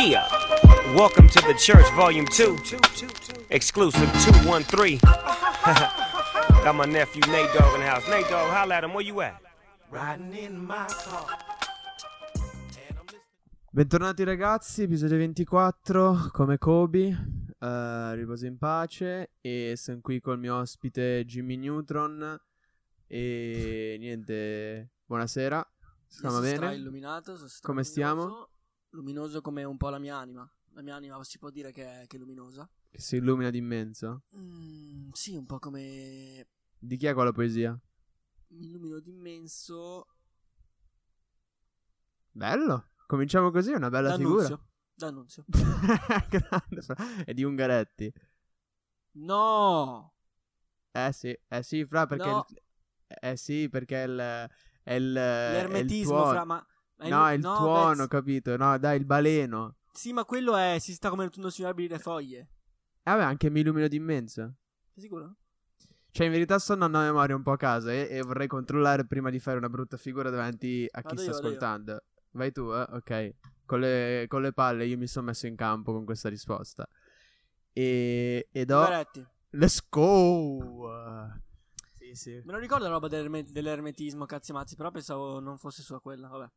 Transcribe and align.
Yeah. 0.00 0.26
Welcome 0.94 1.28
to 1.28 1.40
the 1.46 1.54
church, 1.54 1.84
volume 1.94 2.26
2. 2.26 2.56
Exclusive 3.50 4.10
213. 4.24 4.98
Got 6.64 6.74
my 6.74 6.86
nephew 6.86 7.20
Nate 7.30 7.52
Dogg 7.52 7.74
in 7.74 7.80
the 7.80 7.86
house. 7.86 8.08
Nate 8.08 8.28
Dogg, 8.28 8.50
holla 8.50 8.76
at 8.76 8.84
him. 8.84 8.94
Where 8.94 9.04
you 9.04 9.20
at? 9.20 9.40
Riding 9.90 10.34
in 10.36 10.64
my 10.64 10.86
car. 10.86 11.26
Bentornati 13.72 14.24
ragazzi, 14.24 14.82
episodio 14.82 15.16
24, 15.18 16.30
come 16.32 16.58
Kobe, 16.58 17.06
eh, 17.60 18.14
riposo 18.14 18.46
in 18.46 18.58
pace 18.58 19.32
e 19.40 19.74
sono 19.76 20.00
qui 20.00 20.18
col 20.20 20.38
mio 20.40 20.56
ospite 20.56 21.24
Jimmy 21.24 21.56
Neutron 21.56 22.36
e 23.06 23.96
niente, 24.00 24.90
buonasera, 25.04 25.56
Io 25.58 26.18
chiama 26.18 26.42
sono 26.42 26.58
bene? 26.58 26.74
illuminato, 26.74 27.36
sono 27.36 27.48
Come 27.62 27.84
stiamo? 27.84 28.48
Luminoso, 28.90 29.40
come 29.40 29.64
un 29.64 29.76
po' 29.76 29.88
la 29.88 29.98
mia 29.98 30.16
anima. 30.16 30.48
La 30.72 30.82
mia 30.82 30.94
anima 30.94 31.22
si 31.24 31.38
può 31.38 31.50
dire 31.50 31.72
che 31.72 32.02
è, 32.02 32.06
che 32.06 32.16
è 32.16 32.18
luminosa. 32.20 32.68
Che 32.88 33.00
si 33.00 33.16
illumina 33.16 33.50
d'immenso? 33.50 34.24
Mm, 34.36 35.10
sì, 35.12 35.36
un 35.36 35.46
po' 35.46 35.58
come 35.58 36.46
Di 36.78 36.96
chi 36.96 37.06
è 37.06 37.14
quella 37.14 37.32
poesia? 37.32 37.78
mi 38.48 38.64
illumino 38.66 38.98
d'immenso. 38.98 40.06
Bello, 42.32 42.90
cominciamo 43.06 43.50
così, 43.50 43.72
è 43.72 43.76
una 43.76 43.90
bella 43.90 44.08
D'annunzio. 44.16 44.66
D'annunzio. 44.94 45.44
figura 45.50 46.26
Grande, 46.28 47.24
è 47.24 47.32
di 47.34 47.42
Ungaretti 47.44 48.12
No! 49.12 50.14
Eh 50.92 51.12
sì, 51.12 51.36
eh 51.48 51.62
sì, 51.62 51.84
fra 51.86 52.06
perché... 52.06 52.28
No. 52.30 52.46
il- 52.48 52.62
eh 53.22 53.36
sì, 53.36 53.68
perché 53.68 54.04
è 54.04 54.06
il... 54.06 54.18
È 54.82 54.92
il, 54.94 55.14
è 55.14 55.48
il 55.48 55.52
L'ermetismo 55.52 56.10
tuono. 56.14 56.30
fra. 56.30 56.44
Ma 56.44 56.66
No, 57.08 57.32
il 57.32 57.40
no, 57.40 57.56
tuono, 57.56 57.94
Vez- 57.94 58.08
capito? 58.08 58.56
No, 58.56 58.78
dai, 58.78 58.98
il 58.98 59.04
baleno. 59.04 59.76
Sì, 59.92 60.12
ma 60.12 60.24
quello 60.24 60.56
è. 60.56 60.78
Si 60.78 60.92
sta 60.92 61.08
come 61.10 61.28
tutti 61.30 61.50
sugli 61.50 61.64
alberi 61.64 61.88
le 61.88 61.98
foglie. 61.98 62.38
Eh, 63.02 63.10
vabbè, 63.10 63.22
anche 63.22 63.50
mi 63.50 63.60
illumino 63.60 63.88
d'immenso. 63.88 64.54
Sei 64.92 65.02
sicuro? 65.02 65.36
Cioè, 66.12 66.26
in 66.26 66.32
verità 66.32 66.58
sto 66.58 66.72
andando 66.72 66.98
a 66.98 67.02
memoria 67.02 67.36
un 67.36 67.42
po' 67.42 67.52
a 67.52 67.56
casa 67.56 67.92
e, 67.92 68.08
e 68.10 68.20
vorrei 68.22 68.46
controllare 68.46 69.06
prima 69.06 69.30
di 69.30 69.38
fare 69.38 69.58
una 69.58 69.68
brutta 69.68 69.96
figura 69.96 70.28
davanti 70.28 70.86
a 70.90 71.00
chi 71.02 71.14
Vado 71.14 71.20
sta 71.20 71.30
io, 71.30 71.36
ascoltando. 71.36 72.04
Vai 72.32 72.52
tu, 72.52 72.72
eh? 72.72 72.86
Ok. 72.90 73.34
Con 73.64 73.80
le, 73.80 74.26
con 74.28 74.42
le 74.42 74.52
palle 74.52 74.84
io 74.86 74.98
mi 74.98 75.06
sono 75.06 75.26
messo 75.26 75.46
in 75.46 75.56
campo 75.56 75.92
con 75.92 76.04
questa 76.04 76.28
risposta. 76.28 76.88
E, 77.72 78.48
ed 78.50 78.70
ho... 78.70 78.78
Ungaretti. 78.78 79.26
Let's 79.50 79.84
go! 79.88 81.32
Sì, 81.94 82.14
sì. 82.14 82.42
Me 82.44 82.52
lo 82.52 82.58
ricordo 82.58 82.84
la 82.84 82.90
roba 82.90 83.08
dell'erme- 83.08 83.44
dell'ermetismo, 83.44 84.26
cazzi 84.26 84.52
mazzi, 84.52 84.74
però 84.76 84.90
pensavo 84.90 85.38
non 85.40 85.58
fosse 85.58 85.82
sua 85.82 86.00
quella. 86.00 86.28
Vabbè. 86.28 86.50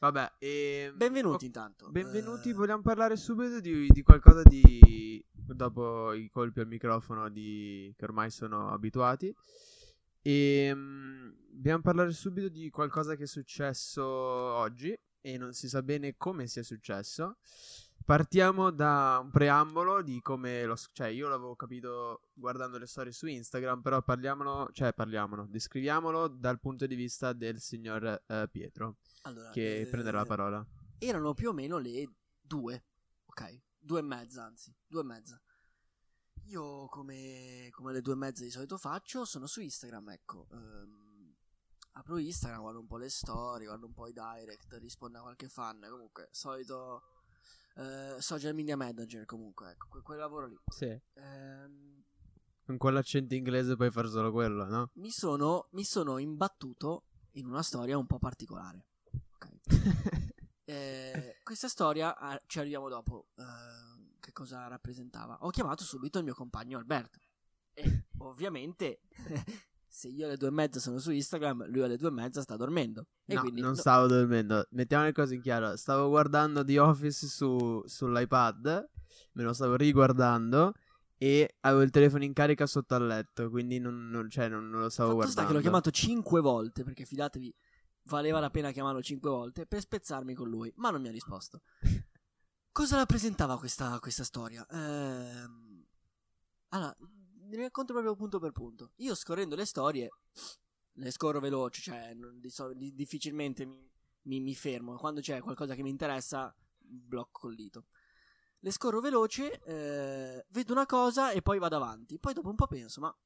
Vabbè, 0.00 0.32
e... 0.38 0.92
Benvenuti 0.96 1.34
ok, 1.34 1.42
intanto. 1.42 1.90
Benvenuti, 1.90 2.48
Eh, 2.48 2.54
vogliamo 2.54 2.80
parlare 2.80 3.16
subito 3.16 3.60
di, 3.60 3.86
di 3.86 4.02
qualcosa 4.02 4.42
di... 4.42 5.22
dopo 5.34 6.14
i 6.14 6.30
colpi 6.30 6.60
al 6.60 6.68
microfono 6.68 7.28
di... 7.28 7.92
che 7.98 8.04
ormai 8.06 8.30
sono 8.30 8.70
abituati. 8.70 9.30
E 10.22 10.72
mm, 10.74 11.30
dobbiamo 11.50 11.82
parlare 11.82 12.12
subito 12.12 12.48
di 12.48 12.70
qualcosa 12.70 13.14
che 13.14 13.24
è 13.24 13.26
successo 13.26 14.02
oggi 14.02 14.98
e 15.20 15.36
non 15.36 15.52
si 15.52 15.68
sa 15.68 15.82
bene 15.82 16.16
come 16.16 16.46
sia 16.46 16.62
successo. 16.62 17.36
Partiamo 18.04 18.70
da 18.70 19.20
un 19.22 19.30
preambolo 19.30 20.02
di 20.02 20.20
come 20.20 20.64
lo... 20.64 20.76
cioè 20.92 21.08
io 21.08 21.28
l'avevo 21.28 21.54
capito 21.54 22.22
guardando 22.32 22.78
le 22.78 22.86
storie 22.86 23.12
su 23.12 23.26
Instagram, 23.26 23.82
però 23.82 24.02
parliamolo, 24.02 24.70
cioè 24.72 24.92
parliamolo, 24.92 25.46
descriviamolo 25.46 26.26
dal 26.26 26.58
punto 26.58 26.86
di 26.86 26.94
vista 26.96 27.32
del 27.32 27.60
signor 27.60 28.22
eh, 28.26 28.48
Pietro 28.50 28.96
allora, 29.22 29.50
che 29.50 29.80
eh, 29.80 29.86
prenderà 29.86 30.18
la 30.18 30.26
parola. 30.26 30.66
erano 30.98 31.34
più 31.34 31.50
o 31.50 31.52
meno 31.52 31.78
le 31.78 32.10
due, 32.40 32.84
ok? 33.26 33.62
Due 33.78 34.00
e 34.00 34.02
mezza, 34.02 34.44
anzi, 34.44 34.74
due 34.86 35.02
e 35.02 35.04
mezza. 35.04 35.40
Io, 36.46 36.86
come, 36.88 37.68
come 37.70 37.92
le 37.92 38.00
due 38.00 38.14
e 38.14 38.16
mezza 38.16 38.42
di 38.42 38.50
solito 38.50 38.76
faccio, 38.76 39.24
sono 39.24 39.46
su 39.46 39.60
Instagram, 39.60 40.10
ecco. 40.10 40.48
ehm, 40.50 41.34
apro 41.92 42.18
Instagram, 42.18 42.60
guardo 42.62 42.80
un 42.80 42.86
po' 42.86 42.96
le 42.96 43.08
storie, 43.08 43.66
guardo 43.66 43.86
un 43.86 43.92
po' 43.92 44.08
i 44.08 44.12
direct, 44.12 44.72
rispondo 44.80 45.18
a 45.18 45.22
qualche 45.22 45.48
fan. 45.48 45.86
Comunque, 45.88 46.28
solito 46.32 47.02
eh, 47.76 48.16
social 48.18 48.54
media 48.54 48.76
manager, 48.76 49.24
comunque, 49.24 49.70
ecco, 49.70 49.88
que- 49.90 50.02
quel 50.02 50.18
lavoro 50.18 50.46
lì. 50.46 50.58
Sì. 50.66 50.98
Ehm, 51.14 52.02
Con 52.64 52.76
quell'accento 52.76 53.34
inglese 53.34 53.76
puoi 53.76 53.90
fare 53.90 54.08
solo 54.08 54.30
quello, 54.30 54.64
no? 54.66 54.90
mi, 54.94 55.10
sono, 55.10 55.68
mi 55.72 55.84
sono 55.84 56.18
imbattuto 56.18 57.04
in 57.32 57.46
una 57.46 57.62
storia 57.62 57.96
un 57.98 58.06
po' 58.06 58.18
particolare. 58.18 58.86
Ok. 59.34 59.48
Eh, 60.70 61.40
questa 61.42 61.66
storia 61.66 62.16
ah, 62.16 62.40
ci 62.46 62.60
arriviamo 62.60 62.88
dopo. 62.88 63.26
eh, 63.34 63.42
che 64.20 64.30
cosa 64.30 64.68
rappresentava? 64.68 65.38
Ho 65.40 65.50
chiamato 65.50 65.82
subito 65.82 66.18
il 66.18 66.24
mio 66.24 66.34
compagno 66.34 66.78
Alberto. 66.78 67.18
E 67.72 68.04
ovviamente, 68.18 69.00
se 69.92 70.06
io 70.08 70.26
alle 70.26 70.36
due 70.36 70.48
e 70.48 70.52
mezza 70.52 70.78
sono 70.78 70.98
su 70.98 71.10
Instagram, 71.10 71.66
lui 71.68 71.82
alle 71.82 71.96
due 71.96 72.08
e 72.08 72.12
mezza 72.12 72.42
sta 72.42 72.56
dormendo. 72.56 73.08
E 73.24 73.34
no, 73.34 73.40
quindi 73.40 73.60
non 73.60 73.70
no- 73.70 73.76
stavo 73.76 74.06
dormendo. 74.06 74.64
Mettiamo 74.70 75.04
le 75.04 75.12
cose 75.12 75.34
in 75.34 75.42
chiaro. 75.42 75.76
Stavo 75.76 76.08
guardando 76.08 76.64
The 76.64 76.78
Office 76.78 77.26
su, 77.26 77.82
sull'iPad. 77.84 78.88
Me 79.32 79.42
lo 79.42 79.52
stavo 79.52 79.74
riguardando. 79.74 80.72
E 81.18 81.56
avevo 81.60 81.82
il 81.82 81.90
telefono 81.90 82.22
in 82.24 82.32
carica 82.32 82.66
sotto 82.66 82.94
al 82.94 83.04
letto. 83.06 83.50
Quindi 83.50 83.78
non, 83.80 84.08
non- 84.08 84.30
cioè, 84.30 84.48
non, 84.48 84.70
non 84.70 84.80
lo 84.80 84.88
stavo 84.88 85.10
Fatto 85.18 85.22
sta 85.30 85.42
guardando. 85.42 85.48
che 85.48 85.54
l'ho 85.54 85.60
chiamato 85.60 85.90
cinque 85.90 86.40
volte, 86.40 86.84
perché 86.84 87.04
fidatevi, 87.04 87.54
valeva 88.04 88.38
la 88.38 88.50
pena 88.50 88.70
chiamarlo 88.70 89.02
cinque 89.02 89.28
volte, 89.28 89.66
per 89.66 89.80
spezzarmi 89.80 90.34
con 90.34 90.48
lui, 90.48 90.72
ma 90.76 90.90
non 90.90 91.00
mi 91.02 91.08
ha 91.08 91.12
risposto. 91.12 91.62
Cosa 92.72 92.96
rappresentava 92.96 93.58
questa, 93.58 93.98
questa 93.98 94.22
storia? 94.24 94.64
Ehm, 94.70 95.84
allora, 96.68 96.96
ne 97.56 97.62
racconto 97.64 97.92
proprio 97.92 98.14
punto 98.14 98.38
per 98.38 98.52
punto. 98.52 98.92
Io 98.96 99.14
scorrendo 99.14 99.54
le 99.56 99.64
storie, 99.64 100.08
le 100.92 101.10
scorro 101.10 101.40
veloci, 101.40 101.82
cioè 101.82 102.14
non- 102.14 102.38
di 102.40 102.50
di- 102.76 102.94
difficilmente 102.94 103.64
mi, 103.64 103.90
mi- 104.22 104.40
mi 104.40 104.54
fermo. 104.54 104.96
Quando 104.96 105.20
c'è 105.20 105.40
qualcosa 105.40 105.74
che 105.74 105.82
mi 105.82 105.90
interessa, 105.90 106.54
blocco 106.78 107.40
col 107.40 107.54
dito. 107.54 107.86
Le 108.62 108.70
scorro 108.70 109.00
veloce, 109.00 109.58
eh, 109.64 110.44
vedo 110.48 110.72
una 110.72 110.84
cosa 110.86 111.30
e 111.30 111.40
poi 111.40 111.58
vado 111.58 111.76
avanti. 111.76 112.18
Poi 112.18 112.34
dopo 112.34 112.50
un 112.50 112.56
po' 112.56 112.66
penso, 112.66 113.00
ma 113.00 113.16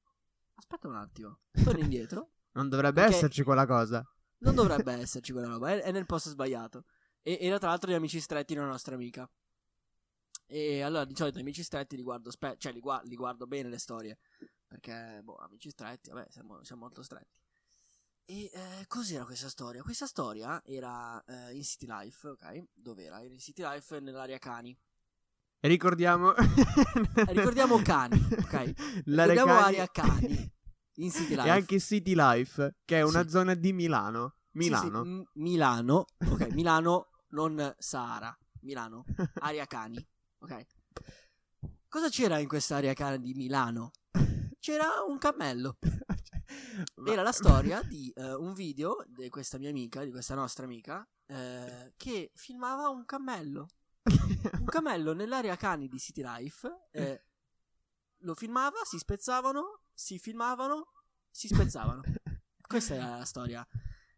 aspetta 0.54 0.86
un 0.86 0.94
attimo, 0.96 1.40
torno 1.64 1.80
indietro. 1.96 2.30
Non 2.52 2.68
dovrebbe 2.68 3.02
esserci 3.02 3.42
quella 3.42 3.66
cosa. 3.66 4.04
Non 4.38 4.54
dovrebbe 4.54 4.92
esserci 4.92 5.32
quella 5.32 5.48
roba, 5.48 5.70
è, 5.72 5.80
è 5.82 5.90
nel 5.90 6.06
posto 6.06 6.28
sbagliato. 6.28 6.84
E 7.22 7.38
era 7.40 7.58
tra 7.58 7.70
l'altro 7.70 7.90
gli 7.90 7.94
amici 7.94 8.20
stretti 8.20 8.52
di 8.52 8.60
una 8.60 8.68
nostra 8.68 8.94
amica. 8.94 9.28
E 10.46 10.82
allora 10.82 11.04
di 11.04 11.14
solito 11.16 11.38
amici 11.38 11.62
stretti 11.62 11.96
li 11.96 12.02
guardo, 12.02 12.30
spe- 12.30 12.56
cioè 12.58 12.72
li, 12.72 12.80
gua- 12.80 13.00
li 13.04 13.16
guardo 13.16 13.46
bene 13.46 13.68
le 13.68 13.78
storie. 13.78 14.18
Perché, 14.66 15.20
boh, 15.22 15.36
amici 15.36 15.70
stretti, 15.70 16.10
vabbè, 16.10 16.26
siamo, 16.30 16.62
siamo 16.64 16.82
molto 16.82 17.02
stretti. 17.02 17.38
E 18.26 18.50
eh, 18.52 18.84
cos'era 18.86 19.24
questa 19.24 19.48
storia? 19.48 19.82
Questa 19.82 20.06
storia 20.06 20.60
era 20.64 21.22
eh, 21.24 21.54
in 21.54 21.62
City 21.62 21.86
Life, 21.86 22.26
ok? 22.28 22.64
Dove 22.72 23.04
era? 23.04 23.22
Era 23.22 23.32
in 23.32 23.38
City 23.38 23.62
Life 23.62 24.00
nell'area 24.00 24.38
cani. 24.38 24.76
Ricordiamo. 25.60 26.32
ricordiamo 27.28 27.80
cani, 27.82 28.16
ok? 28.16 28.72
Ricordiamo 29.04 29.52
cani- 29.52 29.62
area 29.76 29.86
cani. 29.88 30.52
In 30.98 31.10
City 31.10 31.34
Life. 31.34 31.46
E 31.46 31.50
anche 31.50 31.80
City 31.80 32.12
Life, 32.14 32.76
che 32.84 32.98
è 32.98 33.02
una 33.02 33.22
Sì. 33.22 33.28
zona 33.30 33.54
di 33.54 33.72
Milano. 33.72 34.36
Sì, 34.52 34.62
sì, 34.62 34.68
Milano. 34.68 35.04
M- 35.04 35.24
Milano, 35.34 36.04
ok, 36.30 36.52
Milano, 36.52 37.08
non 37.30 37.74
Sahara, 37.78 38.36
Milano, 38.60 39.04
area 39.40 39.66
cani, 39.66 40.06
ok. 40.44 40.66
Cosa 41.88 42.08
c'era 42.08 42.38
in 42.38 42.48
quest'area 42.48 42.92
cani 42.92 43.20
di 43.20 43.34
Milano? 43.34 43.92
C'era 44.58 45.02
un 45.06 45.18
cammello. 45.18 45.78
Era 47.06 47.22
la 47.22 47.32
storia 47.32 47.82
di 47.82 48.10
eh, 48.14 48.34
un 48.34 48.52
video 48.52 49.04
di 49.06 49.28
questa 49.28 49.58
mia 49.58 49.70
amica, 49.70 50.04
di 50.04 50.10
questa 50.10 50.34
nostra 50.34 50.64
amica, 50.64 51.06
eh, 51.26 51.92
che 51.96 52.30
filmava 52.34 52.88
un 52.88 53.04
cammello. 53.04 53.68
Un 54.58 54.64
cammello 54.66 55.12
nell'area 55.12 55.56
cani 55.56 55.88
di 55.88 55.98
City 55.98 56.22
Life. 56.22 56.88
eh, 56.90 57.24
lo 58.18 58.34
filmava, 58.34 58.78
si 58.84 58.98
spezzavano, 58.98 59.82
si 59.92 60.18
filmavano, 60.18 60.92
si 61.30 61.48
spezzavano. 61.48 62.02
Questa 62.66 62.94
era 62.94 63.18
la 63.18 63.24
storia. 63.24 63.66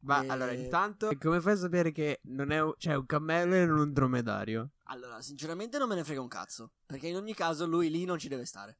Ma 0.07 0.23
Eh, 0.23 0.29
allora, 0.29 0.53
intanto, 0.53 1.11
come 1.21 1.41
fai 1.41 1.53
a 1.55 1.57
sapere 1.57 1.91
che 1.93 2.21
non 2.25 2.51
è 2.53 2.61
un, 2.61 2.73
cioè, 2.79 2.95
un 2.95 3.07
cammello 3.07 3.55
e 3.55 3.67
non 3.67 3.79
un 3.79 3.93
dromedario? 3.93 4.71
Allora, 4.85 5.21
sinceramente 5.21 5.79
non 5.79 5.89
me 5.89 5.95
ne 5.97 6.05
frega 6.05 6.21
un 6.21 6.29
cazzo. 6.29 6.73
Perché 6.87 7.09
in 7.09 7.17
ogni 7.17 7.35
caso 7.35 7.67
lui 7.67 7.91
lì 7.91 8.05
non 8.05 8.19
ci 8.19 8.29
deve 8.29 8.45
stare. 8.45 8.79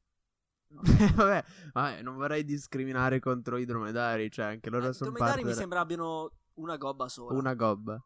vabbè, 0.69 1.43
vabbè, 1.73 2.01
non 2.01 2.15
vorrei 2.15 2.43
discriminare 2.43 3.19
contro 3.19 3.57
i 3.57 3.65
dromedari, 3.65 4.29
cioè 4.31 4.45
anche 4.45 4.69
loro 4.69 4.87
Eh, 4.87 4.89
I 4.89 4.93
sono 4.93 5.11
dromedari 5.11 5.29
parte 5.31 5.45
mi 5.45 5.49
della- 5.49 5.61
sembra 5.61 5.79
abbiano 5.81 6.31
una 6.55 6.77
gobba 6.77 7.07
sola. 7.07 7.37
una 7.37 7.53
gobba. 7.53 8.01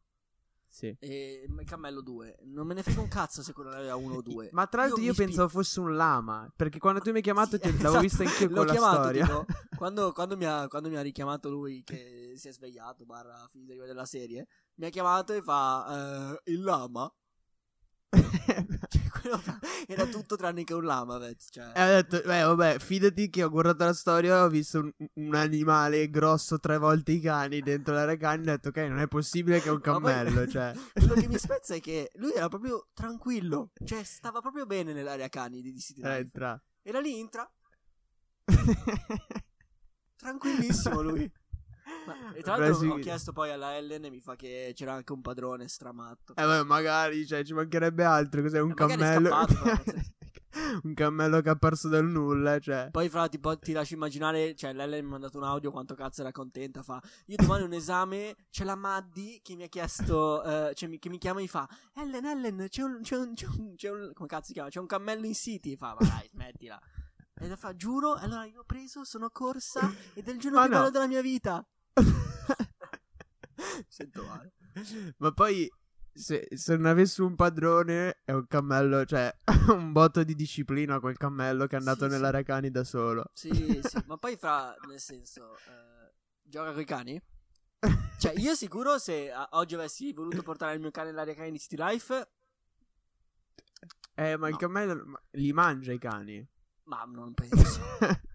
Sì. 0.68 0.96
E 1.00 1.46
il 1.50 1.64
cammello 1.66 2.02
2. 2.02 2.38
Non 2.44 2.66
me 2.66 2.74
ne 2.74 2.82
frega 2.82 3.02
un 3.02 3.10
cazzo 3.10 3.44
se 3.44 3.52
quello 3.52 3.72
aveva 3.72 3.96
uno 3.98 4.16
o 4.16 4.22
due. 4.24 4.50
Ma 4.54 4.68
tra 4.68 4.84
l'altro 4.84 5.02
io, 5.02 5.08
mi 5.10 5.14
spi- 5.14 5.26
pensavo 5.26 5.50
fosse 5.50 5.80
un 5.82 5.96
lama, 5.96 6.50
perché 6.56 6.80
quando 6.80 7.02
tu 7.02 7.10
mi 7.10 7.18
hai 7.18 7.22
chiamato 7.24 7.58
Sì, 7.58 7.60
ti- 7.60 7.72
l'avevo 7.84 7.88
esatto. 7.88 8.00
vista 8.02 8.24
anch'io 8.24 8.48
L'ho 8.48 8.56
con 8.56 8.66
la 8.68 8.72
chiamato, 8.72 9.02
storia. 9.02 9.26
tipo, 9.26 9.46
quando, 9.76 10.12
quando 10.14 10.38
mi 10.38 10.46
ha, 10.46 10.68
quando 10.70 10.88
mi 10.90 10.96
ha 10.96 11.02
richiamato 11.02 11.50
lui 11.50 11.84
che 11.84 12.21
si 12.38 12.48
è 12.48 12.52
svegliato, 12.52 13.06
barra 13.06 13.48
finito 13.52 13.72
di 13.74 13.80
vedere 13.80 13.98
la 13.98 14.06
serie, 14.06 14.48
mi 14.76 14.86
ha 14.86 14.90
chiamato 14.90 15.34
e 15.34 15.42
fa 15.42 16.36
eh, 16.44 16.52
il 16.52 16.62
lama. 16.62 17.12
Cioè, 19.22 19.40
era 19.88 20.06
tutto 20.08 20.36
tranne 20.36 20.64
che 20.64 20.74
un 20.74 20.84
lama, 20.84 21.20
Vez, 21.20 21.48
cioè. 21.52 21.72
E 21.76 21.84
ho 21.84 22.02
detto, 22.02 22.22
beh, 22.26 22.42
vabbè, 22.42 22.80
fidati 22.80 23.30
che 23.30 23.44
ho 23.44 23.50
guardato 23.50 23.86
la 23.86 23.94
storia 23.94 24.38
e 24.38 24.40
ho 24.42 24.50
visto 24.50 24.80
un, 24.80 24.92
un 25.14 25.36
animale 25.36 26.10
grosso 26.10 26.60
tre 26.60 26.78
volte 26.80 27.12
i 27.12 27.20
cani 27.20 27.62
dentro 27.62 27.94
l'area 27.94 28.18
cani. 28.18 28.42
Ho 28.42 28.46
detto, 28.46 28.70
ok, 28.70 28.78
non 28.78 29.00
è 29.00 29.08
possibile 29.08 29.62
che 29.62 29.70
è 29.70 29.72
un 29.72 29.80
poi- 29.80 29.94
cammello, 29.94 30.48
cioè. 30.48 30.74
Quello 30.94 31.14
che 31.14 31.28
mi 31.28 31.38
spezza 31.38 31.76
è 31.76 31.80
che 31.80 32.12
lui 32.16 32.34
era 32.34 32.48
proprio 32.48 32.88
tranquillo, 32.94 33.70
cioè 33.86 34.04
stava 34.04 34.42
proprio 34.42 34.66
bene 34.66 34.92
nell'area 34.94 35.30
cani 35.30 35.62
di 35.62 35.80
City 35.80 36.02
Era 36.02 36.18
Life. 36.18 36.62
Era 36.82 37.00
lì, 37.00 37.20
entra, 37.20 37.50
tranquillissimo 40.18 41.02
lui. 41.02 41.32
Ma- 42.06 42.34
e 42.34 42.42
tra 42.42 42.56
Beh, 42.56 42.60
l'altro 42.62 42.80
sì. 42.80 42.88
ho 42.88 42.96
chiesto 42.98 43.32
poi 43.32 43.52
alla 43.52 43.76
Ellen 43.76 44.06
e 44.06 44.10
mi 44.10 44.20
fa 44.22 44.36
che 44.36 44.72
c'era 44.76 44.94
anche 44.94 45.12
un 45.14 45.22
padrone 45.22 45.68
stramatto. 45.68 46.34
Eh, 46.36 46.44
vabbè, 46.46 46.64
magari, 46.68 47.26
cioè, 47.26 47.44
ci 47.44 47.54
mancherebbe 47.54 48.04
altro. 48.04 48.42
Cos'è 48.42 48.60
un 48.60 48.72
Eh, 48.72 48.74
cammello? 48.74 49.30
scappato, 49.30 50.10
un 50.84 50.94
cammello 50.94 51.42
che 51.42 51.48
è 51.50 51.52
apparso 51.52 51.88
dal 51.90 52.06
nulla, 52.06 52.60
cioè. 52.60 52.90
Poi 52.92 53.08
fra 53.10 53.28
tipo 53.30 53.58
ti 53.58 53.72
lascio 53.72 53.94
immaginare, 53.94 54.56
cioè 54.56 54.74
l'Ellen 54.74 55.02
mi 55.02 55.08
ha 55.08 55.12
mandato 55.12 55.38
un 55.38 55.44
audio 55.44 55.72
quanto 55.72 55.94
cazzo 55.96 56.22
era 56.22 56.32
contenta, 56.32 56.82
fa 56.84 57.02
io 57.28 57.36
domani 57.38 57.64
ho 57.64 57.66
un 57.68 57.74
esame, 57.74 58.36
c'è 58.50 58.64
la 58.64 58.76
Maddi 58.76 59.40
che 59.44 59.56
mi 59.56 59.64
ha 59.64 59.68
chiesto, 59.68 60.44
eh, 60.44 60.74
cioè 60.74 60.90
mi- 60.90 61.00
che 61.00 61.10
mi 61.10 61.18
chiama 61.18 61.40
e 61.40 61.44
mi 61.44 61.48
fa 61.48 61.68
Ellen, 61.96 62.26
Ellen, 62.26 62.66
c'è 62.68 62.82
un, 62.84 63.00
c'è 63.02 63.16
un, 63.18 63.34
c'è 63.34 63.46
un, 63.48 63.76
c'è 63.76 63.90
un- 63.92 64.12
come 64.14 64.28
cazzo 64.28 64.48
si 64.48 64.54
chiama? 64.54 64.70
C'è 64.70 64.80
un 64.80 64.88
cammello 64.88 65.26
in 65.26 65.34
City, 65.36 65.76
fa 65.78 65.96
ma 66.00 66.06
dai 66.08 66.28
smettila. 66.30 66.80
E 67.40 67.56
fa 67.56 67.76
giuro, 67.76 68.14
allora 68.16 68.46
io 68.46 68.60
ho 68.60 68.64
preso, 68.66 69.04
sono 69.04 69.30
corsa 69.32 69.80
ed 70.14 70.28
è 70.28 70.32
il 70.32 70.38
giorno 70.40 70.58
Ma 70.60 70.66
più 70.66 70.74
no. 70.74 70.78
bello 70.80 70.92
della 70.92 71.08
mia 71.08 71.22
vita. 71.22 71.66
Sento 73.88 74.24
male. 74.26 74.52
Ma 75.18 75.32
poi, 75.32 75.70
se, 76.14 76.48
se 76.52 76.76
non 76.76 76.86
avessi 76.88 77.22
un 77.22 77.36
padrone, 77.36 78.22
è 78.24 78.32
un 78.32 78.48
cammello, 78.48 79.06
cioè, 79.06 79.34
un 79.70 79.92
botto 79.92 80.24
di 80.24 80.36
disciplina 80.36 81.00
quel 81.00 81.18
cammello 81.18 81.68
che 81.68 81.76
è 81.76 81.80
andato 81.80 82.06
Sì, 82.06 82.12
nell'area 82.12 82.44
cani 82.44 82.72
da 82.72 82.84
solo. 82.84 83.26
Sì, 83.34 83.82
sì, 83.84 84.02
ma 84.06 84.18
poi 84.18 84.36
fra, 84.38 84.76
nel 84.88 85.00
senso, 85.00 85.56
eh, 85.66 86.14
gioca 86.42 86.74
coi 86.74 86.86
cani? 86.86 87.22
Cioè, 88.20 88.34
io 88.34 88.54
sicuro 88.56 88.98
se 89.00 89.32
oggi 89.52 89.74
avessi 89.76 90.14
voluto 90.14 90.44
portare 90.44 90.76
il 90.76 90.80
mio 90.80 90.92
cane 90.92 91.10
nell'area 91.10 91.34
cani 91.34 91.52
di 91.52 91.60
City 91.60 91.76
Life, 91.78 92.30
Eh, 94.16 94.38
ma 94.38 94.48
il 94.48 94.52
No. 94.52 94.58
cammello 94.58 95.04
ma- 95.06 95.22
li 95.32 95.52
mangia 95.54 95.92
i 95.94 95.98
cani. 95.98 96.46
ma 96.84 97.04
non 97.06 97.34
penso. 97.34 97.80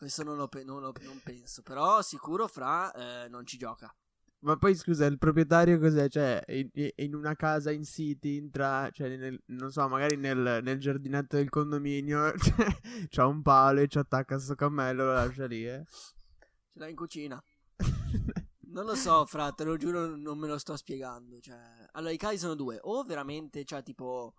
Questo 0.00 0.22
non 0.22 0.36
lo, 0.38 0.48
pe- 0.48 0.64
non 0.64 0.80
lo- 0.80 0.94
non 1.02 1.20
penso. 1.22 1.60
Però 1.60 2.00
sicuro 2.00 2.48
fra 2.48 2.90
eh, 2.92 3.28
non 3.28 3.44
ci 3.44 3.58
gioca. 3.58 3.94
Ma 4.38 4.56
poi 4.56 4.74
scusa, 4.74 5.04
il 5.04 5.18
proprietario 5.18 5.78
cos'è? 5.78 6.08
Cioè, 6.08 6.42
in, 6.48 6.70
in 6.96 7.14
una 7.14 7.34
casa 7.34 7.70
in 7.70 7.84
city, 7.84 8.38
entra, 8.38 8.88
cioè, 8.90 9.14
nel- 9.14 9.38
non 9.48 9.70
so, 9.70 9.86
magari 9.88 10.16
nel, 10.16 10.60
nel 10.62 10.78
giardinetto 10.80 11.36
del 11.36 11.50
condominio, 11.50 12.32
cioè, 12.40 12.66
c'ha 13.10 13.26
un 13.26 13.42
palo 13.42 13.80
e 13.80 13.88
ci 13.88 13.98
attacca 13.98 14.38
sto 14.38 14.54
cammello, 14.54 15.04
lo 15.04 15.12
lascia 15.12 15.44
lì, 15.44 15.66
eh. 15.66 15.84
Ce 15.86 16.78
l'ha 16.78 16.88
in 16.88 16.96
cucina. 16.96 17.42
Non 18.72 18.84
lo 18.84 18.94
so, 18.94 19.26
fra, 19.26 19.50
te 19.50 19.64
lo 19.64 19.76
giuro, 19.76 20.14
non 20.16 20.38
me 20.38 20.46
lo 20.46 20.56
sto 20.56 20.76
spiegando. 20.76 21.40
Cioè, 21.40 21.88
allora, 21.92 22.12
i 22.12 22.16
casi 22.16 22.38
sono 22.38 22.54
due. 22.54 22.78
O 22.82 23.02
veramente 23.02 23.64
c'è 23.64 23.82
tipo 23.82 24.32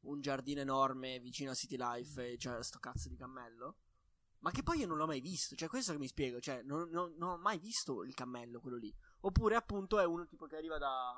un 0.00 0.20
giardino 0.20 0.60
enorme 0.60 1.18
vicino 1.20 1.52
a 1.52 1.54
City 1.54 1.76
Life 1.78 2.32
e 2.32 2.36
c'è 2.36 2.62
sto 2.62 2.78
cazzo 2.78 3.08
di 3.08 3.16
cammello. 3.16 3.76
Ma 4.40 4.50
che 4.50 4.62
poi 4.62 4.78
io 4.78 4.86
non 4.86 4.96
l'ho 4.96 5.06
mai 5.06 5.20
visto. 5.20 5.54
Cioè, 5.56 5.68
questo 5.68 5.92
che 5.92 5.98
mi 5.98 6.06
spiego. 6.06 6.40
Cioè, 6.40 6.62
non, 6.62 6.88
non- 6.90 7.14
non 7.16 7.30
ho 7.30 7.36
mai 7.38 7.58
visto 7.58 8.04
il 8.04 8.14
cammello, 8.14 8.60
quello 8.60 8.76
lì. 8.76 8.94
Oppure, 9.20 9.56
appunto, 9.56 9.98
è 9.98 10.04
uno 10.04 10.26
tipo 10.26 10.46
che 10.46 10.56
arriva 10.56 10.78
da. 10.78 11.12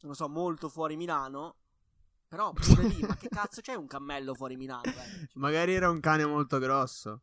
Non 0.00 0.10
lo 0.10 0.14
so, 0.14 0.28
molto 0.28 0.68
fuori 0.68 0.96
Milano. 0.96 1.56
Però 2.28 2.52
pure 2.52 2.88
lì, 2.88 3.00
ma 3.02 3.14
che 3.16 3.28
cazzo 3.28 3.60
c'è 3.60 3.74
un 3.74 3.86
cammello 3.86 4.34
fuori 4.34 4.56
Milano? 4.56 4.84
eh? 4.84 5.28
Magari 5.34 5.74
era 5.74 5.90
un 5.90 6.00
cane 6.00 6.24
molto 6.24 6.58
grosso. 6.58 7.20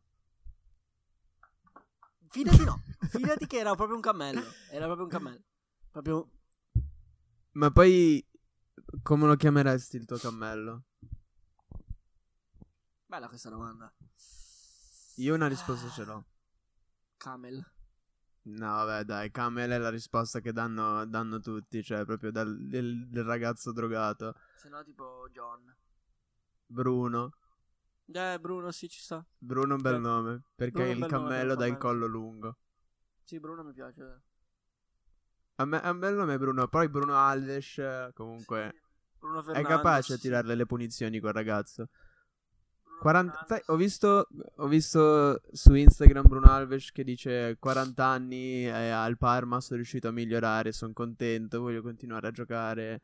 Fidati 2.28 2.62
no. 2.64 2.80
Fidati 3.08 3.46
che 3.48 3.58
era 3.58 3.74
proprio 3.74 3.96
un 3.96 4.02
cammello. 4.02 4.40
Era 4.70 4.84
proprio 4.84 5.04
un 5.06 5.10
cammello. 5.10 5.42
Proprio. 5.90 6.30
Ma 7.52 7.72
poi, 7.72 8.24
come 9.02 9.26
lo 9.26 9.34
chiameresti 9.34 9.96
il 9.96 10.04
tuo 10.06 10.16
cammello? 10.16 10.84
Bella 13.06 13.26
questa 13.26 13.50
domanda. 13.50 13.92
Io 15.16 15.34
una 15.34 15.48
risposta 15.48 15.88
ce 15.88 16.04
l'ho. 16.04 16.24
Camel. 17.16 17.64
No, 18.42 18.66
vabbè, 18.66 19.04
dai, 19.04 19.30
Camel 19.30 19.70
è 19.70 19.78
la 19.78 19.90
risposta 19.90 20.40
che 20.40 20.52
danno, 20.52 21.04
danno 21.06 21.40
tutti, 21.40 21.82
cioè, 21.82 22.04
proprio 22.04 22.30
dal, 22.30 22.56
del, 22.66 23.08
del 23.08 23.24
ragazzo 23.24 23.72
drogato. 23.72 24.34
Se 24.56 24.68
no, 24.68 24.82
tipo 24.82 25.28
John. 25.30 25.74
Bruno. 26.66 27.34
Eh, 28.12 28.38
Bruno, 28.40 28.70
sì, 28.70 28.88
ci 28.88 29.00
sta. 29.00 29.24
Bruno 29.36 29.72
è 29.72 29.76
un 29.76 29.82
bel 29.82 29.92
Certo. 29.94 30.08
nome, 30.08 30.42
perché 30.54 30.82
il 30.84 31.06
cammello 31.06 31.54
dà 31.54 31.66
il 31.66 31.76
collo 31.76 32.06
lungo. 32.06 32.56
Sì, 33.22 33.38
Bruno 33.38 33.62
mi 33.62 33.72
piace. 33.72 34.22
A 35.56 35.64
me, 35.66 35.80
è 35.82 35.88
un 35.90 35.98
bel 35.98 36.14
nome 36.14 36.38
Bruno, 36.38 36.66
poi 36.68 36.88
Bruno 36.88 37.14
Alves 37.16 37.78
eh, 37.78 38.10
comunque 38.14 38.70
Sì. 38.72 38.80
Bruno 39.18 39.44
è 39.52 39.62
capace 39.62 40.14
a 40.14 40.16
tirarle 40.16 40.54
le 40.54 40.64
punizioni 40.64 41.20
quel 41.20 41.34
ragazzo. 41.34 41.90
Bruno 43.00 43.30
40 43.30 43.32
Fernandes. 43.32 43.46
sai, 43.48 43.62
ho, 43.66 43.76
visto, 43.76 44.28
ho 44.56 44.66
visto 44.66 45.40
su 45.52 45.74
Instagram 45.74 46.26
Bruno 46.26 46.50
Alves 46.50 46.92
che 46.92 47.04
dice 47.04 47.56
40 47.58 48.04
anni 48.04 48.66
eh, 48.66 48.90
al 48.90 49.16
Parma 49.16 49.60
sono 49.60 49.76
riuscito 49.76 50.08
a 50.08 50.12
migliorare, 50.12 50.72
sono 50.72 50.92
contento, 50.92 51.60
voglio 51.60 51.82
continuare 51.82 52.28
a 52.28 52.30
giocare. 52.30 53.02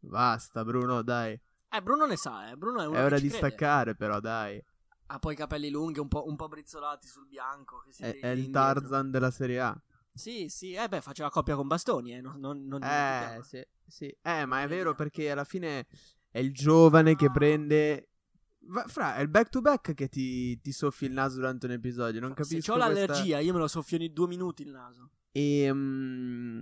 Basta 0.00 0.64
Bruno, 0.64 1.02
dai. 1.02 1.38
Eh, 1.70 1.82
Bruno 1.82 2.06
ne 2.06 2.16
sa, 2.16 2.50
eh. 2.50 2.56
Bruno 2.56 2.80
è 2.80 2.86
uno 2.86 2.96
È 2.96 3.04
ora 3.04 3.18
di 3.18 3.28
crede. 3.28 3.46
staccare 3.48 3.94
però, 3.94 4.20
dai. 4.20 4.62
Ha 5.10 5.18
poi 5.18 5.32
i 5.32 5.36
capelli 5.36 5.70
lunghi, 5.70 6.00
un 6.00 6.08
po', 6.08 6.26
un 6.26 6.36
po' 6.36 6.48
brizzolati 6.48 7.06
sul 7.08 7.26
bianco. 7.26 7.82
È, 7.96 8.18
è 8.20 8.28
il. 8.28 8.50
Tarzan 8.50 9.10
della 9.10 9.30
Serie 9.30 9.60
A. 9.60 9.82
Sì, 10.12 10.48
sì. 10.48 10.72
Eh, 10.72 10.88
beh, 10.88 11.00
faceva 11.00 11.30
coppia 11.30 11.56
con 11.56 11.66
Bastoni, 11.66 12.14
eh. 12.14 12.20
Non, 12.20 12.38
non, 12.38 12.66
non 12.66 12.82
Eh, 12.82 13.40
sì, 13.42 13.64
sì. 13.86 14.14
Eh, 14.22 14.44
ma 14.46 14.62
è 14.62 14.68
vero 14.68 14.94
perché 14.94 15.30
alla 15.30 15.44
fine 15.44 15.86
è 16.30 16.38
il 16.38 16.52
giovane 16.52 17.16
che 17.16 17.30
prende... 17.30 18.08
Fra, 18.86 19.16
è 19.16 19.20
il 19.22 19.28
back 19.28 19.48
to 19.50 19.60
back 19.60 19.94
che 19.94 20.08
ti, 20.08 20.60
ti 20.60 20.72
soffi 20.72 21.06
il 21.06 21.12
naso 21.12 21.36
durante 21.36 21.66
un 21.66 21.72
episodio, 21.72 22.20
non 22.20 22.34
capisco 22.34 22.60
Se 22.60 22.70
ho 22.70 22.74
questa- 22.74 22.92
l'allergia, 22.92 23.38
io 23.38 23.52
me 23.54 23.58
lo 23.60 23.68
soffio 23.68 23.96
ogni 23.96 24.12
due 24.12 24.26
minuti 24.26 24.62
il 24.62 24.70
naso. 24.70 25.10
E 25.32 25.70
mm, 25.72 26.60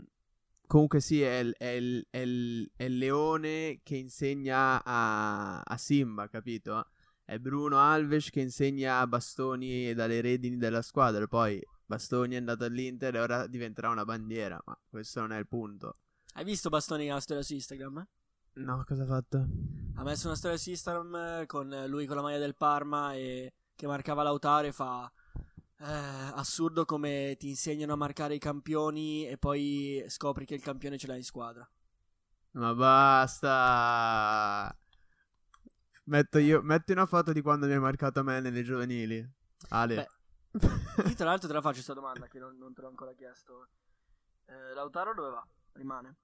comunque 0.66 1.00
sì, 1.00 1.20
è 1.22 1.38
il, 1.38 1.54
è 1.58 1.66
il- 1.66 2.06
è 2.10 2.18
il- 2.18 2.70
è 2.76 2.84
il 2.84 2.98
leone 2.98 3.80
che 3.82 3.96
insegna 3.96 4.82
a, 4.84 5.60
a 5.60 5.76
Simba, 5.76 6.28
capito? 6.28 6.88
È 7.24 7.38
Bruno 7.38 7.78
Alves 7.78 8.30
che 8.30 8.40
insegna 8.40 9.00
a 9.00 9.06
Bastoni 9.08 9.92
dalle 9.94 10.20
redini 10.20 10.56
della 10.58 10.82
squadra. 10.82 11.26
Poi 11.26 11.60
Bastoni 11.84 12.34
è 12.34 12.38
andato 12.38 12.64
all'Inter 12.64 13.16
e 13.16 13.18
ora 13.20 13.46
diventerà 13.48 13.88
una 13.90 14.04
bandiera, 14.04 14.62
ma 14.64 14.78
questo 14.88 15.20
non 15.20 15.32
è 15.32 15.38
il 15.38 15.48
punto. 15.48 15.98
Hai 16.34 16.44
visto 16.44 16.68
Bastoni 16.68 17.08
la 17.08 17.18
storia 17.18 17.42
su 17.42 17.54
Instagram? 17.54 17.98
eh? 17.98 18.06
No, 18.56 18.84
cosa 18.86 19.02
ha 19.02 19.06
fatto? 19.06 19.46
Ha 19.96 20.02
messo 20.02 20.28
una 20.28 20.36
storia 20.36 20.56
su 20.56 20.70
Instagram 20.70 21.14
eh, 21.14 21.46
con 21.46 21.84
lui 21.88 22.06
con 22.06 22.16
la 22.16 22.22
maglia 22.22 22.38
del 22.38 22.56
Parma 22.56 23.14
e 23.14 23.52
che 23.74 23.86
marcava 23.86 24.22
Lautaro 24.22 24.66
e 24.66 24.72
fa 24.72 25.10
eh, 25.78 25.84
assurdo 25.84 26.86
come 26.86 27.36
ti 27.38 27.48
insegnano 27.48 27.92
a 27.92 27.96
marcare 27.96 28.34
i 28.34 28.38
campioni 28.38 29.28
e 29.28 29.36
poi 29.36 30.02
scopri 30.08 30.46
che 30.46 30.54
il 30.54 30.62
campione 30.62 30.96
ce 30.96 31.06
l'hai 31.06 31.18
in 31.18 31.24
squadra. 31.24 31.68
Ma 32.52 32.74
basta. 32.74 34.74
Metto 36.04 36.38
io, 36.38 36.62
metti 36.62 36.92
una 36.92 37.04
foto 37.04 37.32
di 37.32 37.42
quando 37.42 37.66
mi 37.66 37.72
hai 37.72 37.80
marcato 37.80 38.20
a 38.20 38.22
me 38.22 38.40
nelle 38.40 38.62
giovanili. 38.62 39.28
Ale. 39.68 40.08
Io 40.52 41.14
tra 41.14 41.26
l'altro 41.26 41.48
te 41.48 41.54
la 41.54 41.60
faccio 41.60 41.74
questa 41.74 41.92
domanda 41.92 42.26
che 42.26 42.38
non, 42.38 42.56
non 42.56 42.72
te 42.72 42.80
l'ho 42.80 42.88
ancora 42.88 43.12
chiesto. 43.12 43.68
Eh, 44.46 44.72
Lautaro 44.72 45.12
dove 45.12 45.28
va? 45.28 45.46
Rimane? 45.72 46.16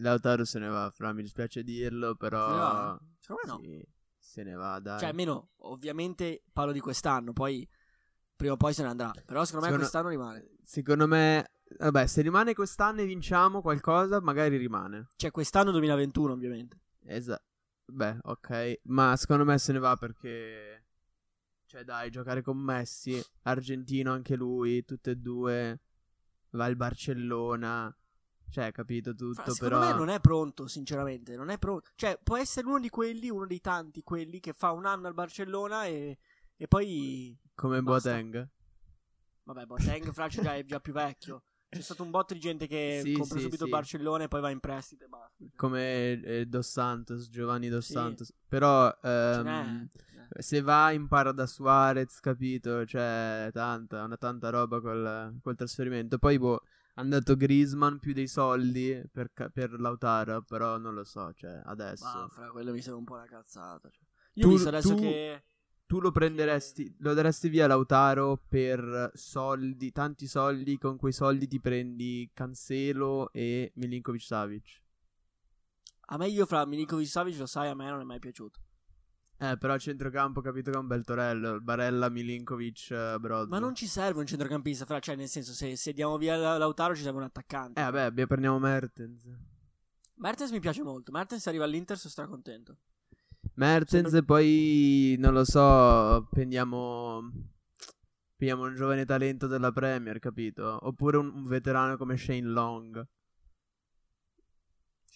Lautaro 0.00 0.44
se 0.44 0.58
ne 0.58 0.68
va, 0.68 0.90
Fra, 0.90 1.12
mi 1.12 1.22
dispiace 1.22 1.62
dirlo, 1.62 2.14
però... 2.14 2.46
Se 2.46 2.52
ne 2.52 2.58
va? 2.58 3.00
Secondo 3.18 3.40
me 3.42 3.52
no. 3.52 3.58
Sì, 3.62 3.88
se 4.18 4.42
ne 4.42 4.54
va, 4.54 4.78
dai. 4.80 4.98
Cioè 4.98 5.08
almeno 5.08 5.50
ovviamente 5.58 6.42
parlo 6.52 6.72
di 6.72 6.80
quest'anno, 6.80 7.32
poi 7.32 7.66
prima 8.36 8.52
o 8.52 8.56
poi 8.56 8.72
se 8.74 8.82
ne 8.82 8.88
andrà. 8.88 9.10
Però 9.24 9.44
secondo 9.44 9.66
me 9.66 9.72
Secondo- 9.72 9.76
quest'anno 9.78 10.08
rimane. 10.08 10.48
Secondo 10.64 11.06
me... 11.06 11.50
Vabbè, 11.78 12.06
se 12.06 12.22
rimane 12.22 12.54
quest'anno 12.54 13.00
e 13.02 13.04
vinciamo 13.06 13.60
qualcosa, 13.60 14.20
magari 14.20 14.56
rimane. 14.56 15.08
Cioè 15.16 15.30
quest'anno 15.30 15.70
2021 15.70 16.32
ovviamente. 16.32 16.80
Esatto. 17.04 17.44
Beh, 17.86 18.18
ok. 18.22 18.80
Ma 18.84 19.16
secondo 19.16 19.44
me 19.44 19.58
se 19.58 19.72
ne 19.72 19.78
va 19.78 19.96
perché... 19.96 20.84
Cioè, 21.66 21.84
dai, 21.84 22.10
giocare 22.10 22.40
con 22.42 22.56
Messi, 22.56 23.22
argentino 23.42 24.12
anche 24.12 24.36
lui, 24.36 24.84
tutte 24.84 25.10
e 25.10 25.16
due. 25.16 25.80
Va 26.50 26.64
al 26.64 26.76
Barcellona. 26.76 27.94
Cioè, 28.50 28.72
capito 28.72 29.14
tutto, 29.14 29.42
Fra, 29.42 29.52
secondo 29.52 29.78
però... 29.78 29.90
me 29.92 29.98
non 29.98 30.08
è 30.08 30.20
pronto, 30.20 30.66
sinceramente. 30.66 31.36
Non 31.36 31.50
è 31.50 31.58
pronto. 31.58 31.90
Cioè, 31.94 32.18
può 32.22 32.36
essere 32.36 32.66
uno 32.66 32.80
di 32.80 32.88
quelli, 32.88 33.28
uno 33.30 33.46
dei 33.46 33.60
tanti 33.60 34.02
quelli 34.02 34.40
che 34.40 34.52
fa 34.54 34.72
un 34.72 34.86
anno 34.86 35.06
al 35.06 35.14
Barcellona 35.14 35.84
e, 35.84 36.18
e 36.56 36.66
poi. 36.68 37.36
Come 37.54 37.82
Basta. 37.82 38.10
Boateng. 38.10 38.48
Vabbè, 39.44 39.64
Boateng 39.66 40.12
Francia 40.12 40.42
già 40.42 40.54
è 40.56 40.64
già 40.64 40.80
più 40.80 40.92
vecchio. 40.92 41.42
C'è 41.70 41.82
stato 41.82 42.02
un 42.02 42.10
botto 42.10 42.32
di 42.32 42.40
gente 42.40 42.66
che 42.66 43.00
Sì, 43.04 43.12
compra 43.12 43.36
sì, 43.36 43.42
subito 43.42 43.58
sì. 43.58 43.64
il 43.64 43.70
Barcellona 43.70 44.24
e 44.24 44.28
poi 44.28 44.40
va 44.40 44.50
in 44.50 44.60
prestito 44.60 45.04
e 45.04 45.08
basta. 45.08 45.44
come 45.54 46.20
eh, 46.22 46.46
Dos 46.46 46.70
Santos, 46.70 47.28
Giovanni 47.28 47.68
Dos 47.68 47.84
Sì. 47.84 47.92
Santos. 47.92 48.32
Però 48.48 48.90
ehm, 49.02 49.86
se 50.38 50.60
va 50.62 50.90
impara 50.92 51.32
da 51.32 51.46
Suarez, 51.46 52.20
capito? 52.20 52.86
Cioè, 52.86 53.50
tanta, 53.52 54.02
una 54.04 54.16
tanta 54.16 54.48
roba 54.48 54.80
col, 54.80 55.38
col 55.42 55.56
trasferimento. 55.56 56.16
Poi, 56.18 56.38
boh, 56.38 56.62
hanno 56.98 57.10
dato 57.10 57.36
Griezmann 57.36 57.96
più 57.98 58.12
dei 58.12 58.26
soldi 58.26 59.00
per, 59.12 59.30
per 59.52 59.78
Lautaro, 59.78 60.42
però 60.42 60.78
non 60.78 60.94
lo 60.94 61.04
so, 61.04 61.32
cioè, 61.32 61.62
adesso. 61.64 62.04
Ma 62.04 62.28
fra 62.28 62.50
quello 62.50 62.72
mi 62.72 62.80
sembra 62.80 62.98
un 62.98 63.04
po' 63.04 63.14
una 63.14 63.26
cazzata. 63.26 63.88
cioè. 63.88 64.04
Io 64.34 64.44
Tu- 64.44 64.50
visto 64.50 64.68
adesso 64.68 64.94
tu- 64.94 65.00
che. 65.00 65.42
Tu 65.86 66.00
lo 66.00 66.10
prenderesti, 66.10 66.96
lo 66.98 67.14
daresti 67.14 67.48
via 67.48 67.66
Lautaro 67.66 68.42
per 68.46 69.10
soldi, 69.14 69.90
tanti 69.90 70.26
soldi, 70.26 70.76
con 70.76 70.98
quei 70.98 71.12
soldi 71.12 71.46
ti 71.48 71.60
prendi 71.60 72.28
Cancelo 72.34 73.32
e 73.32 73.72
Milinkovic 73.76 74.20
Savic. 74.22 74.82
A 76.10 76.18
me 76.18 76.28
io 76.28 76.44
fra 76.44 76.66
Milinkovic 76.66 77.06
Savic 77.08 77.38
lo 77.38 77.46
sai, 77.46 77.68
a 77.68 77.74
me 77.74 77.88
non 77.88 78.00
è 78.00 78.04
mai 78.04 78.18
piaciuto. 78.18 78.60
Eh, 79.40 79.56
però 79.56 79.74
a 79.74 79.78
centrocampo 79.78 80.40
capito 80.40 80.72
che 80.72 80.76
è 80.76 80.80
un 80.80 80.88
bel 80.88 81.04
torello, 81.04 81.60
Barella, 81.60 82.08
Milinkovic, 82.08 82.90
eh, 82.90 83.16
Brozo. 83.20 83.48
Ma 83.48 83.60
non 83.60 83.74
ci 83.74 83.86
serve 83.86 84.18
un 84.18 84.26
centrocampista, 84.26 84.84
fra, 84.84 84.98
cioè 84.98 85.14
nel 85.14 85.28
senso 85.28 85.52
se, 85.52 85.76
se 85.76 85.92
diamo 85.92 86.18
via 86.18 86.36
La- 86.36 86.58
Lautaro 86.58 86.94
ci 86.96 87.02
serve 87.02 87.18
un 87.18 87.24
attaccante. 87.24 87.80
Eh, 87.80 87.84
vabbè, 87.84 88.00
abbiamo- 88.00 88.28
prendiamo 88.28 88.58
Mertens. 88.58 89.22
Mertens 90.16 90.50
mi 90.50 90.58
piace 90.58 90.82
molto, 90.82 91.12
Mertens 91.12 91.46
arriva 91.46 91.64
all'Inter, 91.64 91.96
sono 91.96 92.10
stracontento. 92.10 92.78
Mertens 93.54 94.12
e 94.12 94.24
poi, 94.24 95.14
non 95.18 95.32
lo 95.32 95.44
so, 95.44 96.26
prendiamo... 96.30 97.30
Prendiamo 98.38 98.68
un 98.68 98.76
giovane 98.76 99.04
talento 99.04 99.48
della 99.48 99.72
Premier, 99.72 100.20
capito? 100.20 100.78
Oppure 100.82 101.16
un, 101.16 101.26
un 101.34 101.46
veterano 101.48 101.96
come 101.96 102.16
Shane 102.16 102.42
Long. 102.42 103.04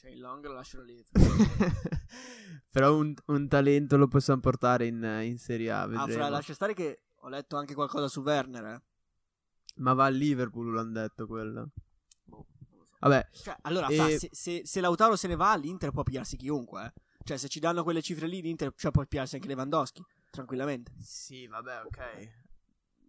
Cioè 0.02 0.10
il 0.10 0.18
long 0.18 0.44
lo 0.44 0.52
lasciano 0.54 0.82
lì. 0.82 1.00
Però 2.70 2.96
un, 2.96 3.14
un 3.26 3.46
talento 3.48 3.96
lo 3.96 4.08
possiamo 4.08 4.40
portare 4.40 4.86
in, 4.86 5.00
in 5.22 5.38
Serie 5.38 5.70
A, 5.70 5.82
Ah, 5.82 5.86
vedremo. 5.86 6.12
fra, 6.12 6.28
lascia 6.28 6.54
stare 6.54 6.74
che 6.74 7.02
ho 7.14 7.28
letto 7.28 7.56
anche 7.56 7.72
qualcosa 7.74 8.08
su 8.08 8.20
Werner, 8.22 8.64
eh. 8.64 8.82
Ma 9.76 9.92
va 9.92 10.06
a 10.06 10.08
Liverpool, 10.08 10.74
l'hanno 10.74 10.90
detto 10.90 11.26
quello. 11.28 11.70
Boh, 12.24 12.44
so. 12.68 12.88
Vabbè, 12.98 13.28
Cioè, 13.30 13.56
allora, 13.62 13.86
E- 13.86 13.94
fra, 13.94 14.08
se, 14.18 14.28
se, 14.32 14.62
se 14.64 14.80
Lautaro 14.80 15.14
se 15.14 15.28
ne 15.28 15.36
va, 15.36 15.54
l'Inter 15.54 15.92
può 15.92 16.02
pigliarsi 16.02 16.36
chiunque, 16.36 16.84
eh. 16.84 16.92
Cioè, 17.22 17.36
se 17.36 17.46
ci 17.46 17.60
danno 17.60 17.84
quelle 17.84 18.02
cifre 18.02 18.26
lì, 18.26 18.42
l'Inter 18.42 18.72
cioè, 18.74 18.90
può 18.90 19.04
pigliarsi 19.06 19.36
anche 19.36 19.46
Lewandowski, 19.46 20.04
tranquillamente. 20.30 20.90
sì, 21.00 21.46
vabbè, 21.46 21.82
ok. 21.84 22.28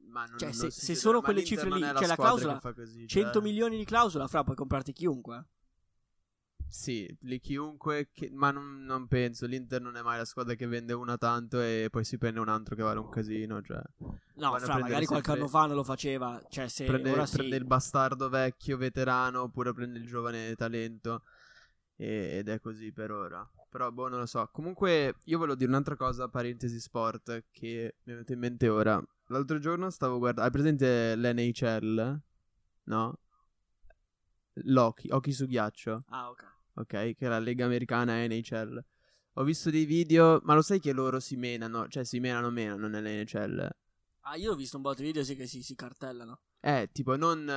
Ma 0.10 0.26
non, 0.26 0.38
Cioè, 0.38 0.50
non 0.50 0.58
se- 0.58 0.70
se 0.70 0.94
sono 0.94 1.22
quelle 1.22 1.44
cifre 1.44 1.72
lì, 1.72 1.82
è 1.82 1.94
cioè, 1.96 2.06
la 2.06 2.16
clausola, 2.16 2.60
fa 2.60 2.72
così, 2.72 3.08
100 3.08 3.32
cioè. 3.32 3.42
milioni 3.42 3.78
di 3.78 3.84
clausola, 3.86 4.28
fra, 4.28 4.44
puoi 4.44 4.56
comprarti 4.56 4.94
chiunque. 4.94 5.48
Sì, 6.74 7.08
lì 7.22 7.40
chiunque, 7.40 8.10
che- 8.12 8.32
ma 8.32 8.50
non, 8.50 8.84
non 8.84 9.06
penso, 9.08 9.46
l'Inter 9.46 9.80
non 9.80 9.96
è 9.96 10.02
mai 10.02 10.18
la 10.18 10.26
squadra 10.26 10.56
che 10.56 10.66
vende 10.66 10.92
una 10.94 11.18
tanto 11.18 11.62
e 11.62 11.88
poi 11.92 12.04
si 12.04 12.18
prende 12.18 12.40
un 12.40 12.50
altro 12.50 12.76
che 12.76 12.82
vale 12.82 12.98
un 12.98 13.10
casino, 13.10 13.62
cioè 13.62 13.80
No, 14.38 14.58
fra, 14.58 14.80
magari 14.80 15.06
qualche 15.06 15.32
anno 15.32 15.48
fa 15.48 15.68
non 15.68 15.76
lo 15.76 15.84
faceva. 15.84 16.42
Cioè, 16.50 16.68
se 16.68 16.86
prende, 16.86 17.12
ora 17.12 17.28
sì. 17.28 17.38
prende 17.38 17.58
il 17.58 17.66
bastardo 17.66 18.28
vecchio 18.28 18.78
veterano 18.78 19.44
oppure 19.44 19.72
prende 19.72 20.00
il 20.00 20.08
giovane 20.08 20.56
talento 20.56 21.22
e- 21.96 22.38
ed 22.40 22.50
è 22.50 22.60
così 22.60 22.92
per 22.92 23.12
ora. 23.12 23.48
Però 23.70 23.92
boh, 23.92 24.08
non 24.08 24.20
lo 24.20 24.26
so. 24.26 24.50
Comunque 24.52 25.18
io 25.26 25.38
volevo 25.38 25.56
dire 25.56 25.70
un'altra 25.70 25.96
cosa, 25.96 26.28
parentesi 26.28 26.80
sport, 26.80 27.46
che 27.52 27.98
mi 28.04 28.14
è 28.14 28.16
venuta 28.16 28.34
in 28.34 28.40
mente 28.40 28.68
ora. 28.68 29.02
L'altro 29.28 29.60
giorno 29.60 29.92
stavo 29.92 30.18
guardando, 30.18 30.48
hai 30.48 30.52
presente 30.52 31.16
l'NHL? 31.16 32.20
No? 32.86 33.20
L'hockey, 34.56 35.12
hockey 35.12 35.32
su 35.34 35.46
ghiaccio. 35.46 36.04
Ah, 36.10 36.30
ok. 36.32 36.62
Ok? 36.76 36.88
Che 36.88 37.16
è 37.18 37.28
la 37.28 37.40
lega 37.40 37.66
americana 37.66 38.26
NHL. 38.26 38.84
Ho 39.34 39.44
visto 39.44 39.70
dei 39.70 39.86
video, 39.86 40.40
ma 40.44 40.54
lo 40.54 40.62
sai 40.62 40.80
che 40.80 40.94
loro 40.94 41.20
si 41.20 41.36
menano, 41.36 41.88
cioè 41.88 42.04
si 42.04 42.20
menano 42.20 42.52
menano 42.52 42.88
nell'NHL. 42.88 43.70
Ah, 44.26 44.36
io 44.36 44.52
ho 44.52 44.56
visto 44.56 44.78
un 44.78 44.84
po' 44.84 44.94
di 44.94 45.04
video 45.04 45.24
sì 45.24 45.36
che 45.36 45.48
si, 45.48 45.62
si 45.64 45.76
cartellano. 45.76 46.40
Eh, 46.62 46.90
tipo, 46.94 47.18
non 47.18 47.50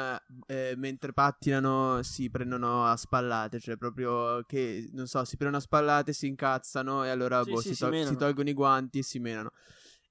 eh, 0.46 0.75
mentre 0.76 1.12
pattinano 1.12 2.02
si 2.02 2.28
prendono 2.28 2.87
a 2.87 2.96
spallate, 2.96 3.61
cioè 3.61 3.76
proprio 3.76 4.42
che, 4.44 4.88
non 4.92 5.06
so, 5.06 5.25
si 5.25 5.37
prendono 5.37 5.62
a 5.62 5.64
spallate, 5.64 6.12
si 6.12 6.26
incazzano 6.26 7.04
e 7.04 7.11
allora 7.11 7.44
Sì, 7.44 7.50
boh, 7.50 7.61
sì, 7.61 7.68
si, 7.68 7.75
si 7.75 7.80
tol- 7.82 7.90
menano. 7.90 8.11
si 8.11 8.16
tolgono 8.16 8.49
i 8.49 8.52
guanti 8.52 8.99
e 8.99 9.02
si 9.02 9.18
menano. 9.20 9.50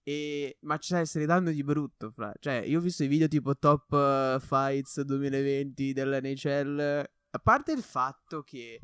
E... 0.02 0.58
Ma 0.62 0.78
cioè, 0.78 1.04
se 1.06 1.20
ne 1.20 1.26
danno 1.26 1.52
di 1.52 1.64
brutto, 1.64 2.12
fra. 2.12 2.32
Cioè, 2.40 2.64
io 2.66 2.78
ho 2.80 2.82
visto 2.82 3.04
i 3.04 3.08
video 3.08 3.28
tipo 3.28 3.58
Top 3.58 3.92
eh, 3.92 4.38
Fights 4.40 5.02
2020 5.02 5.92
dell'NHL. 5.92 7.10
A 7.32 7.40
parte 7.40 7.74
il 7.74 7.82
fatto 7.82 8.44
che 8.44 8.80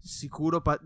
sicuro 0.00 0.60
pa- 0.60 0.78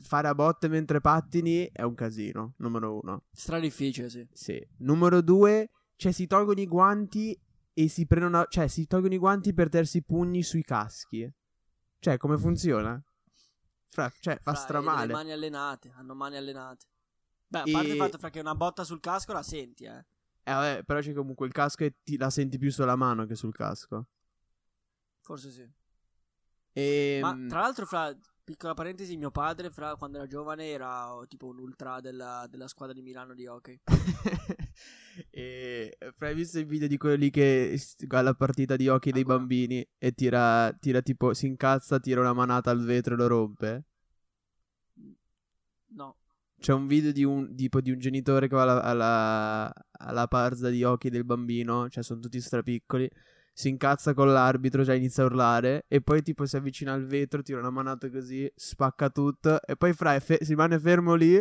fare 0.00 0.28
a 0.28 0.34
botte 0.34 0.68
mentre 0.68 1.00
pattini 1.00 1.68
è 1.72 1.82
un 1.82 1.94
casino, 1.94 2.54
numero 2.58 2.98
uno. 3.02 3.24
Stra 3.32 3.58
difficile, 3.58 4.08
sì. 4.08 4.26
Sì. 4.32 4.68
Numero 4.78 5.20
due, 5.20 5.70
cioè 5.96 6.12
si 6.12 6.26
tolgono 6.26 6.60
i 6.60 6.66
guanti 6.66 7.38
e 7.72 7.88
si 7.88 8.06
prendono, 8.06 8.46
cioè 8.48 8.66
si 8.68 8.86
tolgono 8.86 9.14
i 9.14 9.18
guanti 9.18 9.52
per 9.54 9.68
tersi 9.68 9.98
i 9.98 10.02
pugni 10.02 10.42
sui 10.42 10.62
caschi. 10.62 11.30
Cioè, 11.98 12.16
come 12.16 12.38
funziona? 12.38 13.02
Fra, 13.88 14.10
cioè, 14.20 14.34
fa 14.42 14.52
Fra, 14.52 14.52
e 14.52 14.56
stramale. 14.56 15.00
delle 15.00 15.12
mani 15.12 15.32
allenate, 15.32 15.92
hanno 15.96 16.14
mani 16.14 16.36
allenate. 16.36 16.86
Beh, 17.46 17.58
a 17.58 17.64
parte 17.70 17.88
E- 17.88 17.92
il 17.92 17.96
fatto 17.98 18.18
fra 18.18 18.30
che 18.30 18.40
una 18.40 18.54
botta 18.54 18.84
sul 18.84 19.00
casco 19.00 19.32
la 19.32 19.42
senti, 19.42 19.84
eh. 19.84 20.04
Eh, 20.42 20.52
vabbè, 20.52 20.84
però 20.84 21.00
c'è 21.00 21.12
comunque 21.12 21.46
il 21.46 21.52
casco 21.52 21.84
e 21.84 21.96
ti 22.02 22.16
la 22.16 22.30
senti 22.30 22.56
più 22.58 22.70
sulla 22.70 22.96
mano 22.96 23.26
che 23.26 23.34
sul 23.34 23.52
casco. 23.52 24.06
Forse 25.20 25.50
sì. 25.50 25.68
E 26.72 27.18
Ma 27.20 27.36
tra 27.48 27.60
l'altro, 27.60 27.84
fra 27.86 28.16
piccola 28.50 28.74
parentesi, 28.74 29.16
mio 29.16 29.30
padre, 29.30 29.70
fra 29.70 29.94
quando 29.94 30.18
era 30.18 30.26
giovane, 30.26 30.70
era 30.70 31.14
oh, 31.14 31.24
tipo 31.28 31.46
un 31.46 31.60
ultra 31.60 32.00
della, 32.00 32.48
della 32.50 32.66
squadra 32.66 32.92
di 32.92 33.00
Milano 33.00 33.32
di 33.32 33.46
hockey. 33.46 33.78
e 35.30 35.96
fra, 36.16 36.26
hai 36.26 36.34
visto 36.34 36.58
il 36.58 36.66
video 36.66 36.88
di 36.88 36.96
quello 36.96 37.14
lì 37.14 37.30
che 37.30 37.80
alla 38.08 38.34
partita 38.34 38.74
di 38.74 38.88
hockey 38.88 39.12
dei 39.12 39.20
Ancora. 39.22 39.38
bambini 39.38 39.88
e 39.96 40.12
tira, 40.12 40.72
tira 40.72 41.00
tipo, 41.00 41.32
si 41.32 41.46
incazza, 41.46 42.00
tira 42.00 42.20
una 42.20 42.32
manata 42.32 42.72
al 42.72 42.82
vetro 42.82 43.14
e 43.14 43.16
lo 43.18 43.28
rompe? 43.28 43.84
No. 45.90 46.16
C'è 46.58 46.72
un 46.72 46.88
video 46.88 47.12
di 47.12 47.22
un, 47.22 47.54
tipo, 47.54 47.80
di 47.80 47.92
un 47.92 48.00
genitore 48.00 48.48
che 48.48 48.56
va 48.56 48.62
alla, 48.62 48.82
alla, 48.82 49.72
alla 49.92 50.26
parza 50.26 50.70
di 50.70 50.82
hockey 50.82 51.08
del 51.08 51.24
bambino, 51.24 51.88
cioè 51.88 52.02
sono 52.02 52.18
tutti 52.18 52.40
strapiccoli, 52.40 53.08
si 53.60 53.68
incazza 53.68 54.14
con 54.14 54.32
l'arbitro, 54.32 54.82
cioè 54.86 54.94
inizia 54.94 55.22
a 55.22 55.26
urlare, 55.26 55.84
e 55.86 56.00
poi 56.00 56.22
tipo 56.22 56.46
si 56.46 56.56
avvicina 56.56 56.94
al 56.94 57.04
vetro, 57.04 57.42
tira 57.42 57.58
una 57.58 57.68
manata 57.68 58.08
così, 58.08 58.50
spacca 58.54 59.10
tutto, 59.10 59.62
e 59.62 59.76
poi 59.76 59.92
fra, 59.92 60.18
fe- 60.18 60.38
si 60.40 60.50
rimane 60.50 60.80
fermo 60.80 61.14
lì 61.14 61.38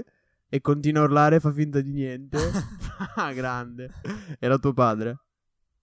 e 0.50 0.60
continua 0.60 1.04
a 1.04 1.06
urlare 1.06 1.38
e 1.38 1.40
fa 1.40 1.54
finta 1.54 1.80
di 1.80 1.94
niente. 1.94 2.38
ah, 3.16 3.32
grande. 3.32 3.94
Era 4.38 4.58
tuo 4.58 4.74
padre. 4.74 5.18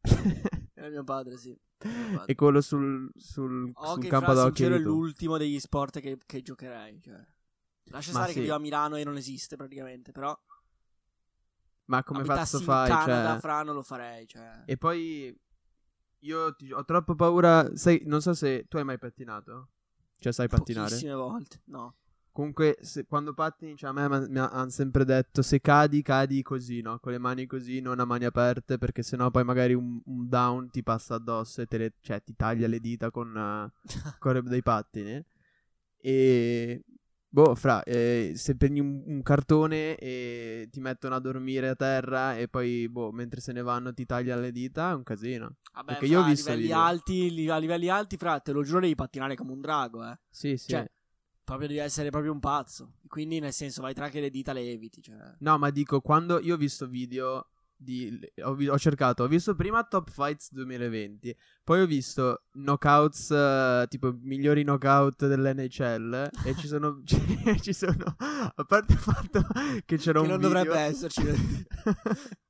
Era 0.74 0.90
mio 0.90 1.04
padre, 1.04 1.38
sì. 1.38 1.58
Era 1.78 1.94
mio 1.94 2.18
padre. 2.18 2.32
e 2.32 2.34
quello 2.34 2.60
sul, 2.60 3.10
sul, 3.14 3.72
sul 3.72 3.72
Hockey, 3.74 4.10
campo 4.10 4.32
hockey. 4.32 4.44
sincero, 4.44 4.74
è 4.74 4.78
l'ultimo 4.78 5.38
degli 5.38 5.58
sport 5.58 6.00
che, 6.00 6.18
che 6.26 6.42
giocherei. 6.42 7.00
Cioè. 7.00 7.26
Lascia 7.84 8.12
Ma 8.12 8.18
stare 8.18 8.32
sì. 8.32 8.34
che 8.34 8.40
vivo 8.42 8.56
a 8.56 8.58
Milano 8.58 8.96
e 8.96 9.04
non 9.04 9.16
esiste 9.16 9.56
praticamente, 9.56 10.12
però 10.12 10.38
Ma 11.86 12.04
come 12.04 12.18
abitassi 12.18 12.56
in 12.56 12.62
fai? 12.62 12.90
Canada, 12.90 13.30
Cioè... 13.30 13.40
fra, 13.40 13.62
non 13.62 13.74
lo 13.74 13.82
farei, 13.82 14.26
cioè. 14.26 14.64
E 14.66 14.76
poi 14.76 15.34
io 16.20 16.54
ti- 16.54 16.73
ho 16.73 16.85
troppo 16.85 17.14
paura. 17.14 17.75
Sai, 17.76 18.02
non 18.06 18.20
so 18.20 18.35
se 18.35 18.66
tu 18.68 18.76
hai 18.76 18.85
mai 18.85 18.99
pattinato. 18.99 19.68
Cioè, 20.18 20.32
sai 20.32 20.49
pattinare. 20.49 20.88
Pochissime 20.88 21.14
volte, 21.14 21.61
no. 21.66 21.94
Comunque, 22.32 22.76
se- 22.82 23.06
quando 23.06 23.32
pattini, 23.32 23.76
cioè, 23.76 23.90
a 23.90 23.92
me 23.92 24.28
mi 24.28 24.38
hanno 24.38 24.68
sempre 24.70 25.04
detto: 25.04 25.40
se 25.42 25.61
cadi, 25.61 26.02
cadi 26.02 26.42
così, 26.42 26.80
no? 26.82 26.99
Con 26.99 27.12
le 27.12 27.18
mani 27.18 27.46
così, 27.46 27.80
non 27.80 27.99
a 28.00 28.04
mani 28.04 28.25
aperte, 28.26 28.76
perché 28.78 29.02
sennò 29.02 29.30
poi 29.30 29.44
magari 29.44 29.73
un, 29.75 30.00
un 30.04 30.28
down 30.28 30.68
ti 30.70 30.82
passa 30.82 31.14
addosso 31.14 31.62
e 31.62 31.66
te 31.66 31.78
le- 31.78 31.94
cioè, 32.00 32.23
ti 32.23 32.35
taglia 32.37 32.66
le 32.66 32.80
dita 32.80 33.11
con, 33.11 33.35
eh, 33.37 33.73
con 34.18 34.42
dei 34.44 34.62
pattini. 34.62 35.25
E. 36.00 36.82
Boh, 37.36 37.54
fra, 37.54 37.82
eh, 37.82 38.32
se 38.34 38.56
prendi 38.56 38.80
un, 38.80 39.02
un 39.04 39.20
cartone 39.20 39.96
e 39.96 40.68
ti 40.70 40.80
mettono 40.80 41.16
a 41.16 41.20
dormire 41.20 41.68
a 41.68 41.74
terra 41.74 42.34
e 42.38 42.48
poi, 42.48 42.88
boh, 42.88 43.12
mentre 43.12 43.42
se 43.42 43.52
ne 43.52 43.60
vanno 43.60 43.92
ti 43.92 44.06
taglia 44.06 44.36
le 44.36 44.50
dita, 44.50 44.92
è 44.92 44.94
un 44.94 45.02
casino. 45.02 45.56
Vabbè, 45.74 45.98
Perché 45.98 46.06
io 46.06 46.20
ho 46.20 46.24
visto 46.24 46.48
a 46.48 46.54
livelli 46.54 46.68
video. 46.68 46.82
alti, 46.82 47.34
li- 47.34 47.50
a 47.50 47.58
livelli 47.58 47.88
alti, 47.90 48.16
fra, 48.16 48.40
te 48.40 48.52
lo 48.52 48.62
giuro, 48.62 48.80
devi 48.80 48.94
pattinare 48.94 49.36
come 49.36 49.52
un 49.52 49.60
drago, 49.60 50.02
eh. 50.10 50.18
Sì, 50.30 50.56
sì. 50.56 50.70
Cioè, 50.70 50.90
proprio 51.44 51.68
devi 51.68 51.80
essere 51.80 52.08
proprio 52.08 52.32
un 52.32 52.40
pazzo. 52.40 52.92
Quindi, 53.06 53.38
nel 53.38 53.52
senso, 53.52 53.82
vai 53.82 53.92
tra 53.92 54.08
che 54.08 54.20
le 54.20 54.30
dita 54.30 54.54
le 54.54 54.70
eviti, 54.70 55.02
cioè. 55.02 55.34
No, 55.40 55.58
ma 55.58 55.68
dico, 55.68 56.00
quando 56.00 56.40
io 56.40 56.54
ho 56.54 56.56
visto 56.56 56.88
video 56.88 57.50
di... 57.76 58.18
Ho, 58.42 58.54
vi- 58.54 58.68
ho 58.68 58.78
cercato, 58.78 59.25
ho 59.25 59.28
visto 59.28 59.54
prima 59.54 59.85
Top 59.85 60.11
Fights 60.11 60.52
2020, 60.52 61.37
poi 61.64 61.80
ho 61.83 61.87
visto 61.87 62.45
knockouts, 62.52 63.30
eh, 63.30 63.87
tipo 63.88 64.16
migliori 64.23 64.62
knockout 64.62 65.26
dell'NHL 65.26 66.30
e 66.45 66.54
ci 66.56 66.66
sono... 66.66 67.00
ci, 67.04 67.21
ci 67.61 67.73
sono... 67.73 68.16
A 68.18 68.64
parte 68.64 68.92
il 68.95 68.99
fatto 68.99 69.47
che 69.85 69.97
c'era 69.97 70.21
Che 70.21 70.26
un 70.26 70.30
non 70.33 70.38
video... 70.40 70.49
dovrebbe 70.49 70.78
esserci. 70.78 71.23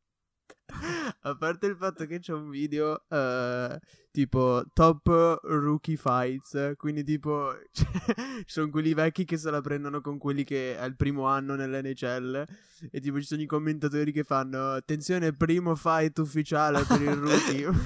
A 1.22 1.36
parte 1.36 1.66
il 1.66 1.76
fatto 1.76 2.06
che 2.06 2.20
c'è 2.20 2.32
un 2.32 2.50
video 2.50 3.04
uh, 3.08 3.76
tipo 4.10 4.64
top 4.72 5.40
rookie 5.42 5.96
fights, 5.96 6.74
quindi 6.76 7.02
tipo 7.04 7.52
cioè, 7.72 7.86
ci 8.16 8.44
sono 8.46 8.70
quelli 8.70 8.94
vecchi 8.94 9.24
che 9.24 9.36
se 9.36 9.50
la 9.50 9.60
prendono 9.60 10.00
con 10.00 10.18
quelli 10.18 10.44
che 10.44 10.76
è 10.76 10.84
il 10.84 10.96
primo 10.96 11.26
anno 11.26 11.54
nell'NHL 11.54 12.46
e 12.90 13.00
tipo 13.00 13.20
ci 13.20 13.26
sono 13.26 13.42
i 13.42 13.46
commentatori 13.46 14.12
che 14.12 14.24
fanno 14.24 14.72
attenzione 14.72 15.32
primo 15.32 15.74
fight 15.74 16.18
ufficiale 16.18 16.84
per 16.84 17.02
il 17.02 17.14
rookie. 17.14 17.70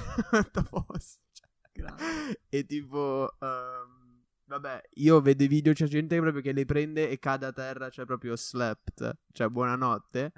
e 2.49 2.65
tipo 2.67 3.37
um, 3.41 4.23
vabbè, 4.47 4.83
io 4.95 5.21
vedo 5.21 5.45
i 5.45 5.49
video 5.49 5.73
c'è 5.73 5.87
gente 5.87 6.19
proprio 6.19 6.43
che 6.43 6.53
le 6.53 6.65
prende 6.65 7.09
e 7.09 7.19
cade 7.19 7.47
a 7.47 7.53
terra, 7.53 7.89
cioè 7.89 8.05
proprio 8.05 8.37
slept, 8.37 9.19
cioè 9.33 9.49
buonanotte. 9.49 10.33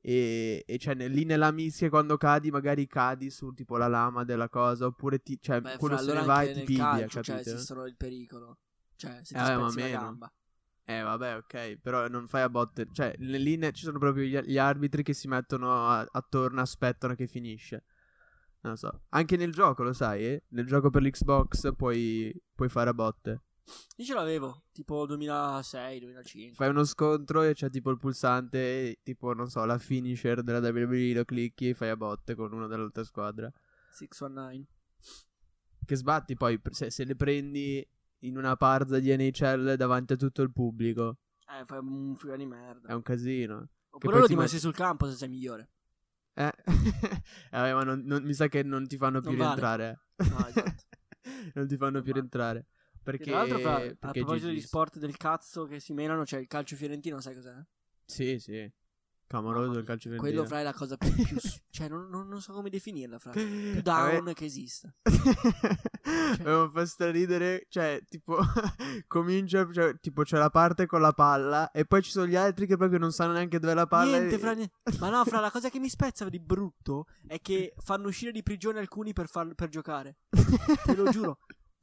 E, 0.00 0.62
e 0.66 0.78
cioè 0.78 0.94
lì 0.94 1.24
nella 1.24 1.50
mischia 1.50 1.88
quando 1.88 2.16
cadi 2.16 2.50
magari 2.50 2.86
cadi 2.86 3.30
su 3.30 3.52
tipo 3.52 3.76
la 3.76 3.88
lama 3.88 4.24
della 4.24 4.48
cosa 4.48 4.86
oppure 4.86 5.18
ti, 5.20 5.38
cioè 5.40 5.60
Beh, 5.60 5.76
quello 5.76 5.96
fra, 5.96 6.04
se 6.04 6.10
allora 6.10 6.20
ne 6.20 6.26
va 6.26 6.34
anche 6.36 6.50
e 6.50 6.54
ti 6.54 6.64
piglia 6.66 6.82
calcio, 6.84 7.20
capito? 7.22 7.42
Cioè, 7.42 7.54
esistono 7.54 7.84
il 7.86 7.96
pericolo. 7.96 8.58
Cioè, 8.96 9.20
se 9.22 9.34
ti 9.34 9.40
Eh, 9.40 9.44
spezzi 9.44 9.80
la 9.80 9.88
gamba. 9.88 10.32
Eh 10.90 11.02
vabbè 11.02 11.36
ok 11.36 11.76
però 11.82 12.08
non 12.08 12.28
fai 12.28 12.40
a 12.40 12.48
botte 12.48 12.86
Cioè 12.90 13.14
le 13.18 13.36
linee 13.36 13.72
ci 13.72 13.84
sono 13.84 13.98
proprio 13.98 14.24
gli, 14.24 14.38
gli 14.50 14.56
arbitri 14.56 15.02
che 15.02 15.12
si 15.12 15.28
mettono 15.28 15.86
a- 15.86 16.08
attorno 16.10 16.62
Aspettano 16.62 17.14
che 17.14 17.26
finisce 17.26 17.84
Non 18.62 18.72
lo 18.72 18.78
so 18.78 19.02
Anche 19.10 19.36
nel 19.36 19.52
gioco 19.52 19.82
lo 19.82 19.92
sai 19.92 20.24
eh? 20.24 20.44
Nel 20.48 20.64
gioco 20.66 20.88
per 20.88 21.02
l'Xbox 21.02 21.74
puoi, 21.76 22.34
puoi 22.54 22.70
fare 22.70 22.88
a 22.88 22.94
botte 22.94 23.42
Io 23.96 24.04
ce 24.04 24.14
l'avevo, 24.14 24.64
tipo 24.72 25.04
2006, 25.06 26.00
2005. 26.00 26.54
Fai 26.56 26.68
uno 26.70 26.84
scontro 26.84 27.42
e 27.42 27.52
c'è 27.54 27.68
tipo 27.70 27.90
il 27.90 27.98
pulsante 27.98 28.58
e 28.58 28.98
Tipo 29.02 29.32
non 29.34 29.48
so 29.50 29.64
la 29.64 29.78
finisher 29.78 30.42
della 30.42 30.58
WWE 30.66 31.12
Lo 31.14 31.24
clicchi 31.24 31.68
e 31.70 31.74
fai 31.74 31.90
a 31.90 31.96
botte 31.96 32.34
con 32.34 32.52
uno 32.52 32.66
dell'altra 32.66 33.04
squadra 33.04 33.50
619. 33.90 34.66
Che 35.84 35.96
sbatti 35.96 36.34
poi 36.36 36.60
se, 36.70 36.90
se 36.90 37.04
le 37.04 37.14
prendi 37.16 37.86
in 38.22 38.36
una 38.36 38.56
parza 38.56 38.98
di 38.98 39.14
NHL 39.14 39.74
davanti 39.74 40.14
a 40.14 40.16
tutto 40.16 40.42
il 40.42 40.52
pubblico 40.52 41.18
Eh, 41.48 41.64
fai 41.66 41.78
un 41.78 42.14
figo 42.16 42.36
di 42.36 42.46
merda. 42.46 42.88
È 42.88 42.92
un 42.92 43.02
casino 43.02 43.68
Oppure 43.90 44.16
lo 44.18 44.22
ti 44.22 44.28
dimostri 44.28 44.56
metti- 44.56 44.66
sul 44.66 44.74
campo 44.74 45.08
se 45.10 45.16
sei 45.16 45.28
migliore. 45.28 45.70
Eh, 46.34 46.52
Vabbè, 47.50 47.72
ma 47.74 47.82
non- 47.84 48.02
non- 48.04 48.22
mi 48.22 48.32
sa 48.34 48.48
che 48.48 48.62
non 48.62 48.86
ti 48.86 48.96
fanno 48.96 49.20
più 49.20 49.30
Non 49.30 49.38
vale. 49.38 49.48
rientrare. 49.60 50.00
No, 50.30 50.46
esatto. 50.46 50.74
non 51.54 51.66
ti 51.66 51.76
fanno 51.76 51.90
Non 51.92 52.02
più 52.02 52.12
vale. 52.12 52.20
rientrare. 52.20 52.66
Perché, 53.10 53.24
Tra 53.30 53.38
l'altro, 53.38 53.58
fra- 53.60 54.08
a 54.08 54.10
proposito 54.10 54.48
di 54.50 54.60
sport 54.60 54.98
del 54.98 55.16
cazzo 55.16 55.64
che 55.64 55.80
si 55.80 55.94
menano, 55.94 56.24
c'è 56.24 56.38
il 56.38 56.46
calcio 56.46 56.76
fiorentino, 56.76 57.20
sai 57.22 57.34
cos'è? 57.34 57.54
Sì, 58.04 58.38
sì. 58.38 58.70
Clamoroso 59.26 59.70
mia. 59.70 59.78
il 59.80 59.84
calcio 59.86 60.08
Quello 60.08 60.44
fiorentino. 60.44 60.46
fra 60.46 60.60
è 60.60 60.62
la 60.62 60.72
cosa 60.74 60.96
più... 60.98 61.10
più 61.14 61.36
cioè, 61.70 61.88
non, 61.88 62.08
non- 62.10 62.28
non 62.28 62.40
so 62.42 62.52
come 62.52 62.68
definirla, 62.68 63.18
fra. 63.18 63.30
Più 63.32 63.80
Vabbè. 63.80 63.82
down 64.20 64.32
che 64.34 64.44
esista. 64.44 64.94
Ma 66.44 66.64
mi 66.66 66.70
fa 66.72 66.84
straridere, 66.86 67.66
cioè, 67.68 68.00
tipo, 68.08 68.36
comincia, 69.06 69.66
cioè, 69.72 69.98
tipo, 70.00 70.22
c'è 70.22 70.36
la 70.38 70.50
parte 70.50 70.86
con 70.86 71.00
la 71.00 71.12
palla 71.12 71.70
e 71.70 71.84
poi 71.84 72.02
ci 72.02 72.10
sono 72.10 72.26
gli 72.26 72.36
altri 72.36 72.66
che 72.66 72.76
proprio 72.76 72.98
non 72.98 73.12
sanno 73.12 73.32
neanche 73.32 73.58
dove 73.58 73.72
è 73.72 73.74
la 73.74 73.86
palla. 73.86 74.16
Niente, 74.18 74.34
e- 74.34 74.38
fra, 74.38 74.52
niente. 74.52 74.74
Ma 74.98 75.08
no, 75.10 75.24
fra, 75.24 75.40
la 75.40 75.50
cosa 75.50 75.68
che 75.70 75.78
mi 75.78 75.88
spezza 75.88 76.28
di 76.28 76.40
brutto 76.40 77.06
è 77.26 77.40
che 77.40 77.72
fanno 77.78 78.08
uscire 78.08 78.32
di 78.32 78.42
prigione 78.42 78.78
alcuni 78.80 79.12
per, 79.12 79.28
far- 79.28 79.54
per 79.54 79.68
giocare. 79.68 80.16
Te 80.84 80.94
lo 80.94 81.10
giuro. 81.10 81.38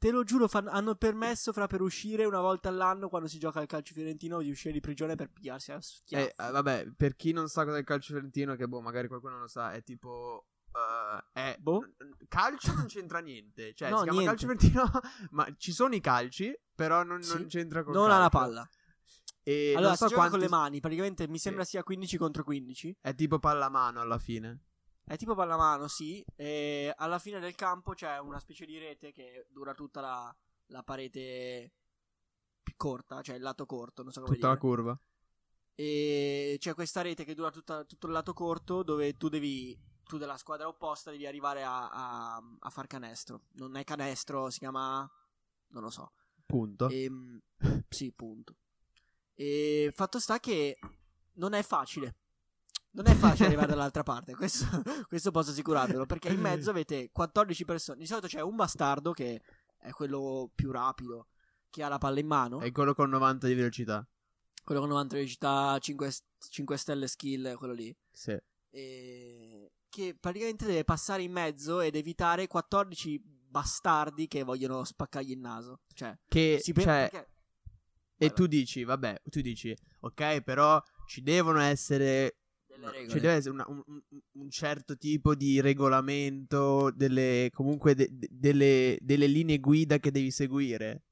Te 0.06 0.12
lo 0.12 0.22
giuro, 0.22 0.46
fan- 0.46 0.68
hanno 0.68 0.94
permesso 0.94 1.52
fra 1.52 1.66
per 1.66 1.80
uscire 1.80 2.24
una 2.24 2.40
volta 2.40 2.68
all'anno 2.68 3.08
quando 3.08 3.26
si 3.26 3.40
gioca 3.40 3.58
al 3.58 3.66
calcio 3.66 3.92
fiorentino 3.92 4.38
di 4.40 4.50
uscire 4.50 4.72
di 4.72 4.78
prigione 4.78 5.16
per 5.16 5.30
pigliarsi 5.32 5.72
a 5.72 5.80
schiaffi. 5.80 6.26
Eh, 6.28 6.44
eh, 6.46 6.50
vabbè, 6.52 6.92
per 6.96 7.16
chi 7.16 7.32
non 7.32 7.48
sa 7.48 7.64
cos'è 7.64 7.78
il 7.80 7.84
calcio 7.84 8.12
fiorentino, 8.12 8.54
che 8.54 8.68
boh, 8.68 8.80
magari 8.80 9.08
qualcuno 9.08 9.36
lo 9.36 9.48
sa, 9.48 9.72
è 9.72 9.82
tipo. 9.82 10.46
eh, 10.72 11.24
è 11.32 11.56
Boh. 11.58 11.84
calcio 12.28 12.72
non 12.74 12.86
c'entra 12.86 13.18
niente. 13.18 13.74
Cioè, 13.74 13.90
No, 13.90 13.96
si 13.96 14.02
chiama 14.04 14.20
niente. 14.20 14.46
calcio 14.46 14.56
fiorentino, 14.56 15.00
ma 15.32 15.52
ci 15.58 15.72
sono 15.72 15.96
i 15.96 16.00
calci, 16.00 16.56
però 16.72 17.02
non, 17.02 17.20
Sì. 17.20 17.38
non 17.38 17.46
c'entra 17.48 17.82
con 17.82 17.92
non 17.92 18.04
calcio. 18.04 18.16
alla 18.16 18.28
palla. 18.28 18.70
E 19.42 19.70
allora, 19.72 19.88
non 19.88 19.96
so 19.96 20.06
si 20.06 20.14
quanti... 20.14 20.30
con 20.30 20.38
le 20.38 20.48
mani, 20.48 20.78
praticamente 20.78 21.26
mi 21.26 21.38
sembra 21.38 21.64
sia 21.64 21.82
15 21.82 22.16
contro 22.16 22.44
15. 22.44 22.98
È 23.00 23.12
tipo 23.12 23.40
pallamano 23.40 24.00
alla 24.00 24.18
fine. 24.18 24.60
È 25.08 25.16
tipo 25.16 25.34
pallamano, 25.36 25.86
sì. 25.86 26.24
E 26.34 26.92
alla 26.96 27.18
fine 27.20 27.38
del 27.38 27.54
campo 27.54 27.92
c'è 27.94 28.18
una 28.18 28.40
specie 28.40 28.66
di 28.66 28.76
rete 28.78 29.12
che 29.12 29.46
dura 29.50 29.72
tutta 29.72 30.00
la, 30.00 30.36
la 30.66 30.82
parete 30.82 31.72
più 32.62 32.74
corta, 32.76 33.22
cioè 33.22 33.36
il 33.36 33.42
lato 33.42 33.66
corto, 33.66 34.02
non 34.02 34.10
so 34.12 34.20
come 34.22 34.34
Tutta 34.34 34.48
la 34.48 34.54
dire. 34.54 34.66
curva. 34.66 35.00
E 35.74 36.56
c'è 36.58 36.74
questa 36.74 37.02
rete 37.02 37.24
che 37.24 37.34
dura 37.34 37.50
tutta- 37.50 37.84
tutto 37.84 38.06
il 38.06 38.12
lato 38.12 38.32
corto 38.32 38.82
dove 38.82 39.16
tu 39.16 39.28
devi, 39.28 39.78
tu 40.02 40.16
della 40.18 40.38
squadra 40.38 40.66
opposta 40.66 41.10
devi 41.10 41.26
arrivare 41.26 41.62
a, 41.62 41.88
a- 41.88 42.42
a 42.58 42.70
far 42.70 42.86
canestro. 42.88 43.42
Non 43.52 43.76
è 43.76 43.84
canestro, 43.84 44.50
si 44.50 44.58
chiama... 44.58 45.08
non 45.68 45.82
lo 45.82 45.90
so. 45.90 46.12
Punto. 46.46 46.88
Ehm, 46.88 47.40
sì, 47.88 48.10
punto. 48.12 48.56
E 49.34 49.92
fatto 49.94 50.18
sta 50.18 50.40
che 50.40 50.78
non 51.34 51.52
è 51.52 51.62
facile. 51.62 52.16
Non 52.96 53.06
è 53.08 53.14
facile 53.14 53.46
arrivare 53.48 53.68
dall'altra 53.68 54.02
parte, 54.02 54.34
questo, 54.34 54.64
questo 55.06 55.30
posso 55.30 55.50
assicurarvelo, 55.50 56.06
perché 56.06 56.28
in 56.28 56.40
mezzo 56.40 56.70
avete 56.70 57.10
14 57.12 57.64
persone. 57.66 57.98
Di 57.98 58.06
solito 58.06 58.26
c'è 58.26 58.40
un 58.40 58.56
bastardo 58.56 59.12
che 59.12 59.42
è 59.78 59.90
quello 59.90 60.50
più 60.54 60.70
rapido, 60.70 61.28
che 61.68 61.82
ha 61.82 61.88
la 61.88 61.98
palla 61.98 62.20
in 62.20 62.26
mano, 62.26 62.60
È 62.60 62.72
quello 62.72 62.94
con 62.94 63.10
90 63.10 63.46
di 63.48 63.54
velocità. 63.54 64.06
quello 64.64 64.80
con 64.80 64.88
90 64.90 65.14
velocità, 65.16 65.78
5, 65.78 66.10
5 66.50 66.76
stelle 66.78 67.06
skill, 67.06 67.54
quello 67.56 67.74
lì. 67.74 67.94
Sì. 68.10 68.34
E 68.70 69.72
che 69.90 70.16
praticamente 70.18 70.64
deve 70.66 70.84
passare 70.84 71.22
in 71.22 71.32
mezzo 71.32 71.80
ed 71.80 71.96
evitare 71.96 72.46
14 72.46 73.20
bastardi 73.48 74.26
che 74.26 74.42
vogliono 74.42 74.84
spaccargli 74.84 75.30
il 75.32 75.38
naso. 75.38 75.80
Cioè, 75.94 76.16
Che, 76.28 76.58
si 76.62 76.72
cioè, 76.74 77.08
perché- 77.10 77.28
e 78.18 78.32
tu 78.32 78.46
dici, 78.46 78.84
vabbè, 78.84 79.22
tu 79.30 79.40
dici, 79.42 79.76
ok, 80.00 80.40
però 80.40 80.82
ci 81.06 81.22
devono 81.22 81.60
essere. 81.60 82.38
Ci 83.08 83.20
deve 83.20 83.32
essere 83.32 83.54
una- 83.54 83.64
un, 83.68 83.82
un- 83.86 84.50
certo 84.50 84.96
tipo 84.96 85.34
di 85.34 85.60
regolamento, 85.60 86.90
delle, 86.94 87.50
comunque 87.52 87.94
de- 87.94 88.08
de- 88.10 88.28
delle, 88.30 88.98
delle 89.00 89.26
linee 89.26 89.58
guida 89.58 89.98
che 89.98 90.10
devi 90.10 90.30
seguire. 90.30 91.02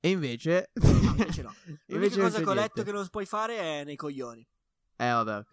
E 0.00 0.10
invece... 0.10 0.70
No, 0.74 0.90
invece 0.90 1.42
no. 1.42 1.54
L'unica 1.86 2.20
cosa 2.20 2.40
che 2.42 2.48
ho 2.48 2.52
letto 2.54 2.82
che 2.82 2.92
non 2.92 3.06
puoi 3.08 3.24
fare 3.26 3.58
è 3.58 3.84
nei 3.84 3.96
coglioni. 3.96 4.46
Eh 4.96 5.10
vabbè, 5.10 5.36
ok. 5.38 5.52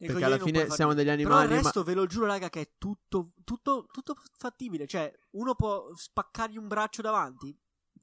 Nei 0.00 0.10
Perché 0.10 0.24
alla 0.24 0.38
fine 0.38 0.68
siamo 0.70 0.94
degli 0.94 1.06
Però 1.06 1.18
il 1.18 1.24
animali, 1.28 1.48
ma- 1.48 1.60
resto 1.62 1.82
ve 1.82 1.94
lo 1.94 2.06
giuro, 2.06 2.26
raga, 2.26 2.48
che 2.50 2.60
è 2.60 2.70
tutto, 2.78 3.32
tutto, 3.44 3.86
tutto 3.92 4.14
fattibile. 4.36 4.86
Cioè, 4.86 5.12
uno 5.32 5.54
può 5.54 5.92
spaccargli 5.94 6.56
un 6.56 6.68
braccio 6.68 7.02
davanti. 7.02 7.56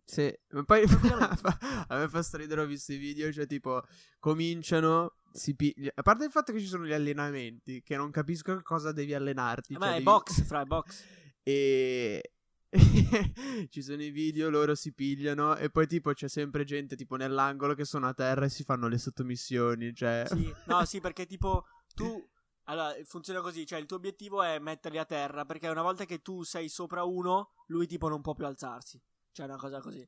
Sì, 0.07 0.31
ma 0.49 0.63
poi 0.63 0.83
a 1.87 1.97
me 1.97 2.07
fa 2.07 2.21
stridere, 2.21 2.61
ho 2.61 2.65
visto 2.65 2.93
i 2.93 2.97
video, 2.97 3.31
cioè 3.31 3.47
tipo 3.47 3.81
cominciano, 4.19 5.15
pi- 5.55 5.91
a 5.93 6.01
parte 6.01 6.25
il 6.25 6.31
fatto 6.31 6.51
che 6.53 6.59
ci 6.59 6.65
sono 6.65 6.85
gli 6.85 6.93
allenamenti, 6.93 7.81
che 7.81 7.95
non 7.97 8.11
capisco 8.11 8.61
cosa 8.61 8.91
devi 8.91 9.13
allenarti. 9.13 9.73
Ma 9.73 9.79
cioè 9.79 9.89
è 9.89 9.91
devi- 9.93 10.03
box, 10.03 10.43
fra, 10.45 10.61
è 10.61 10.65
box. 10.65 11.03
E 11.43 12.31
ci 13.69 13.81
sono 13.81 14.03
i 14.03 14.09
video, 14.09 14.49
loro 14.49 14.75
si 14.75 14.93
pigliano 14.93 15.55
e 15.55 15.69
poi 15.69 15.87
tipo 15.87 16.11
c'è 16.13 16.27
sempre 16.27 16.63
gente 16.63 16.95
tipo 16.95 17.15
nell'angolo 17.15 17.73
che 17.73 17.85
sono 17.85 18.07
a 18.07 18.13
terra 18.13 18.45
e 18.45 18.49
si 18.49 18.63
fanno 18.63 18.87
le 18.87 18.97
sottomissioni, 18.97 19.93
cioè... 19.93 20.23
Sì, 20.27 20.53
no, 20.65 20.85
sì, 20.85 20.99
perché 20.99 21.25
tipo 21.25 21.65
tu. 21.93 22.23
Allora, 22.67 22.95
funziona 23.03 23.41
così: 23.41 23.65
cioè, 23.65 23.79
il 23.79 23.85
tuo 23.85 23.97
obiettivo 23.97 24.41
è 24.41 24.57
metterli 24.59 24.97
a 24.97 25.05
terra. 25.05 25.45
Perché 25.45 25.67
una 25.67 25.83
volta 25.83 26.05
che 26.05 26.21
tu 26.21 26.43
sei 26.43 26.67
sopra 26.67 27.03
uno, 27.03 27.51
lui 27.67 27.85
tipo 27.85 28.07
non 28.07 28.21
può 28.21 28.33
più 28.33 28.45
alzarsi. 28.45 28.99
Cioè, 29.31 29.45
una 29.45 29.57
cosa 29.57 29.79
così. 29.81 30.03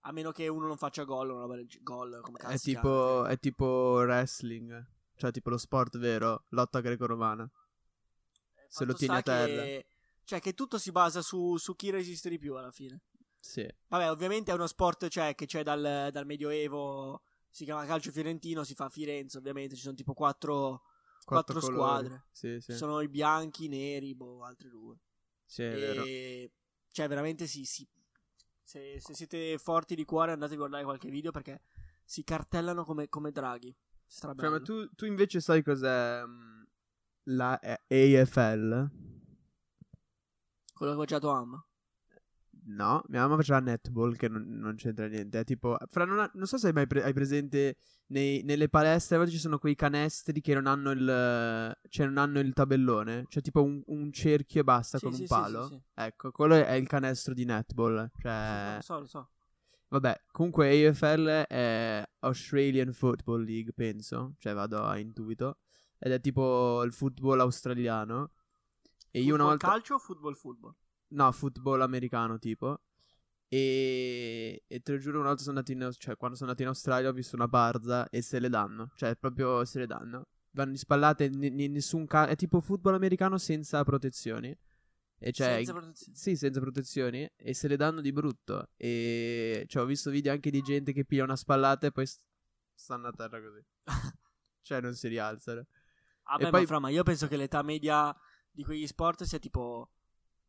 A 0.00 0.12
meno 0.12 0.32
che 0.32 0.48
uno 0.48 0.66
non 0.66 0.76
faccia 0.76 1.04
gol, 1.04 1.30
una 1.30 1.40
roba 1.40 1.56
del 1.56 1.68
gol, 1.82 2.20
come 2.22 2.38
cazzo 2.38 2.54
È 2.54 2.56
si 2.56 2.72
tipo, 2.72 3.24
è 3.26 3.38
tipo 3.38 3.66
wrestling, 3.98 4.86
cioè 5.16 5.30
tipo 5.30 5.50
lo 5.50 5.58
sport 5.58 5.98
vero, 5.98 6.44
lotta 6.48 6.80
greco-romana. 6.80 7.50
se 8.70 8.84
lo 8.84 8.94
tieni 8.94 9.16
a 9.16 9.22
terra. 9.22 9.62
Che... 9.62 9.86
Cioè, 10.24 10.40
che 10.40 10.54
tutto 10.54 10.78
si 10.78 10.92
basa 10.92 11.22
su, 11.22 11.56
su 11.56 11.74
chi 11.74 11.90
resiste 11.90 12.30
di 12.30 12.38
più 12.38 12.54
alla 12.54 12.70
fine. 12.70 13.02
Sì. 13.40 13.68
Vabbè, 13.88 14.10
ovviamente 14.10 14.52
è 14.52 14.54
uno 14.54 14.68
sport 14.68 15.08
cioè, 15.08 15.34
che 15.34 15.46
c'è 15.46 15.62
dal, 15.62 16.10
dal 16.12 16.26
Medioevo. 16.26 17.22
Si 17.50 17.64
chiama 17.64 17.84
calcio 17.84 18.12
fiorentino, 18.12 18.62
si 18.62 18.74
fa 18.74 18.84
a 18.84 18.88
Firenze, 18.90 19.38
ovviamente. 19.38 19.74
Ci 19.74 19.82
sono 19.82 19.94
tipo 19.94 20.14
quattro. 20.14 20.82
Quattro, 21.24 21.58
Quattro 21.58 21.60
squadre. 21.60 22.26
Sì, 22.30 22.60
sì. 22.60 22.74
Sono 22.74 23.00
i 23.00 23.08
bianchi, 23.08 23.64
i 23.64 23.68
neri, 23.68 24.14
boh, 24.14 24.44
altre 24.44 24.68
due. 24.68 24.96
Sì, 25.44 25.62
è 25.62 25.74
vero. 25.74 26.04
E... 26.04 26.52
Cioè, 26.92 27.08
veramente 27.08 27.46
sì, 27.46 27.64
sì. 27.64 27.86
Se, 28.70 29.00
se 29.00 29.14
siete 29.14 29.58
forti 29.58 29.96
di 29.96 30.04
cuore 30.04 30.30
andate 30.30 30.54
a 30.54 30.56
guardare 30.56 30.84
qualche 30.84 31.10
video 31.10 31.32
perché 31.32 31.62
si 32.04 32.22
cartellano 32.22 32.84
come, 32.84 33.08
come 33.08 33.32
draghi. 33.32 33.76
Strabello. 34.06 34.48
Cioè, 34.48 34.58
ma 34.58 34.64
tu, 34.64 34.94
tu 34.94 35.06
invece 35.06 35.40
sai 35.40 35.60
cos'è 35.64 36.22
mm, 36.24 36.62
la 37.24 37.58
AFL? 37.58 38.90
Quello 40.72 40.94
che 40.94 41.00
ho 41.00 41.04
già 41.04 41.18
Am. 41.20 41.64
No, 42.64 43.02
mia 43.08 43.20
mamma 43.22 43.36
faceva 43.36 43.58
netball 43.60 44.14
che 44.16 44.28
non, 44.28 44.44
non 44.58 44.74
c'entra 44.76 45.06
niente. 45.06 45.40
È 45.40 45.44
tipo. 45.44 45.76
Fra, 45.90 46.04
non, 46.04 46.18
ha- 46.20 46.30
non 46.34 46.46
so 46.46 46.56
se 46.58 46.68
hai 46.68 46.72
mai 46.72 46.86
pre- 46.86 47.02
hai 47.02 47.12
presente. 47.12 47.76
nei- 48.08 48.42
nelle 48.42 48.68
palestre 48.68 49.14
a 49.16 49.18
volte 49.18 49.32
ci 49.32 49.38
sono 49.40 49.58
quei 49.58 49.74
canestri 49.74 50.40
che 50.40 50.54
non 50.54 50.66
hanno 50.66 50.90
il. 50.90 51.76
Cioè, 51.88 52.06
non 52.06 52.18
hanno 52.18 52.38
il 52.40 52.52
tabellone. 52.52 53.24
Cioè, 53.28 53.42
tipo 53.42 53.62
un, 53.62 53.82
un 53.86 54.12
cerchio 54.12 54.60
e 54.60 54.64
basta 54.64 54.98
Sì, 54.98 55.04
con 55.04 55.14
sì, 55.14 55.20
un 55.22 55.26
palo. 55.26 55.66
sì, 55.68 55.74
sì. 55.74 55.82
Ecco, 55.94 56.30
quello 56.32 56.54
è 56.54 56.72
il 56.72 56.86
canestro 56.86 57.34
di 57.34 57.44
netball. 57.44 58.10
Cioè. 58.18 58.72
Lo 58.76 58.82
so, 58.82 58.98
lo 59.00 59.06
so. 59.06 59.30
Vabbè, 59.88 60.20
comunque 60.30 60.86
AFL 60.86 61.26
è 61.48 62.08
Australian 62.20 62.92
Football 62.92 63.42
League, 63.44 63.72
penso. 63.72 64.34
Cioè, 64.38 64.54
vado 64.54 64.82
a 64.84 64.98
intuito. 64.98 65.58
Ed 65.98 66.12
è 66.12 66.20
tipo 66.20 66.82
il 66.84 66.92
football 66.92 67.40
australiano. 67.40 68.30
E 69.10 69.20
io 69.20 69.34
una 69.34 69.44
Football 69.44 69.48
volta. 69.48 69.66
calcio 69.68 69.94
o 69.94 69.98
football 69.98 70.34
football? 70.34 70.74
No, 71.12 71.32
football 71.32 71.80
americano 71.82 72.38
tipo. 72.38 72.80
E, 73.52 74.62
e 74.68 74.80
te 74.80 74.92
lo 74.92 74.98
giuro, 74.98 75.18
una 75.18 75.28
volta 75.28 75.42
sono 75.42 75.58
andato 75.58 75.72
in 75.72 75.82
Aus- 75.82 75.96
cioè, 75.98 76.16
quando 76.16 76.36
sono 76.36 76.50
andato 76.50 76.62
in 76.64 76.72
Australia 76.72 77.08
ho 77.08 77.12
visto 77.12 77.34
una 77.36 77.48
barza 77.48 78.08
e 78.08 78.22
se 78.22 78.38
le 78.38 78.48
danno. 78.48 78.90
Cioè, 78.94 79.16
proprio 79.16 79.64
se 79.64 79.80
le 79.80 79.86
danno. 79.86 80.26
Vanno 80.52 80.72
di 80.72 80.78
spallate, 80.78 81.28
ne- 81.28 81.48
ne- 81.50 81.68
nessun 81.68 82.06
ca- 82.06 82.26
È 82.28 82.36
tipo 82.36 82.60
football 82.60 82.94
americano 82.94 83.38
senza 83.38 83.82
protezioni. 83.84 84.56
E 85.22 85.32
cioè, 85.32 85.56
Senza 85.56 85.72
protezione. 85.72 86.16
sì, 86.16 86.36
senza 86.36 86.60
protezioni. 86.60 87.28
E 87.36 87.52
se 87.54 87.68
le 87.68 87.76
danno 87.76 88.00
di 88.00 88.12
brutto. 88.12 88.68
E 88.76 89.64
cioè, 89.68 89.82
ho 89.82 89.86
visto 89.86 90.10
video 90.10 90.32
anche 90.32 90.50
di 90.50 90.62
gente 90.62 90.92
che 90.92 91.04
piglia 91.04 91.24
una 91.24 91.36
spallata 91.36 91.86
e 91.88 91.92
poi 91.92 92.06
st- 92.06 92.22
stanno 92.74 93.08
a 93.08 93.12
terra 93.12 93.40
così. 93.42 93.62
cioè, 94.62 94.80
non 94.80 94.94
si 94.94 95.08
rialzano. 95.08 95.66
Vabbè, 96.24 96.46
E 96.46 96.50
poi- 96.50 96.60
ma, 96.60 96.66
fra, 96.66 96.78
ma 96.78 96.88
io 96.88 97.02
penso 97.02 97.26
che 97.26 97.36
l'età 97.36 97.62
media 97.62 98.14
di 98.50 98.62
quegli 98.64 98.86
sport 98.86 99.24
sia 99.24 99.38
tipo 99.38 99.90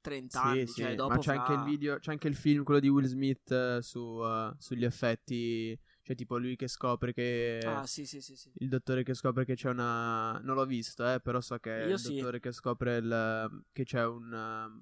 30 0.02 0.42
anni. 0.44 0.68
Sì, 0.68 0.82
cioè, 0.82 0.90
sì, 0.92 0.96
dopo 0.96 1.14
ma 1.14 1.18
c'è 1.20 1.34
fra- 1.34 1.40
anche 1.42 1.54
il 1.54 1.64
video, 1.64 2.00
c'è 2.00 2.12
anche 2.12 2.28
il 2.28 2.36
film, 2.36 2.64
quello 2.64 2.80
di 2.80 2.90
Will 2.90 3.06
Smith 3.06 3.52
eh, 3.52 3.80
su, 3.82 4.22
eh, 4.24 4.54
sugli 4.58 4.84
effetti, 4.86 5.78
cioè 6.02 6.16
tipo 6.16 6.38
lui 6.38 6.56
che 6.56 6.68
scopre 6.68 7.14
che 7.14 7.60
Ah, 7.66 7.86
sì, 7.86 8.06
sì, 8.06 8.22
sì. 8.22 8.36
sì. 8.36 8.52
il 8.56 8.68
dottore 8.70 9.04
che 9.04 9.14
scopre 9.14 9.46
che 9.46 9.56
c'è 9.56 9.70
una 9.70 10.40
non 10.40 10.56
l'ho 10.56 10.66
visto, 10.66 11.08
eh, 11.12 11.20
però 11.22 11.40
so 11.42 11.58
che 11.60 11.84
è 11.84 11.88
Io 11.88 11.94
il 11.94 12.00
sì. 12.00 12.16
dottore 12.16 12.40
che 12.40 12.52
scopre 12.52 12.98
il 12.98 13.64
che 13.72 13.84
c'è 13.84 14.06
un 14.06 14.82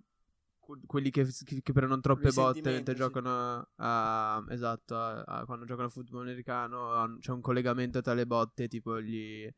que- 0.60 0.80
quelli 0.86 1.10
che, 1.10 1.26
che, 1.26 1.74
prendono 1.74 2.00
troppe 2.02 2.32
botte 2.32 2.62
mentre 2.72 2.94
sì. 2.94 3.00
giocano 3.02 3.68
a 3.76 4.46
esatto, 4.50 4.96
a- 4.96 5.22
a- 5.24 5.46
quando 5.46 5.66
giocano 5.66 5.88
a 5.88 5.92
football 5.92 6.22
americano 6.22 7.18
c'è 7.20 7.32
un 7.32 7.42
collegamento 7.42 8.02
tra 8.02 8.14
le 8.14 8.26
botte, 8.26 8.68
tipo 8.68 9.02
gli 9.02 9.52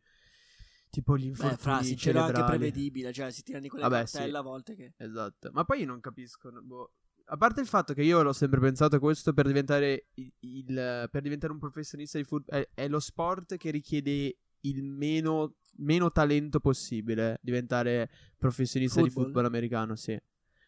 tipo 0.92 1.18
gli 1.18 1.32
Beh, 1.32 1.58
fra, 1.58 1.80
c'era 1.96 2.26
anche 2.26 2.44
prevedibile. 2.44 3.12
Cioè, 3.12 3.32
si 3.32 3.42
tirano 3.42 3.64
di 3.64 3.70
quelle 3.70 3.86
Vabbè, 3.88 4.04
cartelle 4.04 4.30
sì. 4.30 4.36
a 4.36 4.42
volte 4.42 4.76
che... 4.76 4.94
Esatto, 4.98 5.50
ma 5.54 5.64
poi 5.66 5.80
io 5.80 5.86
non 5.88 6.00
capisco. 6.00 6.52
boh. 6.62 6.92
A 7.26 7.38
parte 7.38 7.62
il 7.62 7.68
fatto 7.68 7.94
che 7.94 8.04
io 8.04 8.22
l'ho 8.22 8.34
sempre 8.34 8.60
pensato 8.60 9.00
questo 9.00 9.34
per 9.34 9.48
diventare 9.48 10.08
il, 10.16 10.32
il- 10.40 11.08
per 11.10 11.22
diventare 11.22 11.54
un 11.54 11.60
professionista 11.60 12.18
di 12.18 12.26
football 12.26 12.60
è, 12.60 12.70
è 12.74 12.88
lo 12.90 13.00
sport 13.00 13.56
che 13.56 13.72
richiede 13.72 14.38
il 14.62 14.84
meno, 14.84 15.56
meno 15.78 16.12
talento 16.12 16.60
possibile 16.60 17.40
diventare 17.42 18.10
professionista 18.38 19.02
di 19.02 19.06
Football? 19.10 19.24
football 19.32 19.46
americano, 19.46 19.96
sì. 19.96 20.20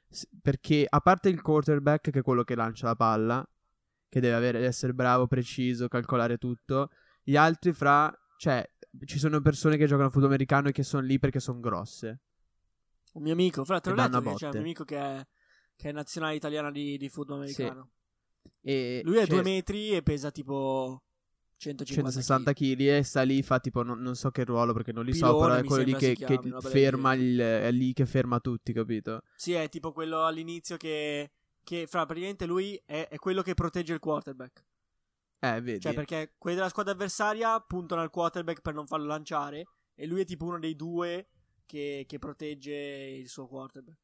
S- 0.10 0.28
Perché 0.42 0.86
a 0.88 1.02
parte 1.02 1.28
il 1.30 1.42
quarterback 1.42 2.10
che 2.12 2.20
è 2.20 2.24
quello 2.24 2.44
che 2.46 2.56
lancia 2.56 2.86
la 2.88 2.96
palla, 2.96 3.46
che 4.08 4.20
deve 4.22 4.36
avere, 4.36 4.66
essere 4.66 4.94
bravo, 4.94 5.28
preciso, 5.28 5.90
calcolare 5.90 6.38
tutto, 6.38 6.90
gli 7.24 7.36
altri 7.36 7.74
fra, 7.74 8.12
cioè, 8.38 8.66
ci 9.06 9.20
sono 9.20 9.42
persone 9.42 9.78
che 9.78 9.86
giocano 9.86 10.08
a 10.08 10.12
football 10.12 10.32
americano 10.32 10.70
e 10.70 10.72
che 10.72 10.84
sono 10.84 11.06
lì 11.06 11.20
perché 11.20 11.40
sono 11.40 11.60
grosse. 11.60 12.20
Un 13.14 13.24
mio 13.24 13.34
amico, 13.34 13.64
fra, 13.64 13.78
a 13.78 13.82
che 13.82 13.94
c'è 13.94 14.46
un 14.46 14.52
mio 14.52 14.60
amico 14.60 14.84
che 14.84 14.98
è, 14.98 15.28
che 15.76 15.90
è 15.90 15.92
nazionale 15.92 16.36
italiana 16.36 16.72
di, 16.72 16.98
di 16.98 17.10
football 17.10 17.46
Sì. 17.46 17.62
americano. 17.62 17.90
E 18.62 19.02
Lui 19.04 19.18
è 19.18 19.26
cioè, 19.26 19.42
2 19.42 19.42
metri 19.44 19.92
e 19.92 20.02
pesa 20.02 20.32
tipo 20.32 21.04
150 21.58 22.12
160 22.12 22.54
kg. 22.54 22.80
e 22.98 23.04
sta 23.04 23.22
lì, 23.22 23.42
fa 23.44 23.60
tipo, 23.60 23.84
non, 23.84 24.02
non 24.02 24.16
so 24.16 24.32
che 24.32 24.44
ruolo 24.44 24.74
perché 24.74 24.92
non 24.92 25.06
li 25.06 25.14
so, 25.14 25.28
Pilone, 25.28 25.42
però 25.42 25.60
è 25.60 25.64
quello 25.64 25.84
lì 25.84 25.94
che, 25.96 26.16
che 26.16 26.40
ferma 26.62 27.14
il, 27.14 27.38
è 27.40 27.72
lì 27.72 27.94
che 27.94 28.06
ferma 28.06 28.40
tutti, 28.40 28.74
capito? 28.74 29.22
Sì, 29.36 29.54
è 29.54 29.70
tipo 29.70 29.92
quello 29.92 30.24
all'inizio 30.26 30.78
che... 30.78 31.32
Che, 31.64 31.88
fra, 31.88 32.06
praticamente 32.06 32.46
lui 32.46 32.78
è, 32.84 33.08
è 33.10 33.16
quello 33.16 33.42
che 33.42 33.54
protegge 33.54 33.94
il 33.94 34.00
quarterback. 34.00 34.66
Eh, 35.44 35.60
vedi? 35.60 35.82
Cioè, 35.82 35.94
perché 35.94 36.36
quelli 36.38 36.56
della 36.56 36.70
squadra 36.70 36.94
avversaria 36.94 37.60
puntano 37.60 38.02
al 38.02 38.10
quarterback 38.10 38.62
per 38.62 38.74
non 38.74 38.88
farlo 38.88 39.08
lanciare. 39.08 39.66
E 39.94 40.08
lui 40.08 40.22
è 40.22 40.26
tipo 40.26 40.46
uno 40.46 40.58
dei 40.58 40.76
due 40.76 41.28
che, 41.66 42.06
che 42.08 42.18
protegge 42.18 42.74
il 42.74 43.28
suo 43.28 43.48
quarterback. 43.48 43.98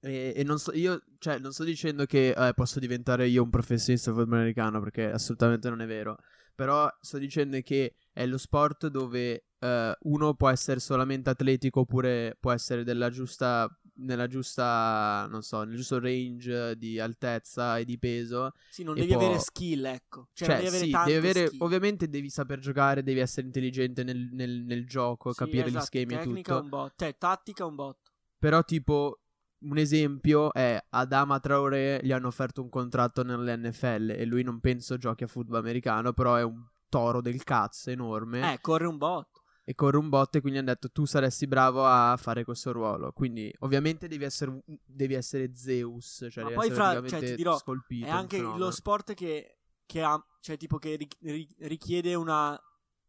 E, 0.00 0.32
e 0.34 0.42
non 0.42 0.58
so, 0.58 0.72
io, 0.74 1.00
cioè, 1.18 1.38
non 1.38 1.52
sto 1.52 1.62
dicendo 1.62 2.04
che 2.04 2.30
eh, 2.30 2.52
posso 2.54 2.80
diventare 2.80 3.28
io 3.28 3.44
un 3.44 3.50
professionista 3.50 4.10
di 4.10 4.16
football 4.16 4.38
americano, 4.40 4.80
perché 4.80 5.08
assolutamente 5.08 5.68
non 5.68 5.80
è 5.80 5.86
vero. 5.86 6.16
Però 6.54 6.90
sto 7.00 7.18
dicendo 7.18 7.60
che 7.60 7.94
è 8.12 8.26
lo 8.26 8.36
sport 8.36 8.88
dove 8.88 9.44
eh, 9.60 9.96
uno 10.00 10.34
può 10.34 10.48
essere 10.48 10.80
solamente 10.80 11.30
atletico 11.30 11.80
oppure 11.80 12.36
può 12.40 12.50
essere 12.50 12.82
della 12.82 13.08
giusta, 13.08 13.68
nella 13.94 14.26
giusta, 14.26 15.26
non 15.30 15.42
so, 15.42 15.62
nel 15.64 15.76
giusto 15.76 15.98
range 15.98 16.76
di 16.76 16.98
altezza 16.98 17.78
e 17.78 17.84
di 17.84 17.98
peso. 17.98 18.52
Sì, 18.68 18.82
non 18.82 18.94
devi 18.94 19.08
può- 19.12 19.20
avere 19.20 19.38
skill, 19.38 19.84
ecco. 19.84 20.28
Cioè, 20.32 20.48
Cioè, 20.48 20.56
devi 20.56 20.68
avere 20.68 20.84
sì, 20.84 20.90
tante 20.90 21.12
devi 21.12 21.28
avere, 21.28 21.52
ovviamente 21.58 22.08
devi 22.08 22.30
saper 22.30 22.58
giocare, 22.58 23.02
devi 23.02 23.20
essere 23.20 23.46
intelligente 23.46 24.02
nel, 24.04 24.28
nel- 24.32 24.62
nel 24.64 24.86
gioco, 24.86 25.32
Sì, 25.32 25.38
capire 25.38 25.66
esatto, 25.66 25.78
gli 25.78 25.84
schemi 25.86 26.14
e 26.14 26.18
tecnica 26.18 26.52
tutto. 26.54 26.64
un 26.64 26.68
botto. 26.70 26.94
Cioè, 26.96 27.16
tattica 27.18 27.64
un 27.66 27.74
botto. 27.74 28.10
Però, 28.38 28.62
tipo, 28.64 29.20
un 29.64 29.78
esempio 29.78 30.52
è 30.52 30.82
Adama 30.90 31.38
Traoré 31.38 32.00
gli 32.02 32.10
hanno 32.12 32.26
offerto 32.26 32.60
un 32.62 32.68
contratto 32.68 33.22
nell'NFL 33.22 34.10
e 34.10 34.24
lui 34.24 34.42
non 34.42 34.58
penso 34.58 34.96
giochi 34.98 35.22
a 35.24 35.28
football 35.28 35.58
americano, 35.60 36.12
però 36.12 36.34
è 36.34 36.42
un 36.42 36.60
toro 36.88 37.20
del 37.20 37.44
cazzo 37.44 37.90
enorme 37.90 38.52
Eh, 38.54 38.60
corre 38.60 38.86
un 38.86 38.96
botto. 38.96 39.41
E 39.64 39.74
corre 39.74 39.96
un 39.96 40.08
botto 40.08 40.38
e 40.38 40.40
quindi 40.40 40.58
hanno 40.58 40.68
detto 40.68 40.90
tu 40.90 41.04
saresti 41.04 41.46
bravo 41.46 41.86
a 41.86 42.16
fare 42.16 42.44
questo 42.44 42.72
ruolo. 42.72 43.12
Quindi, 43.12 43.52
ovviamente 43.60 44.08
devi 44.08 44.24
essere, 44.24 44.62
devi 44.84 45.14
essere 45.14 45.54
Zeus, 45.54 46.26
cioè 46.30 46.42
Ma 46.42 46.50
devi 46.50 46.60
poi 46.60 46.70
essere 46.70 47.00
fra- 47.00 47.08
cioè, 47.08 47.20
ti 47.20 47.34
dirò, 47.36 47.56
scolpito. 47.58 48.06
È 48.06 48.10
anche 48.10 48.36
fenomeno. 48.38 48.64
lo 48.64 48.70
sport 48.70 49.14
che, 49.14 49.58
che 49.86 50.02
ha, 50.02 50.20
cioè, 50.40 50.56
tipo, 50.56 50.78
che 50.78 50.96
ri- 50.96 51.08
ri- 51.20 51.54
richiede 51.60 52.14
una. 52.14 52.58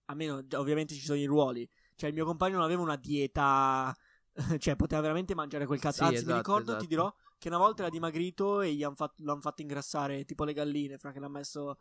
Almeno, 0.06 0.44
ovviamente 0.56 0.94
ci 0.94 1.04
sono 1.04 1.18
i 1.18 1.26
ruoli. 1.26 1.68
Cioè, 1.96 2.10
il 2.10 2.16
mio 2.16 2.26
compagno 2.26 2.56
non 2.56 2.66
aveva 2.66 2.82
una 2.82 2.98
dieta. 2.98 3.96
cioè, 4.60 4.76
poteva 4.76 5.02
veramente 5.02 5.34
mangiare 5.34 5.66
quel 5.66 5.80
cazzo. 5.80 5.98
Sì, 5.98 6.04
Anzi, 6.04 6.16
esatto, 6.16 6.32
mi 6.32 6.38
ricordo, 6.38 6.70
esatto. 6.70 6.82
ti 6.82 6.88
dirò, 6.88 7.14
che 7.40 7.48
una 7.48 7.58
volta 7.58 7.82
era 7.82 7.92
dimagrito 7.92 8.62
e 8.62 8.74
gli 8.74 8.84
han 8.84 8.96
fatto, 8.96 9.24
l'hanno 9.24 9.42
fatto 9.42 9.62
ingrassare 9.62 10.24
tipo 10.26 10.44
le 10.44 10.54
galline, 10.54 10.98
fra 10.98 11.12
che 11.12 11.20
l'ha 11.20 11.30
messo 11.30 11.78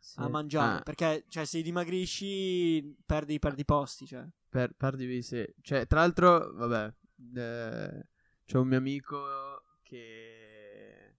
Sì. 0.00 0.20
a 0.20 0.28
mangiare. 0.28 0.78
Ah, 0.78 0.82
Perché, 0.82 1.24
cioè, 1.28 1.44
se 1.44 1.62
dimagrisci, 1.62 2.96
perdi, 3.04 3.38
perdi 3.38 3.64
posti, 3.64 4.06
cioè. 4.06 4.26
Per, 4.48 4.74
perdi, 4.76 5.22
sì. 5.22 5.44
Cioè, 5.60 5.86
tra 5.86 6.00
l'altro, 6.00 6.52
vabbè, 6.54 6.94
eh, 7.34 8.08
c'è 8.44 8.58
un 8.58 8.68
mio 8.68 8.78
amico 8.78 9.62
che... 9.82 11.16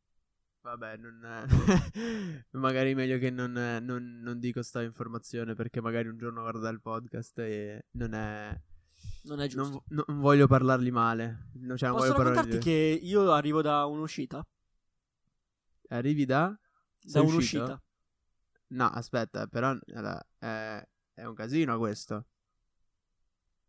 Vabbè, 0.61 0.97
non... 0.97 1.19
magari 2.51 2.95
meglio 2.95 3.17
che 3.17 3.29
non, 3.29 3.51
non, 3.51 4.19
non 4.21 4.39
dico 4.39 4.61
sta 4.61 4.81
informazione 4.81 5.53
perché 5.53 5.81
magari 5.81 6.07
un 6.07 6.17
giorno 6.17 6.41
guarda 6.41 6.69
il 6.69 6.81
podcast 6.81 7.39
e 7.39 7.85
non 7.91 8.13
è... 8.13 8.59
Non 9.23 9.41
è 9.41 9.47
giusto. 9.47 9.83
Non, 9.89 10.03
non 10.07 10.19
voglio 10.19 10.47
parlargli 10.47 10.91
male. 10.91 11.49
Cioè, 11.53 11.61
non 11.61 11.75
Posso 11.75 11.87
voglio 11.87 12.13
parlargli 12.13 12.35
raccontarti 12.35 12.57
che 12.59 12.99
io 13.01 13.31
arrivo 13.31 13.61
da 13.61 13.85
un'uscita? 13.85 14.45
Arrivi 15.89 16.25
da... 16.25 16.57
Da 17.01 17.21
un'uscita. 17.21 17.81
No, 18.69 18.85
aspetta, 18.85 19.47
però 19.47 19.75
allora, 19.87 20.21
è, 20.37 20.85
è 21.13 21.23
un 21.23 21.33
casino 21.33 21.77
questo. 21.77 22.25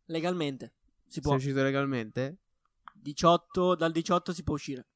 Legalmente. 0.07 0.73
Si 1.07 1.21
può. 1.21 1.31
Sei 1.31 1.41
uscito 1.41 1.63
legalmente? 1.63 2.39
18, 2.95 3.75
dal 3.77 3.93
18 3.93 4.33
si 4.33 4.43
può 4.43 4.55
uscire. 4.55 4.87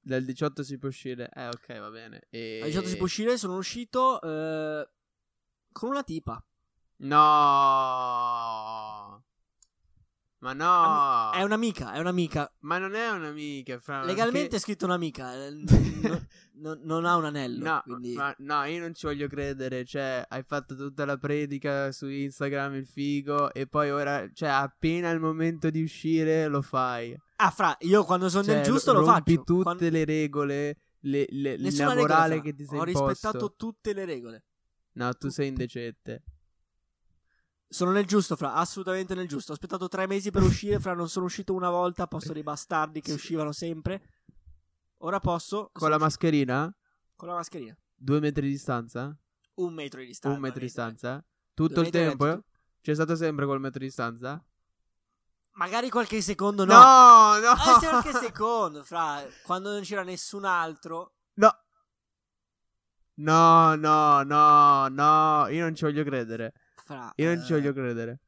Dal 0.00 0.24
18 0.24 0.62
si 0.62 0.78
può 0.78 0.88
uscire. 0.88 1.28
Eh, 1.34 1.48
ok, 1.48 1.78
va 1.78 1.90
bene. 1.90 2.22
E... 2.30 2.58
Dal 2.60 2.68
18 2.68 2.88
si 2.88 2.96
può 2.96 3.04
uscire, 3.04 3.36
sono 3.36 3.56
uscito 3.56 4.20
eh, 4.22 4.88
con 5.72 5.90
una 5.90 6.02
tipa. 6.02 6.42
No. 7.02 7.18
Ma 10.40 10.52
no. 10.54 11.32
È 11.32 11.42
un'amica, 11.42 11.92
è 11.92 11.98
un'amica. 11.98 12.50
Ma 12.60 12.78
non 12.78 12.94
è 12.94 13.10
un'amica. 13.10 13.78
Fra... 13.78 14.02
Legalmente 14.04 14.46
è 14.48 14.50
che- 14.52 14.58
scritto 14.58 14.86
un'amica. 14.86 15.34
eh, 15.34 15.50
n- 15.50 15.64
n- 16.02 16.26
non- 16.54 16.80
non 16.82 17.04
ha 17.04 17.16
un 17.16 17.26
anello. 17.26 17.62
No, 17.64 17.82
quindi... 17.84 18.14
ma 18.14 18.34
no, 18.38 18.64
io 18.64 18.80
non 18.80 18.94
ci 18.94 19.04
voglio 19.06 19.28
credere. 19.28 19.84
Cioè, 19.84 20.24
hai 20.26 20.42
fatto 20.42 20.74
tutta 20.74 21.04
la 21.04 21.18
predica 21.18 21.92
su 21.92 22.08
Instagram, 22.08 22.74
il 22.76 22.86
figo, 22.86 23.52
e 23.52 23.66
poi 23.66 23.90
ora, 23.90 24.26
cioè, 24.32 24.48
appena 24.48 25.10
il 25.10 25.20
momento 25.20 25.68
di 25.68 25.82
uscire, 25.82 26.46
lo 26.48 26.62
fai. 26.62 27.14
Ah, 27.36 27.50
fra, 27.50 27.76
io 27.80 28.04
quando 28.04 28.30
sono 28.30 28.44
Cioè, 28.44 28.54
nel 28.56 28.64
giusto 28.64 28.92
lo 28.94 29.04
rompi 29.04 29.32
faccio. 29.34 29.44
tutte 29.44 29.62
Quando- 29.62 29.88
le 29.90 30.04
regole, 30.06 30.76
le, 31.00 31.26
le- 31.28 31.56
la 31.58 31.68
regola, 31.68 31.94
morale 31.94 32.34
fra. 32.36 32.42
che 32.42 32.54
ti 32.54 32.64
sei 32.64 32.78
Ho 32.78 32.84
imposto. 32.86 33.08
rispettato 33.08 33.54
tutte 33.56 33.92
le 33.92 34.04
regole. 34.06 34.44
No, 34.92 35.12
tu 35.14 35.28
sei 35.28 35.48
indecente. 35.48 36.22
Sono 37.72 37.92
nel 37.92 38.04
giusto, 38.04 38.34
fra, 38.34 38.54
assolutamente 38.54 39.14
nel 39.14 39.28
giusto. 39.28 39.52
Ho 39.52 39.54
aspettato 39.54 39.86
tre 39.86 40.08
mesi 40.08 40.32
per 40.32 40.42
uscire, 40.42 40.80
fra, 40.80 40.92
non 40.92 41.08
sono 41.08 41.26
uscito 41.26 41.54
una 41.54 41.70
volta, 41.70 42.02
a 42.02 42.06
posto 42.08 42.32
dei 42.32 42.42
bastardi 42.42 43.00
che 43.00 43.12
uscivano 43.12 43.52
sempre. 43.52 44.02
Ora 44.98 45.20
posso. 45.20 45.70
Con 45.72 45.88
la 45.88 45.96
mascherina? 45.96 46.74
Con 47.14 47.28
la 47.28 47.34
mascherina. 47.34 47.76
Due 47.94 48.18
metri 48.18 48.48
di 48.48 48.54
distanza? 48.54 49.16
Un 49.54 49.72
metro 49.72 50.00
di 50.00 50.06
distanza. 50.06 50.36
Un 50.36 50.42
metro 50.42 50.58
di 50.58 50.64
distanza? 50.64 51.24
Tutto 51.54 51.74
Due 51.74 51.84
il 51.84 51.90
tempo? 51.90 52.42
C'è 52.80 52.92
stato 52.92 53.14
sempre 53.14 53.46
col 53.46 53.60
metro 53.60 53.78
di 53.78 53.86
distanza? 53.86 54.44
Magari 55.52 55.90
qualche 55.90 56.20
secondo 56.22 56.64
no. 56.64 56.72
No, 56.72 57.38
no! 57.38 57.50
Ah, 57.50 57.78
sì, 57.78 57.86
qualche 57.86 58.12
secondo, 58.14 58.82
fra. 58.82 59.22
Quando 59.44 59.70
non 59.70 59.82
c'era 59.82 60.02
nessun 60.02 60.44
altro. 60.44 61.14
No. 61.34 61.56
No, 63.14 63.76
no, 63.76 64.22
no, 64.24 64.88
no, 64.88 65.46
io 65.48 65.62
non 65.62 65.74
ci 65.76 65.84
voglio 65.84 66.02
credere. 66.02 66.52
Fra. 66.90 67.12
Io 67.14 67.32
non 67.32 67.44
ci 67.44 67.52
eh, 67.52 67.56
voglio 67.56 67.72
credere. 67.72 68.20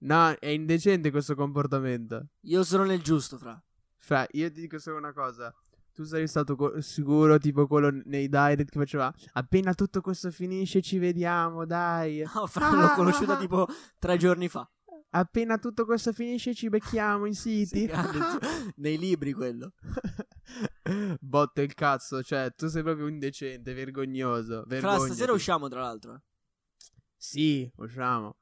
No, 0.00 0.28
è 0.38 0.48
indecente 0.48 1.10
questo 1.10 1.34
comportamento. 1.34 2.26
Io 2.42 2.62
sono 2.62 2.84
nel 2.84 3.00
giusto, 3.00 3.38
fra. 3.38 3.58
Fra, 3.96 4.26
io 4.32 4.52
ti 4.52 4.60
dico 4.60 4.78
solo 4.78 4.98
una 4.98 5.14
cosa. 5.14 5.54
Tu 5.94 6.04
sei 6.04 6.28
stato 6.28 6.54
co- 6.54 6.82
sicuro, 6.82 7.38
tipo 7.38 7.66
quello 7.66 7.90
nei 8.04 8.28
direct 8.28 8.70
che 8.70 8.78
faceva 8.78 9.10
appena 9.32 9.72
tutto 9.72 10.02
questo 10.02 10.30
finisce 10.30 10.82
ci 10.82 10.98
vediamo, 10.98 11.64
dai. 11.64 12.22
No, 12.34 12.46
fra, 12.46 12.70
l'ho 12.70 12.92
conosciuta 12.94 13.38
tipo 13.38 13.66
tre 13.98 14.18
giorni 14.18 14.48
fa. 14.50 14.70
Appena 15.10 15.56
tutto 15.56 15.86
questo 15.86 16.12
finisce 16.12 16.52
ci 16.52 16.68
becchiamo 16.68 17.24
in 17.24 17.32
Sì, 17.34 17.64
siti. 17.64 17.86
grande, 17.88 18.18
zio. 18.18 18.72
Nei 18.76 18.98
libri 18.98 19.32
quello. 19.32 19.72
Botte 21.20 21.62
il 21.62 21.72
cazzo, 21.72 22.22
cioè, 22.22 22.52
tu 22.54 22.68
sei 22.68 22.82
proprio 22.82 23.06
indecente, 23.06 23.72
vergognoso. 23.72 24.58
Fra, 24.60 24.66
Vergognati. 24.66 25.04
stasera 25.06 25.32
usciamo, 25.32 25.68
tra 25.68 25.80
l'altro. 25.80 26.20
Sì, 27.18 27.70
usciamo. 27.76 28.36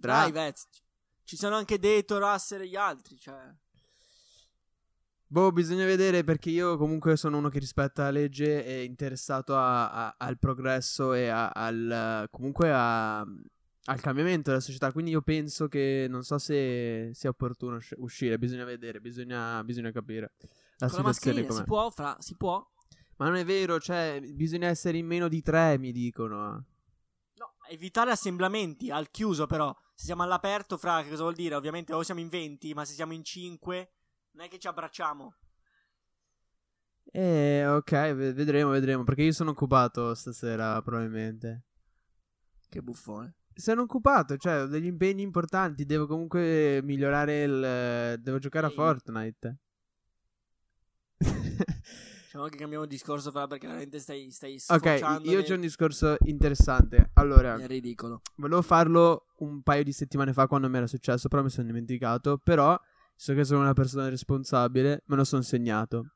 Tra- 0.00 0.22
Dai, 0.22 0.32
Vez. 0.32 0.66
Ci 1.22 1.36
sono 1.36 1.54
anche 1.56 1.78
Deto, 1.78 2.18
Russell 2.18 2.62
e 2.62 2.68
gli 2.68 2.76
altri, 2.76 3.18
cioè. 3.18 3.52
Boh, 5.28 5.50
bisogna 5.50 5.84
vedere 5.84 6.22
perché 6.22 6.50
io 6.50 6.76
comunque 6.76 7.16
sono 7.16 7.38
uno 7.38 7.48
che 7.48 7.58
rispetta 7.58 8.04
la 8.04 8.10
legge 8.10 8.64
e 8.64 8.84
interessato 8.84 9.56
a- 9.56 9.90
a- 9.90 10.14
al 10.18 10.38
progresso 10.38 11.12
e 11.14 11.26
a- 11.28 11.48
al 11.50 12.28
comunque 12.30 12.70
a- 12.72 13.18
al 13.88 14.00
cambiamento 14.00 14.50
della 14.50 14.62
società. 14.62 14.92
Quindi 14.92 15.10
io 15.10 15.22
penso 15.22 15.66
che 15.66 16.06
non 16.08 16.22
so 16.22 16.38
se 16.38 17.10
sia 17.12 17.28
opportuno 17.30 17.76
usci- 17.76 17.96
uscire, 17.98 18.38
bisogna 18.38 18.64
vedere, 18.64 19.00
bisogna, 19.00 19.62
bisogna 19.64 19.90
capire 19.90 20.32
la 20.78 20.88
Con 20.88 21.02
la 21.04 21.12
situazione 21.12 21.40
mascherina 21.42 21.46
com'è. 21.48 21.58
si 21.58 21.64
può, 21.64 21.90
fra, 21.90 22.16
si 22.20 22.34
può. 22.36 22.70
Ma 23.16 23.26
non 23.26 23.36
è 23.36 23.44
vero, 23.44 23.80
cioè, 23.80 24.20
bisogna 24.32 24.68
essere 24.68 24.98
in 24.98 25.06
meno 25.06 25.26
di 25.26 25.42
tre, 25.42 25.76
mi 25.78 25.90
dicono. 25.90 26.64
Evitare 27.68 28.10
assemblamenti 28.10 28.90
al 28.90 29.10
chiuso, 29.10 29.46
però. 29.46 29.74
Se 29.94 30.06
siamo 30.06 30.22
all'aperto, 30.22 30.76
fra, 30.76 31.02
che 31.02 31.10
cosa 31.10 31.22
vuol 31.22 31.34
dire? 31.34 31.54
Ovviamente 31.54 31.92
o 31.94 32.02
siamo 32.02 32.20
in 32.20 32.28
20, 32.28 32.74
ma 32.74 32.84
se 32.84 32.92
siamo 32.92 33.12
in 33.12 33.24
5, 33.24 33.92
non 34.32 34.44
è 34.44 34.48
che 34.48 34.58
ci 34.58 34.68
abbracciamo. 34.68 35.34
Eh, 37.04 37.66
ok, 37.66 37.90
ve- 37.90 38.32
vedremo, 38.32 38.70
vedremo. 38.70 39.04
Perché 39.04 39.22
io 39.22 39.32
sono 39.32 39.50
occupato 39.50 40.14
stasera, 40.14 40.80
probabilmente. 40.82 41.64
Che 42.68 42.82
buffone. 42.82 43.36
Sono 43.54 43.82
occupato, 43.82 44.36
cioè, 44.36 44.62
ho 44.62 44.66
degli 44.66 44.86
impegni 44.86 45.22
importanti. 45.22 45.86
Devo 45.86 46.06
comunque 46.06 46.80
migliorare 46.82 47.42
il. 47.42 48.20
Devo 48.20 48.38
giocare 48.38 48.66
a 48.66 48.70
Diciamo 52.36 52.50
che 52.50 52.58
cambiamo 52.58 52.84
discorso, 52.84 53.30
fra, 53.30 53.46
perché 53.46 53.66
veramente 53.66 53.98
stai, 53.98 54.30
stai 54.30 54.60
ok, 54.68 55.20
io 55.22 55.42
c'ho 55.42 55.54
un 55.54 55.60
discorso 55.60 56.16
interessante. 56.24 57.10
Allora, 57.14 57.56
nel 57.56 57.66
ridicolo. 57.66 58.20
volevo 58.34 58.60
farlo 58.60 59.28
un 59.38 59.62
paio 59.62 59.82
di 59.82 59.92
settimane 59.92 60.34
fa 60.34 60.46
quando 60.46 60.68
mi 60.68 60.76
era 60.76 60.86
successo, 60.86 61.28
però 61.28 61.42
mi 61.42 61.48
sono 61.48 61.66
dimenticato. 61.66 62.36
Però, 62.36 62.78
so 63.14 63.32
che 63.32 63.42
sono 63.42 63.60
una 63.60 63.72
persona 63.72 64.10
responsabile, 64.10 65.02
me 65.06 65.16
lo 65.16 65.24
sono 65.24 65.40
segnato. 65.40 66.10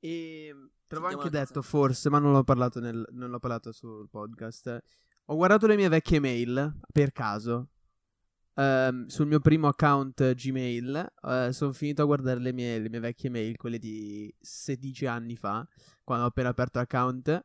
E 0.00 0.54
te 0.86 0.94
l'avevo 0.94 1.18
anche 1.18 1.30
detto, 1.30 1.62
forse, 1.62 2.10
ma 2.10 2.18
non 2.18 2.32
l'ho 2.32 2.44
parlato, 2.44 2.78
nel- 2.78 3.08
non 3.12 3.30
l'ho 3.30 3.38
parlato 3.38 3.72
sul 3.72 4.06
podcast. 4.10 4.82
Ho 5.26 5.34
guardato 5.34 5.66
le 5.66 5.76
mie 5.76 5.88
vecchie 5.88 6.20
mail, 6.20 6.78
per 6.92 7.12
caso. 7.12 7.68
Ehm, 8.60 9.06
sul 9.06 9.26
mio 9.26 9.40
primo 9.40 9.68
account 9.68 10.34
Gmail 10.34 11.12
sono 11.50 11.72
finito 11.72 12.02
a 12.02 12.04
guardare 12.04 12.40
le 12.40 12.52
mie, 12.52 12.78
le 12.78 12.90
mie 12.90 13.00
vecchie 13.00 13.30
mail, 13.30 13.56
quelle 13.56 13.78
di 13.78 14.32
16 14.38 15.06
anni 15.06 15.34
fa, 15.34 15.66
quando 16.04 16.24
ho 16.26 16.28
appena 16.28 16.50
aperto 16.50 16.78
l'account. 16.78 17.44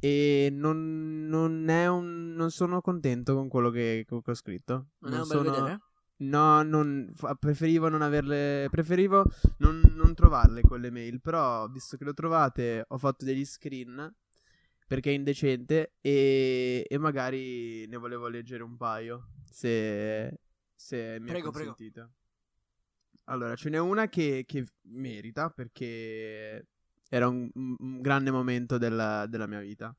E 0.00 0.48
non, 0.50 1.26
non 1.28 1.68
è 1.68 1.86
un. 1.86 2.34
Non 2.34 2.50
sono 2.50 2.80
contento 2.80 3.34
con 3.34 3.48
quello 3.48 3.70
che, 3.70 4.04
che 4.06 4.14
ho 4.14 4.34
scritto. 4.34 4.88
Non, 5.00 5.12
è 5.12 5.20
un 5.20 5.28
bel 5.28 5.38
sono- 5.38 5.50
vedere? 5.50 5.80
No, 6.18 6.62
non, 6.62 7.12
preferivo 7.38 7.88
non 7.88 8.02
averle. 8.02 8.68
Preferivo 8.70 9.24
non, 9.58 9.80
non 9.94 10.14
trovarle 10.14 10.62
quelle 10.62 10.90
mail. 10.90 11.20
Però, 11.20 11.68
visto 11.68 11.96
che 11.96 12.04
le 12.04 12.10
ho 12.10 12.14
trovate, 12.14 12.84
ho 12.88 12.98
fatto 12.98 13.24
degli 13.24 13.44
screen. 13.44 14.12
Perché 14.86 15.10
è 15.10 15.14
indecente. 15.14 15.94
E, 16.00 16.84
e 16.88 16.98
magari 16.98 17.86
ne 17.86 17.96
volevo 17.96 18.28
leggere 18.28 18.62
un 18.62 18.76
paio. 18.76 19.28
Se, 19.50 20.40
se 20.86 21.18
mi 21.18 21.26
Prego, 21.26 21.48
è 21.48 21.52
prego. 21.52 21.76
Allora, 23.24 23.56
ce 23.56 23.70
n'è 23.70 23.78
una 23.78 24.08
che, 24.08 24.44
che 24.46 24.64
merita. 24.82 25.50
Perché 25.50 26.68
era 27.08 27.26
un, 27.26 27.50
un- 27.54 28.00
grande 28.00 28.30
momento 28.30 28.78
della, 28.78 29.26
della 29.26 29.48
mia 29.48 29.58
vita. 29.58 29.92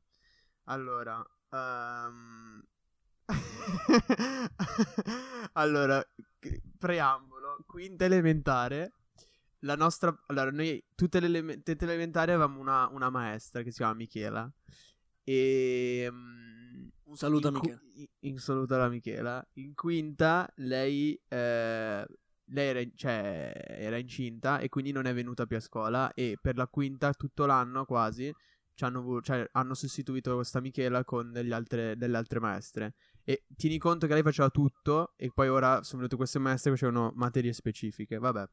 Allora, 0.66 1.22
ehm, 1.52 2.64
allora, 5.54 6.02
preambolo, 6.78 7.64
quinta 7.66 8.06
elementare. 8.06 8.94
La 9.62 9.76
nostra, 9.76 10.18
allora, 10.28 10.52
noi 10.52 10.82
tutte 10.96 11.20
le, 11.20 11.62
elementari 11.66 12.32
avevamo 12.32 12.62
una, 12.62 12.88
una 12.88 13.10
maestra 13.10 13.62
che 13.62 13.72
si 13.72 13.78
chiama 13.78 13.96
Michela. 13.96 14.50
E 15.24 16.08
mm, 16.10 16.57
Un 17.08 17.16
saluto 17.16 17.48
a 17.48 17.52
Michela. 17.52 17.80
in, 17.94 18.06
in 18.20 18.38
saluto 18.38 18.76
alla 18.76 18.90
Michela. 18.90 19.46
In 19.54 19.74
quinta 19.74 20.52
lei, 20.58 21.20
eh, 21.30 22.06
lei 22.46 22.68
era, 22.68 22.82
cioè, 22.96 23.54
era 23.66 23.98
incinta 23.98 24.60
e 24.60 24.68
quindi 24.68 24.92
non 24.92 25.06
è 25.06 25.14
venuta 25.14 25.46
più 25.46 25.56
a 25.56 25.62
scuola. 25.62 26.14
E 26.14 26.38
per 26.42 26.58
la 26.58 26.68
quinta, 26.68 27.14
tutto 27.14 27.46
l'anno 27.46 27.86
quasi, 27.86 28.34
ci 28.74 28.84
hanno, 28.84 29.22
cioè, 29.22 29.48
hanno 29.54 29.74
sostituito 29.74 30.36
questa 30.36 30.60
Michela 30.60 31.06
con 31.06 31.32
degli 31.32 31.54
altre, 31.54 31.96
delle 31.96 32.18
altre 32.18 32.40
maestre. 32.40 32.96
E 33.24 33.46
tieni 33.56 33.78
conto 33.78 34.06
che 34.06 34.14
lei 34.14 34.24
faceva 34.24 34.50
tutto 34.50 35.14
e 35.16 35.32
poi 35.34 35.48
ora 35.48 35.84
sono 35.84 36.00
venute 36.00 36.18
queste 36.18 36.40
maestre 36.40 36.72
che 36.72 36.78
facevano 36.78 37.14
materie 37.16 37.54
specifiche. 37.54 38.18
Vabbè, 38.18 38.46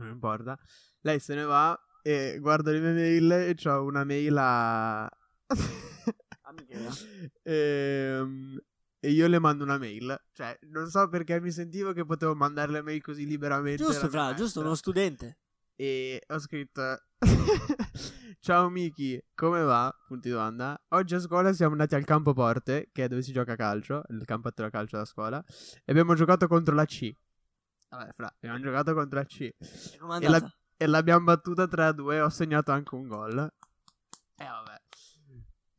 non 0.00 0.08
importa. 0.08 0.58
Lei 1.02 1.20
se 1.20 1.36
ne 1.36 1.44
va 1.44 1.78
e 2.02 2.38
guardo 2.40 2.72
le 2.72 2.80
mie 2.80 2.92
mail 2.92 3.30
e 3.30 3.54
c'ho 3.54 3.84
una 3.84 4.04
mail 4.04 4.36
a... 4.36 5.08
A 6.90 6.94
Michela. 6.94 7.30
Ehm, 7.42 8.60
e 9.02 9.10
io 9.10 9.26
le 9.28 9.38
mando 9.38 9.64
una 9.64 9.78
mail. 9.78 10.20
Cioè, 10.32 10.58
non 10.68 10.88
so 10.88 11.08
perché 11.08 11.40
mi 11.40 11.50
sentivo 11.50 11.92
che 11.92 12.04
potevo 12.04 12.34
mandare 12.34 12.70
le 12.72 12.82
mail 12.82 13.00
così 13.02 13.26
liberamente. 13.26 13.82
Giusto, 13.82 14.08
fra, 14.08 14.24
maestra. 14.24 14.44
giusto, 14.44 14.60
uno 14.60 14.74
studente. 14.74 15.38
E 15.74 16.22
ho 16.28 16.38
scritto: 16.38 17.00
Ciao 18.40 18.68
Miki, 18.68 19.22
come 19.34 19.62
va? 19.62 19.94
Punti 20.06 20.28
domanda. 20.28 20.78
Oggi 20.88 21.14
a 21.14 21.20
scuola 21.20 21.52
siamo 21.54 21.72
andati 21.72 21.94
al 21.94 22.04
campo 22.04 22.34
Porte, 22.34 22.90
che 22.92 23.04
è 23.04 23.08
dove 23.08 23.22
si 23.22 23.32
gioca 23.32 23.52
a 23.52 23.56
calcio, 23.56 24.02
il 24.08 24.24
campetto 24.26 24.62
da 24.62 24.70
calcio 24.70 24.98
da 24.98 25.04
scuola. 25.06 25.42
E 25.84 25.92
abbiamo 25.92 26.14
giocato 26.14 26.46
contro 26.46 26.74
la 26.74 26.84
C. 26.84 27.10
Vabbè, 27.88 28.12
fra, 28.14 28.32
abbiamo 28.36 28.60
giocato 28.60 28.92
contro 28.94 29.18
la 29.18 29.24
C. 29.24 29.40
E 29.40 29.56
E 30.20 30.28
la-? 30.28 30.54
E 30.76 30.86
l'abbiamo 30.86 31.24
battuta 31.24 31.64
3-2 31.64 32.12
e 32.12 32.20
ho 32.20 32.28
segnato 32.30 32.72
anche 32.72 32.94
un 32.94 33.06
gol. 33.06 33.38
E 33.38 34.44
vabbè. 34.44 34.79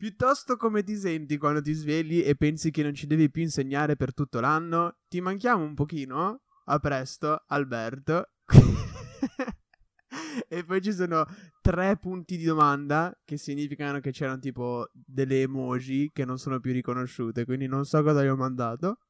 Piuttosto 0.02 0.58
come 0.58 0.82
ti 0.82 0.96
senti 0.96 1.38
quando 1.38 1.62
ti 1.62 1.74
svegli 1.74 2.24
e 2.26 2.34
pensi 2.34 2.72
che 2.72 2.82
non 2.82 2.96
ci 2.96 3.06
devi 3.06 3.30
più 3.30 3.44
insegnare 3.44 3.96
per 3.96 4.16
tutto 4.16 4.40
l'anno? 4.40 4.98
Ti 5.08 5.22
manchiamo 5.22 5.64
un 5.64 5.76
pochino? 5.76 6.42
A 6.66 6.80
presto, 6.80 7.44
Alberto. 7.46 8.32
e 10.50 10.66
poi 10.66 10.82
ci 10.82 10.92
sono 10.92 11.24
tre 11.62 11.98
punti 11.98 12.36
di 12.36 12.46
domanda 12.46 13.16
che 13.24 13.38
significano 13.38 14.00
che 14.00 14.10
c'erano 14.10 14.40
tipo 14.40 14.90
delle 14.92 15.44
emoji 15.44 16.10
che 16.12 16.26
non 16.26 16.40
sono 16.40 16.60
più 16.60 16.72
riconosciute, 16.72 17.46
quindi 17.46 17.68
non 17.68 17.86
so 17.86 18.02
cosa 18.02 18.24
gli 18.24 18.28
ho 18.28 18.36
mandato. 18.36 19.02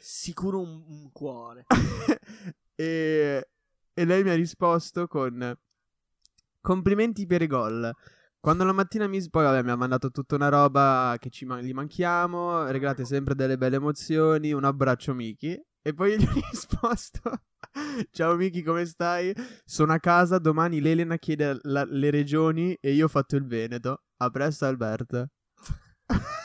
Sicuro 0.00 0.58
un, 0.58 0.82
un 0.84 1.12
cuore. 1.12 1.64
e, 2.74 3.48
e 3.94 4.04
lei 4.04 4.24
mi 4.24 4.30
ha 4.30 4.34
risposto 4.34 5.06
con 5.06 5.56
complimenti 6.60 7.24
per 7.26 7.42
i 7.42 7.46
gol. 7.46 7.94
Quando 8.40 8.64
la 8.64 8.72
mattina 8.72 9.06
mi... 9.06 9.20
Poi 9.28 9.62
mi 9.62 9.70
ha 9.70 9.76
mandato 9.76 10.10
tutta 10.10 10.34
una 10.34 10.48
roba 10.48 11.14
che 11.18 11.28
ci 11.28 11.44
man- 11.44 11.60
gli 11.62 11.74
manchiamo, 11.74 12.64
regalate 12.70 13.04
sempre 13.04 13.34
delle 13.34 13.58
belle 13.58 13.76
emozioni, 13.76 14.52
un 14.52 14.64
abbraccio 14.64 15.12
Miki. 15.12 15.60
E 15.82 15.92
poi 15.92 16.16
gli 16.18 16.24
ho 16.24 16.32
risposto... 16.50 17.20
Ciao 18.10 18.36
Miki, 18.36 18.62
come 18.62 18.86
stai? 18.86 19.32
Sono 19.64 19.92
a 19.92 19.98
casa, 19.98 20.38
domani 20.38 20.80
l'Elena 20.80 21.18
chiede 21.18 21.58
la- 21.62 21.84
le 21.84 22.10
regioni 22.10 22.76
e 22.80 22.92
io 22.92 23.04
ho 23.04 23.08
fatto 23.08 23.36
il 23.36 23.46
Veneto. 23.46 24.04
A 24.16 24.30
presto 24.30 24.64
Alberto. 24.64 25.28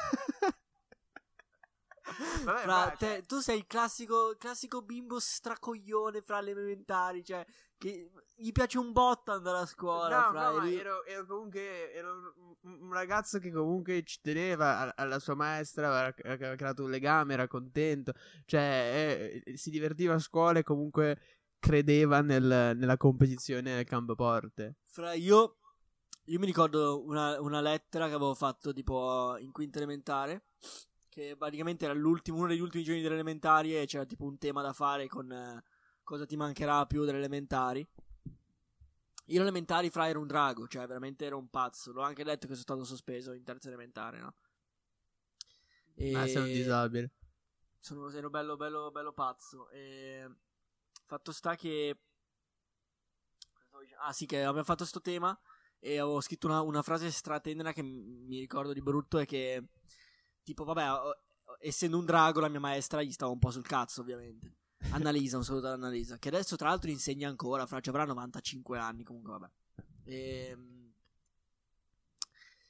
Vabbè, 2.43 2.59
Fra, 2.61 2.65
ma, 2.85 2.89
te- 2.91 3.05
cioè- 3.05 3.25
tu 3.25 3.39
sei 3.39 3.57
il 3.57 3.65
classico, 3.67 4.35
classico 4.37 4.81
bimbo 4.81 5.19
stracoglione 5.19 6.21
fra 6.21 6.39
le 6.41 6.51
elementari, 6.51 7.23
cioè, 7.23 7.45
che 7.77 8.11
gli 8.35 8.51
piace 8.51 8.77
un 8.77 8.91
botto 8.91 9.31
andare 9.31 9.57
a 9.59 9.65
scuola. 9.65 10.25
No, 10.25 10.31
fra, 10.31 10.51
no, 10.51 10.57
e 10.57 10.59
lui- 10.61 10.75
ero, 10.79 11.05
ero 11.05 11.25
comunque 11.25 11.93
ero 11.93 12.33
un, 12.61 12.91
ragazzo 12.93 13.39
che 13.39 13.51
comunque 13.51 14.03
ci 14.03 14.19
teneva 14.21 14.95
alla 14.95 15.19
sua 15.19 15.35
maestra, 15.35 15.87
aveva 15.87 16.33
aveva 16.33 16.55
creato 16.55 16.83
un 16.83 16.89
legame, 16.91 17.33
era 17.33 17.47
contento, 17.47 18.13
cioè 18.45 19.41
eh, 19.45 19.57
si 19.57 19.69
divertiva 19.69 20.13
a 20.15 20.19
scuola 20.19 20.59
e 20.59 20.63
comunque 20.63 21.19
credeva 21.59 22.21
nel- 22.21 22.75
nella 22.77 22.97
competizione 22.97 23.73
nel 23.73 23.85
campo 23.85 24.15
porte. 24.15 24.75
Fra 24.85 25.13
io, 25.13 25.57
io 26.25 26.39
mi 26.39 26.45
ricordo 26.45 27.03
una, 27.03 27.39
una 27.41 27.59
lettera 27.61 28.07
che 28.07 28.13
avevo 28.13 28.35
fatto 28.35 28.71
tipo 28.73 29.35
in 29.39 29.51
quinta 29.51 29.77
elementare. 29.79 30.45
Che 31.15 31.37
praticamente 31.37 31.85
era 31.85 31.93
l'ultimo, 31.93 32.39
uno 32.39 32.47
degli 32.47 32.59
ultimi 32.59 32.83
giorni 32.83 33.01
delle 33.01 33.13
elementari 33.13 33.73
e 33.73 33.85
c'era 33.85 34.03
tipo 34.03 34.25
un 34.25 34.37
tema 34.37 34.61
da 34.61 34.73
fare 34.73 35.07
con 35.07 35.31
eh, 35.31 35.63
cosa 36.03 36.25
ti 36.25 36.35
mancherà 36.35 36.85
più 36.85 37.05
delle 37.05 37.19
elementari. 37.19 37.87
Io 39.27 39.41
elementari 39.41 39.89
fra 39.89 40.09
ero 40.09 40.19
un 40.19 40.27
drago, 40.27 40.67
cioè 40.67 40.85
veramente 40.85 41.23
ero 41.23 41.37
un 41.37 41.49
pazzo. 41.49 41.93
L'ho 41.93 42.01
anche 42.01 42.25
detto 42.25 42.47
che 42.47 42.55
sono 42.55 42.63
stato 42.63 42.83
sospeso 42.83 43.31
in 43.31 43.45
terza 43.45 43.69
elementare, 43.69 44.19
no? 44.19 44.33
E... 45.93 46.11
Ma 46.11 46.27
sei 46.27 46.35
un 46.35 46.47
disabile. 46.47 47.11
sono, 47.79 48.09
ero 48.11 48.29
bello, 48.29 48.57
bello, 48.57 48.91
bello 48.91 49.13
pazzo. 49.13 49.69
E 49.69 50.29
fatto 51.05 51.31
sta 51.31 51.55
che. 51.55 51.97
Ah, 54.01 54.11
sì, 54.11 54.25
che 54.25 54.43
abbiamo 54.43 54.65
fatto 54.65 54.83
sto 54.83 54.99
tema. 54.99 55.39
E 55.79 55.97
avevo 55.97 56.19
scritto 56.19 56.47
una, 56.47 56.59
una 56.59 56.81
frase 56.81 57.09
stratenera 57.09 57.71
che 57.71 57.83
mi 57.83 58.37
ricordo 58.37 58.73
di 58.73 58.81
brutto. 58.81 59.17
E 59.17 59.25
che, 59.25 59.69
tipo, 60.45 60.63
vabbè, 60.63 60.87
essendo 61.59 61.97
un 61.97 62.05
drago, 62.05 62.39
la 62.39 62.47
mia 62.47 62.61
maestra 62.61 63.01
gli 63.03 63.11
stava 63.11 63.33
un 63.33 63.39
po' 63.39 63.51
sul 63.51 63.65
cazzo, 63.67 63.99
ovviamente. 63.99 64.53
Annalisa, 64.91 65.35
un 65.37 65.43
saluto 65.43 65.65
ad 65.67 65.73
Annalisa. 65.73 66.17
Che 66.17 66.27
adesso, 66.29 66.55
tra 66.55 66.69
l'altro, 66.69 66.89
insegna 66.89 67.27
ancora. 67.27 67.65
Fra, 67.65 67.79
ci 67.81 67.89
avrà 67.89 68.05
95 68.05 68.77
anni. 68.77 69.03
Comunque, 69.03 69.31
vabbè. 69.31 69.49
Ehm, 70.05 70.93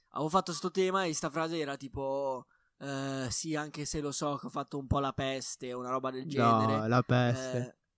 avevo 0.10 0.30
fatto 0.30 0.54
sto 0.54 0.72
tema. 0.72 1.04
E 1.06 1.14
sta 1.14 1.30
frase 1.30 1.60
era 1.60 1.76
tipo. 1.78 2.48
eh, 2.80 3.28
sì, 3.30 3.56
anche 3.56 3.86
se 3.86 4.00
lo 4.02 4.12
so 4.12 4.38
che 4.38 4.46
ho 4.48 4.50
fatto 4.50 4.78
un 4.78 4.88
po' 4.88 5.00
la 5.00 5.14
peste 5.14 5.74
o 5.74 5.80
una 5.80 5.90
roba 5.90 6.10
del 6.12 6.26
genere. 6.28 6.78
No, 6.78 6.88
la 6.88 7.02
peste. 7.04 7.58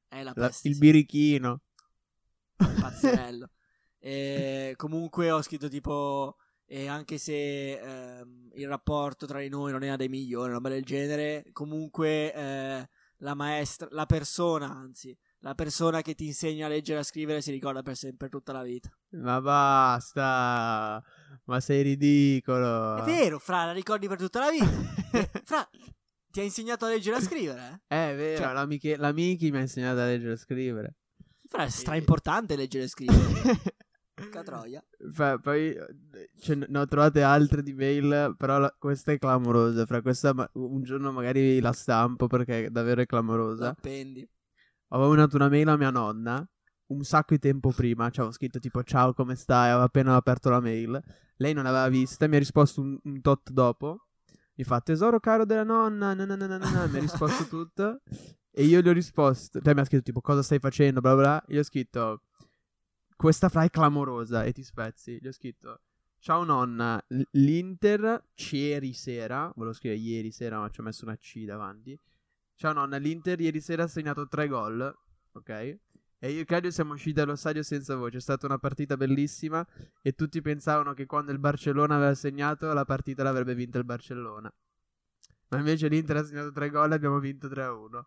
Eh, 0.10 0.18
è 0.18 0.24
la 0.24 0.34
La- 0.36 0.48
peste. 0.48 0.68
il 0.68 0.74
sì, 0.74 0.80
birichino. 0.80 1.62
pazzerello. 2.56 3.50
E 4.00 4.74
comunque 4.78 5.32
ho 5.32 5.42
scritto 5.42 5.68
tipo. 5.68 6.38
E 6.70 6.88
anche 6.88 7.18
se 7.18 7.80
ehm, 7.80 8.50
il 8.56 8.68
rapporto 8.68 9.26
tra 9.26 9.40
di 9.40 9.48
noi 9.48 9.72
non 9.72 9.84
era 9.84 9.96
dei 9.96 10.10
migliori, 10.10 10.48
una 10.48 10.56
roba 10.56 10.68
del 10.70 10.84
genere, 10.84 11.46
comunque 11.54 12.34
eh, 12.34 12.90
la 13.20 13.34
maestra, 13.36 13.88
la 13.92 14.06
persona, 14.06 14.70
anzi, 14.70 15.18
la 15.40 15.56
persona 15.56 16.02
che 16.02 16.14
ti 16.14 16.26
insegna 16.26 16.66
a 16.66 16.70
leggere 16.70 16.98
e 16.98 17.02
a 17.02 17.06
scrivere 17.06 17.42
si 17.42 17.52
ricorda 17.52 17.84
per 17.84 17.96
sempre 17.96 18.28
tutta 18.28 18.52
la 18.52 18.64
vita. 18.64 18.90
Ma 19.12 19.40
basta. 19.40 21.02
Ma 21.46 21.60
sei 21.62 21.84
ridicolo. 21.84 22.98
È 22.98 23.04
vero, 23.04 23.40
Fra, 23.40 23.64
la 23.66 23.72
ricordi 23.72 24.08
per 24.10 24.18
tutta 24.18 24.40
la 24.42 24.50
vita. 24.52 24.66
Fra, 25.46 25.70
ti 26.30 26.42
ha 26.42 26.44
insegnato 26.44 26.84
a 26.86 26.90
leggere 26.90 27.16
e 27.16 27.20
a 27.20 27.22
scrivere? 27.26 27.82
eh? 27.88 28.10
È 28.12 28.16
vero, 28.16 28.44
Cioè- 28.44 28.54
la, 28.54 28.66
Miche- 28.66 28.98
la 28.98 29.14
Miki 29.14 29.52
mi 29.52 29.58
ha 29.58 29.62
insegnato 29.62 30.00
a 30.02 30.06
leggere 30.06 30.34
e 30.34 30.38
scrivere. 30.38 30.96
Fra, 31.48 31.64
è 31.64 31.70
stra 31.70 31.96
importante 31.96 32.58
leggere 32.58 32.84
e 32.84 32.88
scrivere. 32.90 33.62
Porca 34.44 34.52
troia. 34.58 34.84
Fa- 35.12 35.38
poi 35.40 35.76
ce 36.40 36.56
ne 36.56 36.66
ne 36.70 36.80
ho 36.80 36.86
trovate 36.88 37.22
altre 37.22 37.62
di 37.64 37.74
mail, 37.74 38.36
però 38.38 38.60
la- 38.60 38.76
questa 38.78 39.12
è 39.12 39.18
clamorosa. 39.18 39.86
Fra 39.86 40.02
questa 40.02 40.34
ma- 40.34 40.50
un 40.54 40.82
giorno 40.84 41.12
magari 41.12 41.60
la 41.60 41.72
stampo 41.74 42.28
perché 42.28 42.70
davvero 42.72 43.02
è 43.02 43.06
clamorosa. 43.06 43.70
Appendi. 43.70 44.28
Avevo 44.90 45.10
mandato 45.10 45.36
una 45.36 45.50
mail 45.50 45.68
a 45.68 45.78
mia 45.78 45.90
nonna 45.90 46.48
un 46.88 47.04
sacco 47.04 47.34
di 47.34 47.40
tempo 47.40 47.72
prima. 47.72 48.10
Ci 48.10 48.20
avevo 48.20 48.34
scritto 48.34 48.60
tipo 48.60 48.82
ciao 48.84 49.14
come 49.14 49.36
stai? 49.36 49.70
Avevo 49.70 49.84
appena 49.86 50.16
aperto 50.16 50.50
la 50.50 50.62
mail. 50.62 51.02
Lei 51.38 51.54
non 51.54 51.64
l'aveva 51.64 51.90
vista 51.90 52.28
mi 52.28 52.36
ha 52.36 52.40
risposto 52.40 52.82
un, 52.82 52.98
un 53.04 53.22
tot 53.22 53.52
dopo. 53.52 54.08
Mi 54.56 54.64
fa 54.64 54.80
tesoro 54.82 55.20
caro 55.20 55.46
della 55.46 55.64
nonna. 55.64 56.14
na 56.14 56.26
na 56.26 56.36
na 56.36 56.48
na 56.48 56.58
na 56.58 56.70
na", 56.72 56.88
mi 56.88 56.98
ha 56.98 57.02
risposto 57.02 57.46
tutto. 57.50 58.02
E 58.50 58.64
io 58.64 58.82
gli 58.82 58.88
ho 58.90 58.94
risposto. 58.94 59.60
Lei 59.62 59.74
mi 59.76 59.82
ha 59.82 59.86
scritto 59.86 60.04
tipo 60.04 60.22
cosa 60.22 60.42
stai 60.42 60.58
facendo? 60.60 61.00
Bla. 61.02 61.16
bla. 61.16 61.44
Io 61.50 61.60
ho 61.60 61.64
scritto 61.64 62.24
questa 63.18 63.50
fra 63.50 63.64
è 63.64 63.70
clamorosa 63.70 64.44
e 64.44 64.54
ti 64.54 64.64
spezzi. 64.64 65.18
Gli 65.20 65.28
ho 65.28 65.32
scritto 65.32 65.82
ciao 66.20 66.44
nonna. 66.44 67.04
L'Inter 67.32 68.24
ieri 68.52 68.94
sera. 68.94 69.52
Volevo 69.56 69.74
scrivere 69.74 70.00
ieri 70.00 70.32
sera 70.32 70.60
ma 70.60 70.70
ci 70.70 70.80
ho 70.80 70.84
messo 70.84 71.04
una 71.04 71.18
C 71.18 71.44
davanti. 71.44 72.00
Ciao 72.56 72.74
nonna, 72.74 72.98
l'Inter 72.98 73.40
ieri 73.42 73.60
sera 73.60 73.84
ha 73.84 73.88
segnato 73.88 74.28
tre 74.28 74.48
gol, 74.48 74.96
ok? 75.34 75.50
E 76.20 76.32
io 76.32 76.42
e 76.42 76.46
Claudio 76.46 76.72
siamo 76.72 76.94
usciti 76.94 77.14
dallo 77.14 77.36
stadio 77.36 77.62
senza 77.64 77.96
voce. 77.96 78.18
È 78.18 78.22
stata 78.22 78.46
una 78.46 78.58
partita 78.58 78.98
bellissima 78.98 79.66
e 80.02 80.14
tutti 80.14 80.42
pensavano 80.42 80.94
che 80.94 81.06
quando 81.06 81.32
il 81.32 81.40
Barcellona 81.40 81.96
aveva 81.96 82.16
segnato 82.16 82.72
la 82.74 82.86
partita 82.86 83.24
l'avrebbe 83.24 83.54
vinta 83.54 83.78
il 83.78 83.84
Barcellona. 83.84 84.52
Ma 85.50 85.58
invece 85.58 85.88
l'Inter 85.88 86.18
ha 86.18 86.24
segnato 86.24 86.52
tre 86.52 86.70
gol 86.70 86.92
e 86.92 86.96
abbiamo 86.96 87.20
vinto 87.20 87.48
3-1. 87.48 88.02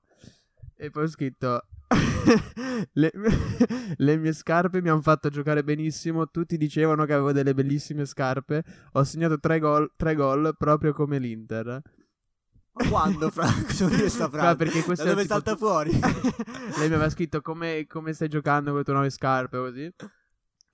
E 0.76 0.90
poi 0.90 1.04
ho 1.04 1.08
scritto 1.08 1.66
le, 2.92 3.10
le 3.96 4.16
mie 4.16 4.32
scarpe 4.32 4.80
mi 4.80 4.88
hanno 4.88 5.02
fatto 5.02 5.28
giocare 5.28 5.64
benissimo. 5.64 6.28
Tutti 6.28 6.56
dicevano 6.56 7.04
che 7.04 7.12
avevo 7.12 7.32
delle 7.32 7.54
bellissime 7.54 8.04
scarpe. 8.04 8.62
Ho 8.92 9.04
segnato 9.04 9.38
tre 9.38 9.58
gol, 9.58 9.92
tre 9.96 10.14
gol 10.14 10.54
proprio 10.56 10.92
come 10.92 11.18
l'Inter. 11.18 11.82
Ma 12.72 12.88
quando, 12.88 13.30
Fra? 13.30 13.46
Cosa 13.66 13.86
vuol 13.86 13.96
dire 13.96 14.08
sta 14.08 14.28
Fra, 14.28 14.40
frase? 14.40 14.56
perché 14.56 14.82
questo 14.82 15.04
Da 15.04 15.10
è 15.10 15.14
dove 15.14 15.26
tipo 15.26 15.34
salta 15.34 15.56
fuori? 15.56 15.90
Lei 15.90 16.88
mi 16.88 16.94
aveva 16.94 17.10
scritto 17.10 17.40
come, 17.40 17.86
come 17.88 18.12
stai 18.12 18.28
giocando 18.28 18.70
con 18.70 18.78
le 18.78 18.84
tue 18.84 18.92
nuove 18.92 19.10
scarpe 19.10 19.58
così. 19.58 19.92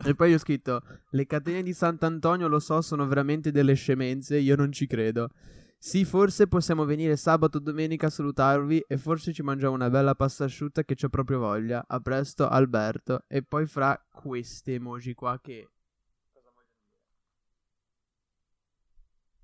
E 0.04 0.14
poi 0.14 0.28
io 0.28 0.36
ho 0.36 0.38
scritto 0.38 0.82
le 1.10 1.26
catene 1.26 1.62
di 1.62 1.72
Sant'Antonio 1.72 2.48
lo 2.48 2.58
so 2.60 2.82
sono 2.82 3.06
veramente 3.06 3.50
delle 3.50 3.72
scemenze, 3.72 4.36
io 4.36 4.54
non 4.54 4.70
ci 4.70 4.86
credo. 4.86 5.30
Sì, 5.86 6.04
forse 6.04 6.48
possiamo 6.48 6.84
venire 6.84 7.16
sabato 7.16 7.58
o 7.58 7.60
domenica 7.60 8.08
a 8.08 8.10
salutarvi 8.10 8.86
e 8.88 8.98
forse 8.98 9.32
ci 9.32 9.42
mangiamo 9.42 9.72
una 9.72 9.88
bella 9.88 10.16
pasta 10.16 10.42
asciutta 10.42 10.82
che 10.82 10.96
c'ho 10.96 11.08
proprio 11.08 11.38
voglia. 11.38 11.84
A 11.86 12.00
presto, 12.00 12.48
Alberto. 12.48 13.22
E 13.28 13.44
poi 13.44 13.66
fra 13.66 13.96
queste 14.10 14.74
emoji 14.74 15.14
qua 15.14 15.38
che... 15.40 15.70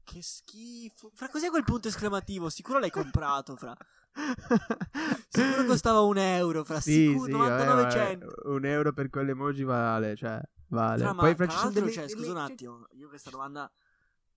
Che 0.02 0.20
schifo. 0.20 1.12
Fra, 1.14 1.28
cos'è 1.28 1.48
quel 1.48 1.62
punto 1.62 1.86
esclamativo? 1.86 2.48
Sicuro 2.48 2.80
l'hai 2.80 2.90
comprato, 2.90 3.54
Fra. 3.54 3.76
Sicuro 5.28 5.64
costava 5.64 6.00
un 6.00 6.18
euro, 6.18 6.64
Fra. 6.64 6.80
Sì, 6.80 7.06
Sicuro, 7.06 7.24
sì, 7.26 7.30
99 7.30 7.82
vabbè, 7.82 8.18
un 8.46 8.64
euro 8.64 8.92
per 8.92 9.10
quell'emoji 9.10 9.62
vale, 9.62 10.16
cioè, 10.16 10.42
vale. 10.70 11.02
Fra, 11.04 11.12
ma 11.12 11.22
Poi 11.22 11.36
fra 11.36 11.46
ci 11.46 11.56
sono 11.56 11.70
delle... 11.70 11.92
cioè, 11.92 12.08
scusa 12.08 12.32
un 12.32 12.38
attimo, 12.38 12.88
io 12.94 13.06
questa 13.06 13.30
domanda... 13.30 13.72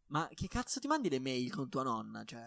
Ma 0.07 0.27
che 0.33 0.47
cazzo 0.47 0.79
ti 0.79 0.87
mandi 0.87 1.09
le 1.09 1.19
mail 1.19 1.51
con 1.51 1.69
tua 1.69 1.83
nonna, 1.83 2.23
cioè? 2.23 2.45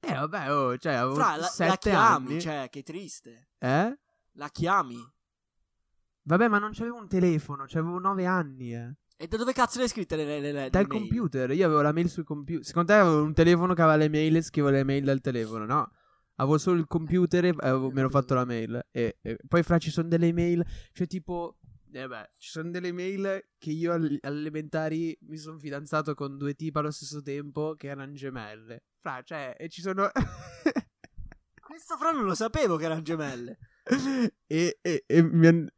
Eh, 0.00 0.12
vabbè, 0.14 0.52
oh, 0.52 0.76
cioè, 0.78 0.94
avevo 0.94 1.14
Fra, 1.14 1.36
la, 1.36 1.50
la 1.58 1.76
chiami, 1.76 2.30
anni. 2.30 2.40
cioè, 2.40 2.68
che 2.70 2.82
triste. 2.82 3.48
Eh? 3.58 3.98
La 4.32 4.48
chiami. 4.50 4.96
Vabbè, 6.22 6.48
ma 6.48 6.58
non 6.58 6.72
c'avevo 6.72 6.96
un 6.96 7.08
telefono, 7.08 7.64
c'avevo 7.66 7.98
9 7.98 8.26
anni, 8.26 8.74
eh. 8.74 8.94
E 9.16 9.26
da 9.26 9.36
dove 9.36 9.52
cazzo 9.52 9.78
le 9.78 9.84
hai 9.84 9.90
scritte 9.90 10.14
le, 10.14 10.24
le, 10.24 10.40
le, 10.40 10.52
le 10.52 10.70
Dal 10.70 10.86
mail? 10.86 11.00
computer, 11.00 11.50
io 11.50 11.64
avevo 11.66 11.80
la 11.80 11.92
mail 11.92 12.08
sul 12.08 12.24
computer. 12.24 12.64
Secondo 12.64 12.92
te 12.92 12.98
avevo 12.98 13.22
un 13.22 13.34
telefono 13.34 13.74
che 13.74 13.82
aveva 13.82 13.96
le 13.96 14.08
mail 14.08 14.36
e 14.36 14.42
scrivevo 14.42 14.72
le 14.72 14.84
mail 14.84 15.04
dal 15.04 15.20
telefono? 15.20 15.64
No. 15.64 15.90
Avevo 16.36 16.58
solo 16.58 16.78
il 16.78 16.86
computer 16.86 17.46
e 17.46 17.54
avevo- 17.58 17.90
mi 17.90 17.98
ero 17.98 18.10
fatto 18.10 18.34
la 18.34 18.44
mail. 18.44 18.86
E, 18.92 19.18
e 19.20 19.38
poi 19.48 19.62
fra 19.64 19.78
ci 19.78 19.90
sono 19.90 20.08
delle 20.08 20.32
mail, 20.32 20.64
cioè 20.92 21.06
tipo... 21.08 21.58
Eh 22.00 22.06
beh, 22.06 22.30
ci 22.36 22.50
sono 22.50 22.70
delle 22.70 22.92
mail 22.92 23.48
che 23.58 23.70
io 23.70 23.92
all- 23.92 24.18
alle 24.22 24.38
elementari 24.38 25.16
mi 25.22 25.36
sono 25.36 25.58
fidanzato 25.58 26.14
con 26.14 26.36
due 26.36 26.54
tipi 26.54 26.78
allo 26.78 26.92
stesso 26.92 27.22
tempo 27.22 27.74
che 27.74 27.88
erano 27.88 28.12
gemelle. 28.12 28.84
Fra, 29.00 29.20
cioè, 29.24 29.56
e 29.58 29.68
ci 29.68 29.80
sono... 29.80 30.08
Questo 31.60 31.96
Fra 31.96 32.12
non 32.12 32.24
lo 32.24 32.34
sapevo 32.34 32.76
che 32.76 32.84
erano 32.84 33.02
gemelle. 33.02 33.58
e, 34.46 34.78
e, 34.80 35.04
e 35.06 35.22
mi 35.22 35.46
han- 35.46 35.68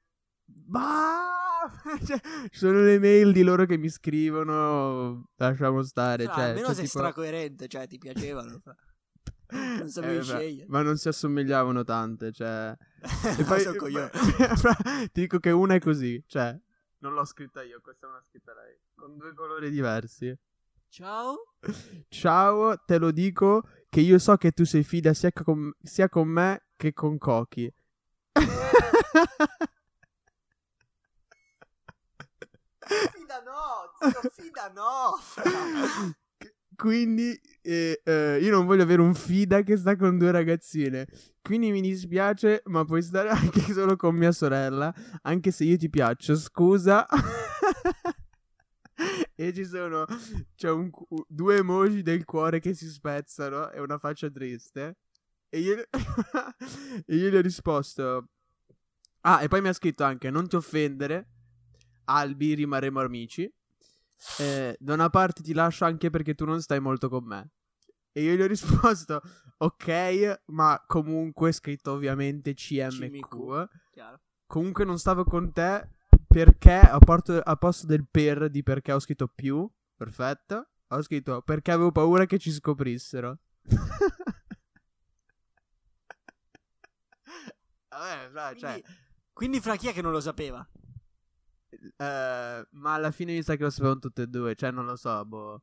Bah! 0.45 1.29
Cioè, 2.05 2.21
ci 2.51 2.59
sono 2.59 2.81
le 2.83 2.99
mail 2.99 3.33
di 3.33 3.43
loro 3.43 3.67
che 3.67 3.77
mi 3.77 3.89
scrivono. 3.91 5.29
Lasciamo 5.37 5.83
stare. 5.83 6.25
Fra, 6.25 6.35
cioè, 6.35 6.45
almeno 6.45 6.67
cioè, 6.67 6.75
sei 6.75 6.85
tipo- 6.87 6.99
stracoerente, 6.99 7.69
cioè, 7.69 7.87
ti 7.87 7.99
piacevano. 7.99 8.59
Fra. 8.63 8.75
Non 9.51 9.89
sapevi 9.89 10.17
Eh, 10.19 10.23
scegliere. 10.23 10.69
Ma 10.69 10.83
non 10.83 10.97
si 10.97 11.09
assomigliavano 11.09 11.85
tante. 11.85 12.33
Cioè. 12.33 12.77
E 13.39 13.45
poi, 13.45 13.61
fra- 13.61 14.77
ti 15.13 15.21
dico 15.21 15.39
che 15.39 15.51
una 15.51 15.75
è 15.75 15.81
così. 15.81 16.23
Cioè, 16.27 16.59
non 16.99 17.15
l'ho 17.15 17.25
scritta 17.25 17.63
io, 17.63 17.81
questa 17.81 18.07
è 18.07 18.11
una 18.11 18.23
scritta 18.29 18.53
lei. 18.55 18.77
Con 18.95 19.17
due 19.17 19.33
colori 19.35 19.71
diversi. 19.71 20.37
Ciao. 20.89 21.55
Ciao, 22.09 22.77
te 22.85 22.99
lo 22.99 23.11
dico 23.11 23.63
che 23.89 24.01
io 24.01 24.19
so 24.19 24.37
che 24.37 24.51
tu 24.53 24.65
sei 24.65 24.83
fida 24.83 25.15
sia 25.15 25.31
con, 25.33 25.73
sia 25.83 26.09
con 26.09 26.29
me 26.29 26.67
che 26.77 26.93
con 26.93 27.17
Cochi. 27.17 27.73
Fida 33.13 33.41
no, 33.45 34.11
zio, 34.11 34.31
fida 34.31 34.69
no. 34.75 35.17
Quindi 36.81 37.39
E, 37.63 38.01
eh, 38.03 38.39
io 38.41 38.51
non 38.51 38.65
voglio 38.65 38.85
avere 38.85 39.03
un 39.03 39.13
fida 39.13 39.63
che 39.63 39.77
sta 39.77 39.95
con 39.95 40.17
due 40.17 40.31
ragazzine. 40.31 41.07
Quindi 41.43 41.71
mi 41.73 41.83
dispiace, 41.83 42.63
ma 42.67 42.87
puoi 42.87 43.03
stare 43.03 43.29
anche 43.37 43.61
solo 43.73 43.97
con 43.97 44.15
mia 44.15 44.33
sorella. 44.33 44.93
Anche 45.23 45.51
se 45.51 45.65
io 45.65 45.77
ti 45.77 45.91
piaccio, 45.91 46.35
scusa. 46.37 47.07
e 49.35 49.53
ci 49.53 49.67
sono. 49.67 50.07
C'è 50.57 50.71
un, 50.71 50.91
due 51.29 51.57
emoji 51.57 52.01
del 52.01 52.25
cuore 52.25 52.61
che 52.61 52.73
si 52.73 52.89
spezzano 52.89 53.71
e 53.73 53.81
una 53.81 53.99
faccia 53.99 54.31
triste. 54.31 54.97
E 55.51 55.59
io, 55.59 55.77
e 57.05 57.15
io 57.15 57.29
gli 57.29 57.37
ho 57.37 57.43
risposto. 57.43 58.29
Ah, 59.21 59.43
e 59.43 59.49
poi 59.49 59.61
mi 59.61 59.69
ha 59.69 59.75
scritto 59.75 60.05
anche: 60.05 60.31
Non 60.31 60.49
ti 60.49 60.57
offendere. 60.57 61.29
Albi, 62.05 62.55
rimarremo 62.55 63.01
amici. 63.01 63.53
Eh, 64.39 64.77
da 64.79 64.95
una 64.95 65.11
parte 65.11 65.43
ti 65.43 65.53
lascio 65.53 65.85
anche 65.85 66.11
perché 66.11 66.35
tu 66.35 66.45
non 66.45 66.61
stai 66.61 66.81
molto 66.81 67.09
con 67.09 67.25
me. 67.25 67.51
E 68.13 68.23
io 68.23 68.35
gli 68.35 68.43
ho 68.43 68.47
risposto: 68.47 69.21
Ok, 69.59 70.43
ma 70.47 70.83
comunque 70.87 71.53
scritto 71.53 71.93
ovviamente 71.93 72.55
CMQ. 72.55 73.69
Chiaro. 73.91 74.21
Comunque 74.47 74.85
non 74.85 74.99
stavo 74.99 75.25
con 75.25 75.53
te 75.53 75.89
perché 76.27 76.81
a, 76.81 76.99
porto, 76.99 77.39
a 77.39 77.57
posto 77.57 77.87
del 77.87 78.07
per 78.09 78.51
di 78.51 78.63
perché 78.63 78.93
ho 78.93 78.99
scritto 78.99 79.29
più. 79.29 79.69
Perfetto. 79.97 80.69
Ho 80.89 81.03
scritto 81.03 81.43
perché 81.43 81.71
avevo 81.71 81.93
paura 81.93 82.27
che 82.27 82.39
ci 82.39 82.51
scoprissero. 82.51 83.39
Vabbè, 87.91 88.31
fra, 88.31 88.55
cioè, 88.55 88.81
Quindi, 88.81 88.85
quindi 89.33 89.61
fra 89.61 89.77
chi 89.77 89.89
è 89.89 89.93
che 89.93 90.03
non 90.03 90.13
lo 90.13 90.21
sapeva? 90.21 90.67
Eh, 91.71 92.67
ma 92.71 92.95
alla 92.95 93.11
fine 93.11 93.33
mi 93.33 93.43
sa 93.43 93.57
che 93.57 93.63
lo 93.65 93.71
sapevano 93.71 93.99
tutte 94.01 94.23
e 94.23 94.27
due, 94.27 94.55
cioè 94.55 94.71
non 94.71 94.85
lo 94.87 94.97
so, 94.97 95.25
boh. 95.25 95.63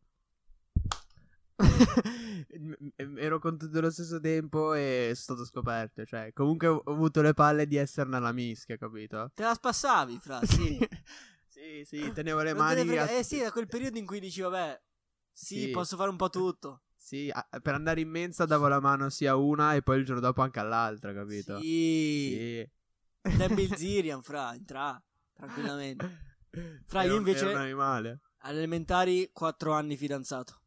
Ero 3.17 3.39
con 3.39 3.57
tutti 3.57 3.77
allo 3.77 3.89
stesso 3.89 4.19
tempo 4.19 4.73
e 4.73 5.09
è 5.09 5.13
stato 5.15 5.43
scoperto, 5.45 6.05
cioè, 6.05 6.31
comunque 6.33 6.67
ho 6.67 6.81
avuto 6.85 7.21
le 7.21 7.33
palle 7.33 7.65
di 7.67 7.75
essere 7.77 8.09
nella 8.09 8.31
mischia, 8.31 8.77
capito? 8.77 9.31
Te 9.33 9.43
la 9.43 9.53
spassavi, 9.53 10.19
fra, 10.19 10.39
sì. 10.45 10.77
sì, 11.47 11.83
sì, 11.85 12.11
tenevo 12.13 12.41
le 12.43 12.53
Non 12.53 12.67
te 12.67 12.75
ne 12.75 12.83
mani... 12.83 12.87
frega- 12.97 13.03
a- 13.05 13.17
Eh 13.17 13.23
sì, 13.23 13.39
da 13.41 13.51
quel 13.51 13.67
periodo 13.67 13.97
in 13.97 14.05
cui 14.05 14.19
dici, 14.19 14.41
vabbè, 14.41 14.79
sì, 15.33 15.61
Sì. 15.61 15.69
posso 15.71 15.95
fare 15.97 16.09
un 16.09 16.15
po' 16.17 16.29
tutto. 16.29 16.81
Sì, 16.95 17.29
a- 17.33 17.47
per 17.61 17.73
andare 17.73 18.01
in 18.01 18.09
mensa 18.09 18.45
davo 18.45 18.67
la 18.67 18.79
mano 18.79 19.09
sia 19.09 19.31
a 19.31 19.35
una 19.35 19.73
e 19.75 19.81
poi 19.81 19.99
il 19.99 20.05
giorno 20.05 20.21
dopo 20.21 20.41
anche 20.41 20.59
all'altra, 20.59 21.13
capito? 21.13 21.59
Sì. 21.59 22.69
Sì. 23.23 23.35
Temple 23.37 23.67
Zirian, 23.77 24.21
fra, 24.21 24.53
entra, 24.53 25.01
tranquillamente. 25.37 26.25
Fra, 26.87 27.03
io 27.03 27.15
invece- 27.15 27.45
ero 27.45 27.51
un 27.51 27.61
animale. 27.61 28.21
Alle 28.41 28.57
elementari, 28.57 29.29
4 29.31 29.73
anni 29.73 29.95
fidanzato. 29.97 30.61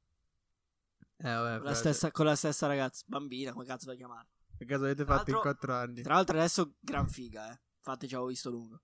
Eh, 1.18 1.28
vabbè, 1.32 1.56
Con 1.58 1.64
la, 1.66 1.74
stessa, 1.74 2.10
con 2.10 2.24
la 2.26 2.34
stessa 2.36 2.66
ragazza. 2.66 3.04
Bambina, 3.06 3.52
come 3.52 3.64
cazzo 3.66 3.84
vuoi 3.86 3.96
chiamare? 3.96 4.28
Che 4.56 4.64
caso 4.64 4.84
avete 4.84 5.04
Tra 5.04 5.16
fatto 5.16 5.30
in 5.30 5.36
l'altro- 5.36 5.52
quattro 5.52 5.74
anni? 5.74 6.02
Tra 6.02 6.14
l'altro 6.14 6.36
adesso 6.38 6.74
gran 6.80 7.08
figa, 7.08 7.50
eh. 7.52 7.60
Infatti 7.76 8.08
ci 8.08 8.14
avevo 8.14 8.28
visto 8.28 8.50
lungo. 8.50 8.80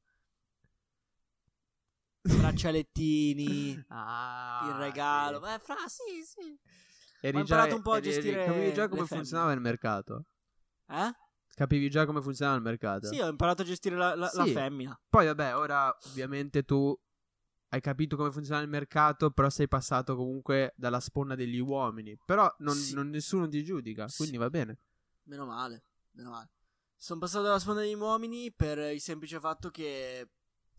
Braccialettini, 2.26 3.84
Ah, 3.88 4.66
il 4.68 4.74
regalo. 4.84 5.38
sì. 5.38 5.50
Beh, 5.50 5.58
fra, 5.58 5.76
sì, 5.86 6.22
sì. 6.24 6.58
Eri 7.20 7.36
Ho 7.38 7.42
già- 7.42 7.54
imparato 7.54 7.76
un 7.76 7.82
po' 7.82 7.92
a 7.92 7.96
eri- 7.98 8.10
gestire 8.10 8.44
Capivi 8.44 8.72
già 8.74 8.82
le 8.82 8.88
come 8.88 9.06
funzionava 9.06 9.52
il 9.52 9.60
mercato? 9.60 10.24
Eh? 10.88 11.12
Capivi 11.56 11.88
già 11.88 12.04
come 12.04 12.20
funzionava 12.20 12.58
il 12.58 12.62
mercato? 12.62 13.06
Sì, 13.06 13.18
ho 13.18 13.28
imparato 13.28 13.62
a 13.62 13.64
gestire 13.64 13.96
la, 13.96 14.14
la- 14.14 14.30
la 14.34 14.44
Sì. 14.44 14.52
femmina. 14.52 15.00
Poi 15.08 15.24
vabbè, 15.24 15.56
ora 15.56 15.96
ovviamente 16.08 16.64
tu 16.64 16.94
hai 17.68 17.80
capito 17.80 18.14
come 18.16 18.30
funziona 18.30 18.60
il 18.60 18.68
mercato, 18.68 19.30
però 19.30 19.48
sei 19.48 19.66
passato 19.66 20.16
comunque 20.16 20.74
dalla 20.76 21.00
sponda 21.00 21.34
degli 21.34 21.58
uomini. 21.58 22.14
Però 22.26 22.46
non, 22.58 22.74
Sì. 22.74 22.92
non- 22.94 23.08
nessuno 23.08 23.48
ti 23.48 23.64
giudica, 23.64 24.06
Sì. 24.06 24.16
quindi 24.18 24.36
va 24.36 24.50
bene. 24.50 24.80
Meno 25.24 25.46
male, 25.46 25.84
meno 26.10 26.28
male. 26.30 26.50
Sono 26.94 27.20
passato 27.20 27.44
dalla 27.44 27.58
sponda 27.58 27.80
degli 27.80 27.94
uomini 27.94 28.52
per 28.52 28.76
il 28.92 29.00
semplice 29.00 29.40
fatto 29.40 29.70
che, 29.70 30.28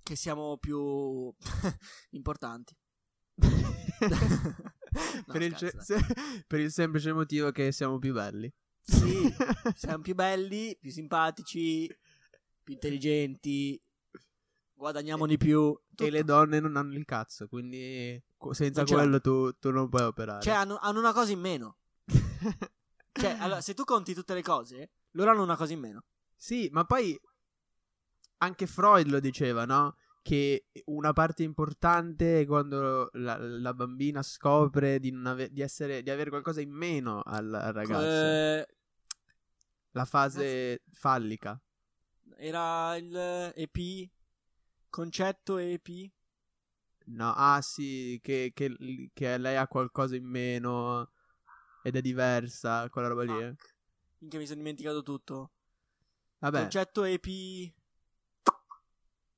che 0.03 0.15
siamo 0.15 0.57
più 0.59 1.33
importanti. 2.11 2.77
No, 5.27 5.33
per, 5.33 5.41
il 5.41 5.55
scherzo, 5.55 5.77
ce- 5.79 5.83
se- 6.05 6.43
per 6.47 6.59
il 6.59 6.71
semplice 6.71 7.11
motivo 7.13 7.51
che 7.51 7.71
siamo 7.71 7.99
più 7.99 8.13
belli. 8.13 8.51
Sì, 8.87 9.33
siamo 9.75 10.01
più 10.01 10.15
belli, 10.15 10.77
più 10.79 10.89
simpatici, 10.91 11.93
più 12.63 12.73
intelligenti, 12.73 13.79
guadagniamo 14.73 15.25
di 15.25 15.37
più. 15.37 15.77
E 15.89 15.95
Tutto. 15.95 16.09
le 16.09 16.23
donne 16.23 16.59
non 16.59 16.77
hanno 16.77 16.93
il 16.93 17.05
cazzo, 17.05 17.47
quindi 17.47 18.21
senza 18.51 18.85
quello 18.85 19.19
tu, 19.19 19.51
tu 19.57 19.71
non 19.71 19.89
puoi 19.89 20.03
operare. 20.03 20.41
Cioè, 20.41 20.53
hanno, 20.53 20.77
hanno 20.77 20.99
una 20.99 21.13
cosa 21.13 21.31
in 21.31 21.39
meno. 21.39 21.77
Cioè, 23.17 23.35
allora, 23.39 23.61
se 23.61 23.73
tu 23.73 23.83
conti 23.83 24.13
tutte 24.13 24.35
le 24.35 24.43
cose, 24.43 24.91
loro 25.13 25.31
hanno 25.31 25.41
una 25.41 25.57
cosa 25.57 25.73
in 25.73 25.79
meno. 25.79 26.03
Sì, 26.35 26.69
ma 26.71 26.85
poi 26.85 27.19
anche 28.37 28.67
Freud 28.67 29.07
lo 29.07 29.19
diceva, 29.19 29.65
no? 29.65 29.95
Che 30.21 30.67
una 30.85 31.13
parte 31.13 31.41
importante 31.41 32.41
è 32.41 32.45
quando 32.45 33.09
la, 33.13 33.39
la 33.39 33.73
bambina 33.73 34.21
scopre 34.21 34.99
di, 34.99 35.09
non 35.09 35.25
ave- 35.25 35.51
di, 35.51 35.61
essere, 35.61 36.03
di 36.03 36.11
avere 36.11 36.29
qualcosa 36.29 36.61
in 36.61 36.69
meno 36.69 37.21
al, 37.25 37.51
al 37.51 37.73
ragazzo. 37.73 38.05
Eh, 38.05 38.67
La 39.97 40.05
fase 40.05 40.83
fallica. 40.91 41.59
era 42.37 42.95
il 42.97 43.51
EP, 43.55 44.07
concetto 44.89 45.57
EP. 45.57 45.87
No, 47.05 47.33
ah 47.35 47.59
sì, 47.61 48.19
che, 48.21 48.51
che- 48.53 49.09
che 49.13 49.37
lei 49.39 49.55
ha 49.55 49.65
qualcosa 49.67 50.15
in 50.15 50.25
meno 50.25 51.11
ed 51.81 51.95
è 51.95 52.01
diversa, 52.01 52.87
quella 52.89 53.07
roba 53.07 53.23
lì. 53.23 53.31
eh. 53.41 53.49
Fuck. 53.55 53.75
Minchia, 54.19 54.39
mi 54.39 54.45
sono 54.45 54.57
dimenticato 54.59 55.01
tutto. 55.01 55.51
Vabbè, 56.39 56.59
Concetto 56.61 57.03
EP. 57.03 57.73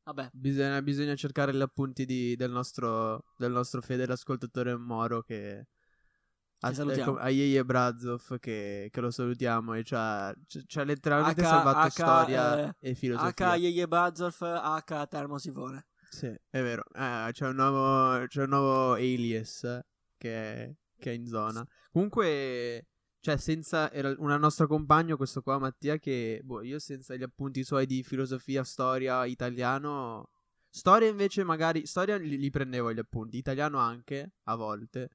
Vabbè, 0.04 0.30
bisogna, 0.34 0.82
bisogna 0.82 1.16
cercare 1.16 1.54
gli 1.54 1.62
appunti 1.62 2.06
di- 2.06 2.36
del, 2.36 2.52
nostro, 2.52 3.24
del 3.38 3.52
nostro 3.52 3.82
fedele 3.82 4.12
ascoltatore 4.14 4.76
Moro 4.76 5.22
che... 5.22 5.68
a- 6.68 6.74
salutiamo. 6.74 7.12
ecco, 7.12 7.22
A 7.22 7.30
Yeye 7.30 7.64
Brazov 7.64 8.38
che, 8.40 8.90
che 8.92 9.02
lo 9.02 9.12
salutiamo 9.12 9.74
e 9.76 9.84
ci 9.84 9.94
ha, 9.96 10.34
letteralmente 10.84 11.42
H- 11.42 11.46
salvato 11.46 11.88
H, 11.88 11.90
storia 11.90 12.68
eh, 12.68 12.76
e 12.90 12.96
filosofia. 12.96 13.52
H 13.52 13.56
Yeye 13.58 13.88
Bazorf, 13.88 14.42
H 14.42 15.08
Termosifone. 15.08 15.86
Sì, 16.10 16.26
è 16.28 16.62
vero. 16.62 16.84
Eh, 16.94 17.30
c'è, 17.32 17.48
un 17.48 17.56
nuovo, 17.56 18.26
c'è 18.26 18.42
un 18.44 18.50
nuovo 18.50 18.94
alias 18.94 19.80
che, 20.18 20.76
che 20.98 21.12
è 21.12 21.14
in 21.14 21.28
zona. 21.28 21.64
Comunque, 21.92 22.88
cioè, 23.20 23.38
senza. 23.38 23.92
Era 23.92 24.14
una 24.18 24.38
nostra 24.38 24.66
compagno, 24.66 25.18
questo 25.18 25.42
qua, 25.42 25.60
Mattia, 25.60 25.98
che. 25.98 26.42
Boh, 26.44 26.64
io 26.64 26.80
senza 26.80 27.16
gli 27.16 27.24
appunti 27.24 27.64
suoi 27.64 27.86
di 27.86 28.02
filosofia, 28.04 28.64
storia, 28.64 29.24
italiano. 29.26 30.32
Storia 30.68 31.08
invece, 31.08 31.44
magari. 31.44 31.86
Storia 31.86 32.18
li, 32.18 32.38
li 32.38 32.50
prendevo 32.50 32.92
gli 32.92 33.00
appunti. 33.00 33.38
Italiano 33.38 33.78
anche, 33.78 34.32
a 34.46 34.56
volte. 34.56 35.10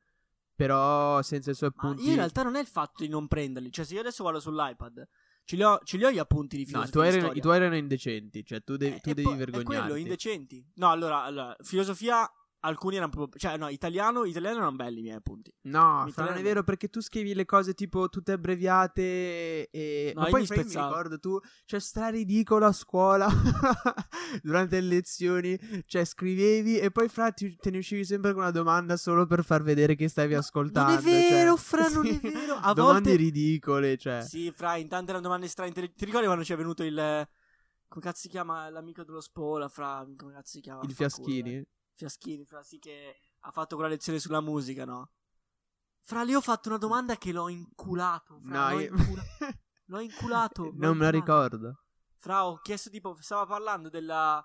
Però 0.56 1.20
senza 1.22 1.50
i 1.50 1.54
suoi 1.54 1.70
Ma 1.74 1.82
appunti. 1.88 2.04
io 2.04 2.10
in 2.10 2.16
realtà 2.16 2.42
non 2.42 2.54
è 2.56 2.60
il 2.60 2.66
fatto 2.66 3.02
di 3.02 3.08
non 3.08 3.26
prenderli. 3.26 3.72
Cioè, 3.72 3.84
se 3.84 3.94
io 3.94 4.00
adesso 4.00 4.22
guardo 4.22 4.40
sull'iPad, 4.40 5.08
ce 5.44 5.56
li 5.56 5.62
ho, 5.62 5.78
ce 5.82 5.96
li 5.96 6.04
ho 6.04 6.10
gli 6.12 6.18
appunti 6.18 6.56
di 6.56 6.62
No, 6.62 6.68
filosofia. 6.84 6.92
tuoi, 6.92 7.10
di 7.10 7.16
erano, 7.16 7.32
i 7.32 7.40
tuoi 7.40 7.56
erano 7.56 7.76
indecenti. 7.76 8.44
Cioè, 8.44 8.62
tu, 8.62 8.76
devi- 8.76 8.94
Eh, 8.96 9.00
tu 9.00 9.12
devi 9.14 9.30
È 9.32 9.36
vergognarti. 9.36 9.64
quello, 9.66 9.94
indecenti. 9.96 10.64
No, 10.76 10.90
allora, 10.90 11.22
allora, 11.22 11.56
filosofia, 11.62 12.28
alcuni 12.64 12.96
erano 12.96 13.10
proprio. 13.10 13.38
Cioè, 13.38 13.56
no, 13.56 13.68
italiano, 13.68 14.24
italiano 14.24 14.56
erano 14.56 14.74
belli 14.74 14.98
i 15.00 15.02
miei 15.02 15.16
appunti. 15.16 15.52
No, 15.62 16.06
fra, 16.10 16.24
non 16.24 16.36
è 16.36 16.42
vero 16.42 16.62
perché 16.62 16.88
tu 16.88 17.00
scrivi 17.00 17.34
le 17.34 17.44
cose 17.44 17.74
tipo 17.74 18.08
tutte 18.08 18.32
abbreviate 18.32 19.70
e... 19.70 20.12
No, 20.14 20.22
Ma 20.22 20.28
poi 20.28 20.46
mi 20.48 20.56
mi 20.56 20.62
ricordo 20.62 21.18
tu, 21.18 21.38
cioè 21.64 21.80
stra 21.80 22.08
ridicolo 22.08 22.66
a 22.66 22.72
scuola 22.72 23.28
durante 24.42 24.80
le 24.80 24.86
lezioni, 24.88 25.58
cioè 25.86 26.04
scrivevi 26.04 26.78
e 26.78 26.90
poi 26.90 27.08
fra 27.08 27.30
ti- 27.30 27.56
te 27.56 27.70
ne 27.70 27.78
uscivi 27.78 28.04
sempre 28.04 28.32
con 28.32 28.42
una 28.42 28.50
domanda 28.50 28.96
solo 28.96 29.26
per 29.26 29.44
far 29.44 29.62
vedere 29.62 29.94
che 29.94 30.08
stavi 30.08 30.34
ascoltando. 30.34 30.92
non 30.92 31.00
è 31.00 31.02
vero, 31.02 31.56
cioè, 31.56 31.58
fra, 31.58 31.88
non 31.88 32.04
sì, 32.06 32.16
è 32.16 32.20
vero. 32.20 32.54
A 32.54 32.72
domande 32.72 33.10
volte- 33.10 33.16
ridicole, 33.16 33.96
cioè. 33.96 34.22
Sì, 34.22 34.50
fra, 34.52 34.76
in 34.76 34.88
tante 34.88 35.10
erano 35.10 35.22
domande 35.24 35.48
strane. 35.48 35.72
Ti 35.72 36.04
ricordi 36.04 36.26
quando 36.26 36.44
ci 36.44 36.52
è 36.52 36.56
venuto 36.56 36.82
il. 36.82 37.28
Come 37.86 38.04
cazzo 38.06 38.22
si 38.22 38.28
chiama 38.28 38.68
l'amico 38.70 39.04
dello 39.04 39.20
Spola? 39.20 39.68
Fra, 39.68 40.04
come 40.16 40.32
cazzo 40.32 40.50
si 40.52 40.60
chiama? 40.60 40.80
Il 40.82 40.92
Fanculo, 40.92 41.26
Fiaschini? 41.26 41.64
Fiaschini, 41.94 42.44
fra, 42.44 42.62
sì, 42.62 42.78
che 42.78 43.16
ha 43.40 43.50
fatto 43.50 43.74
quella 43.76 43.90
lezione 43.90 44.18
sulla 44.18 44.40
musica, 44.40 44.84
no? 44.84 45.10
Fra, 46.02 46.22
lì 46.22 46.34
ho 46.34 46.40
fatto 46.40 46.68
una 46.68 46.78
domanda 46.78 47.16
che 47.16 47.32
l'ho 47.32 47.48
inculato. 47.48 48.40
Fra, 48.44 48.70
No, 48.70 48.74
l'ho, 48.74 48.80
incula- 48.80 49.22
l'ho 49.86 50.00
inculato. 50.00 50.62
l'ho 50.64 50.70
non 50.74 50.96
me 50.96 51.10
la 51.10 51.16
inculato. 51.16 51.56
ricordo. 51.56 51.78
Fra, 52.18 52.46
ho 52.46 52.58
chiesto 52.58 52.90
tipo, 52.90 53.16
stava 53.20 53.46
parlando 53.46 53.88
della, 53.88 54.44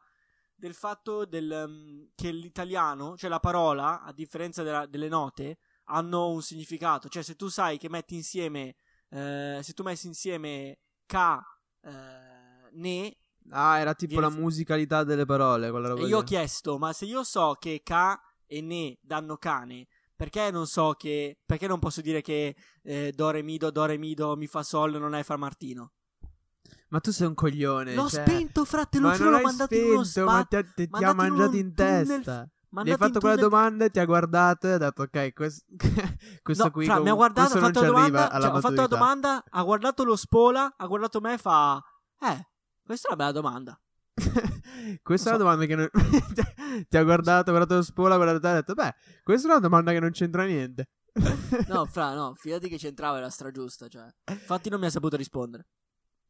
del 0.54 0.74
fatto 0.74 1.26
del, 1.26 1.66
mm, 1.68 2.06
che 2.16 2.32
l'italiano, 2.32 3.18
cioè 3.18 3.30
la 3.30 3.40
parola, 3.40 4.02
a 4.04 4.14
differenza 4.14 4.64
della- 4.64 4.86
delle 4.86 5.08
note, 5.10 5.58
hanno 5.86 6.30
un 6.30 6.42
significato. 6.42 7.10
Cioè, 7.10 7.24
se 7.24 7.36
tu 7.36 7.48
sai 7.48 7.78
che 7.78 7.90
metti 7.90 8.16
insieme, 8.16 8.76
eh, 9.10 9.60
se 9.64 9.74
tu 9.74 9.84
messi 9.84 10.08
insieme 10.08 10.80
ca, 11.06 11.44
eh, 11.82 12.70
ne, 12.74 13.18
Ah, 13.52 13.80
era 13.80 13.94
tipo 13.94 14.20
la 14.20 14.30
musicalità 14.30 15.04
delle 15.04 15.26
parole, 15.26 15.72
quella 15.72 15.90
roba 15.90 16.02
e 16.02 16.06
io 16.06 16.20
ho 16.20 16.24
chiesto, 16.24 16.78
ma 16.78 16.94
se 16.94 17.06
io 17.06 17.24
so 17.24 17.56
che 17.60 17.82
ca 17.84 18.20
e 18.46 18.62
ne 18.62 18.98
danno 19.02 19.38
cane, 19.38 19.88
Perché 20.20 20.52
non 20.52 20.68
so 20.68 20.96
che. 20.98 21.40
Perché 21.46 21.66
non 21.66 21.80
posso 21.80 22.02
dire 22.02 22.22
che 22.22 22.54
eh, 22.84 23.14
Do 23.16 23.30
Re 23.30 23.42
Mi 23.42 23.58
Do, 23.58 23.72
Do 23.72 23.86
Re 23.86 23.98
Mi 23.98 24.14
Do, 24.14 24.36
Mi 24.36 24.48
Fa 24.48 24.64
Sol 24.64 25.00
non 25.00 25.16
è 25.16 25.24
Fra 25.24 25.38
Martino? 25.38 25.94
Ma 26.90 27.00
tu 27.00 27.12
sei 27.12 27.28
un 27.28 27.36
coglione. 27.36 27.96
L'ho 27.96 28.10
cioè... 28.10 28.26
spento, 28.26 28.66
frate, 28.66 29.00
lo 29.00 29.08
Ma 29.08 29.16
non 29.16 29.32
l'ho 29.32 29.40
mandato 29.40 29.76
in 29.76 29.84
uno 29.92 30.04
spento, 30.04 30.30
ma 30.30 30.40
spa- 30.40 30.44
ti 30.50 30.56
ha, 30.58 30.64
ti- 30.64 30.90
ti 30.90 31.04
ha 31.06 31.10
in 31.12 31.16
mangiato 31.16 31.56
in 31.56 31.74
tunnel- 31.74 32.06
testa. 32.06 32.50
Gli 32.70 32.78
hai 32.80 32.90
in 32.90 32.98
fatto 32.98 33.20
quella 33.22 33.36
tunnel- 33.36 33.50
domanda 33.50 33.86
e 33.86 33.90
ti 33.92 34.00
ha 34.00 34.06
guardato 34.06 34.68
e 34.68 34.72
ha 34.72 34.78
detto 34.78 35.02
ok, 35.04 35.34
quest- 35.34 35.66
questo 36.44 36.64
No, 36.66 36.72
qui 36.72 36.86
fra, 36.86 37.00
mi 37.00 37.10
ha 37.10 37.14
guardato, 37.14 37.50
questo 37.52 37.70
ha 37.70 37.72
fatto 37.72 37.86
domanda, 37.86 38.30
cioè, 38.30 38.52
ho 38.52 38.60
fatto 38.60 38.82
la 38.82 38.88
domanda, 38.88 39.44
ha 39.50 39.64
guardato 39.64 40.04
lo 40.04 40.16
spola, 40.18 40.74
ha 40.76 40.86
guardato 40.86 41.22
me 41.22 41.34
e 41.36 41.38
fa... 41.38 41.82
Eh, 42.20 42.48
questa 42.90 43.10
è 43.10 43.14
una 43.14 43.24
bella 43.24 43.32
domanda. 43.32 43.80
Questa 45.04 45.30
è 45.30 45.34
Non 45.34 45.42
una 45.42 45.44
domanda 45.44 45.66
che 45.68 45.76
non... 45.76 45.88
ti 46.90 46.98
ha 46.98 47.04
guardato, 47.04 47.52
ha 47.52 47.54
guardato 47.54 47.76
lo 47.76 47.84
spola, 47.84 48.16
ha 48.16 48.18
guardato 48.18 48.40
te 48.40 48.48
e 48.48 48.50
ha 48.50 48.54
detto 48.56 48.74
beh, 48.74 48.96
questa 49.24 49.48
è 49.48 49.52
una 49.52 49.60
domanda 49.60 49.92
che 49.92 50.00
non 50.00 50.10
c'entra 50.10 50.44
niente. 50.46 50.90
No, 51.68 51.86
fra, 51.92 52.16
no, 52.16 52.34
fidati 52.36 52.68
che 52.68 52.78
c'entrava, 52.78 53.18
era 53.18 53.30
stragiusta, 53.30 53.88
cioè. 53.88 54.08
Infatti 54.32 54.70
non 54.70 54.80
mi 54.80 54.88
ha 54.88 54.90
saputo 54.90 55.16
rispondere. 55.18 55.68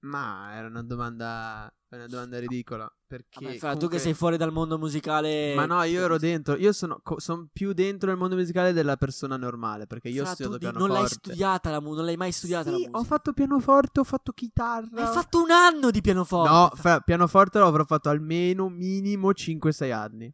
Ma 0.02 0.54
era 0.56 0.68
una 0.68 0.82
domanda, 0.82 1.70
una 1.90 2.08
domanda 2.08 2.40
ridicola. 2.40 2.90
Perché 3.06 3.44
Vabbè, 3.44 3.58
fra, 3.58 3.70
tu 3.72 3.74
comunque- 3.76 3.98
che 3.98 4.04
sei 4.04 4.14
fuori 4.14 4.38
dal 4.38 4.52
mondo 4.54 4.78
musicale... 4.78 5.54
Ma 5.56 5.66
no, 5.66 5.84
io 5.84 6.02
ero 6.04 6.18
dentro. 6.18 6.56
Io 6.56 6.72
sono, 6.72 7.00
co- 7.04 7.20
son 7.20 7.50
più 7.52 7.74
dentro 7.74 8.08
nel 8.10 8.18
mondo 8.18 8.36
musicale 8.36 8.72
della 8.72 8.96
persona 8.96 9.36
normale. 9.36 9.88
Perché 9.88 10.08
io 10.08 10.22
ho 10.22 10.26
Fra, 10.26 10.36
tu 10.36 10.44
studiato 10.44 10.58
di- 10.58 10.72
pianoforte. 10.72 10.94
non 10.94 11.02
l'hai 11.02 11.10
studiata 11.12 11.70
la 11.72 11.82
mu- 11.82 11.94
non 11.96 12.06
l'hai 12.06 12.16
mai 12.16 12.32
studiata 12.32 12.74
Sì, 12.74 12.88
ho 12.90 13.04
fatto 13.04 13.34
pianoforte, 13.34 14.00
ho 14.00 14.04
fatto 14.06 14.32
chitarra. 14.32 14.88
Hai 15.08 15.14
fatto 15.14 15.42
un 15.42 15.52
anno 15.52 15.92
di 15.92 16.00
pianoforte. 16.00 16.50
No, 16.50 16.72
fra. 16.76 17.00
pianoforte 17.02 17.60
l'avrò 17.60 17.84
fatto 17.84 18.08
almeno 18.10 18.70
minimo 18.70 19.32
5-6 19.34 19.92
anni. 19.92 20.34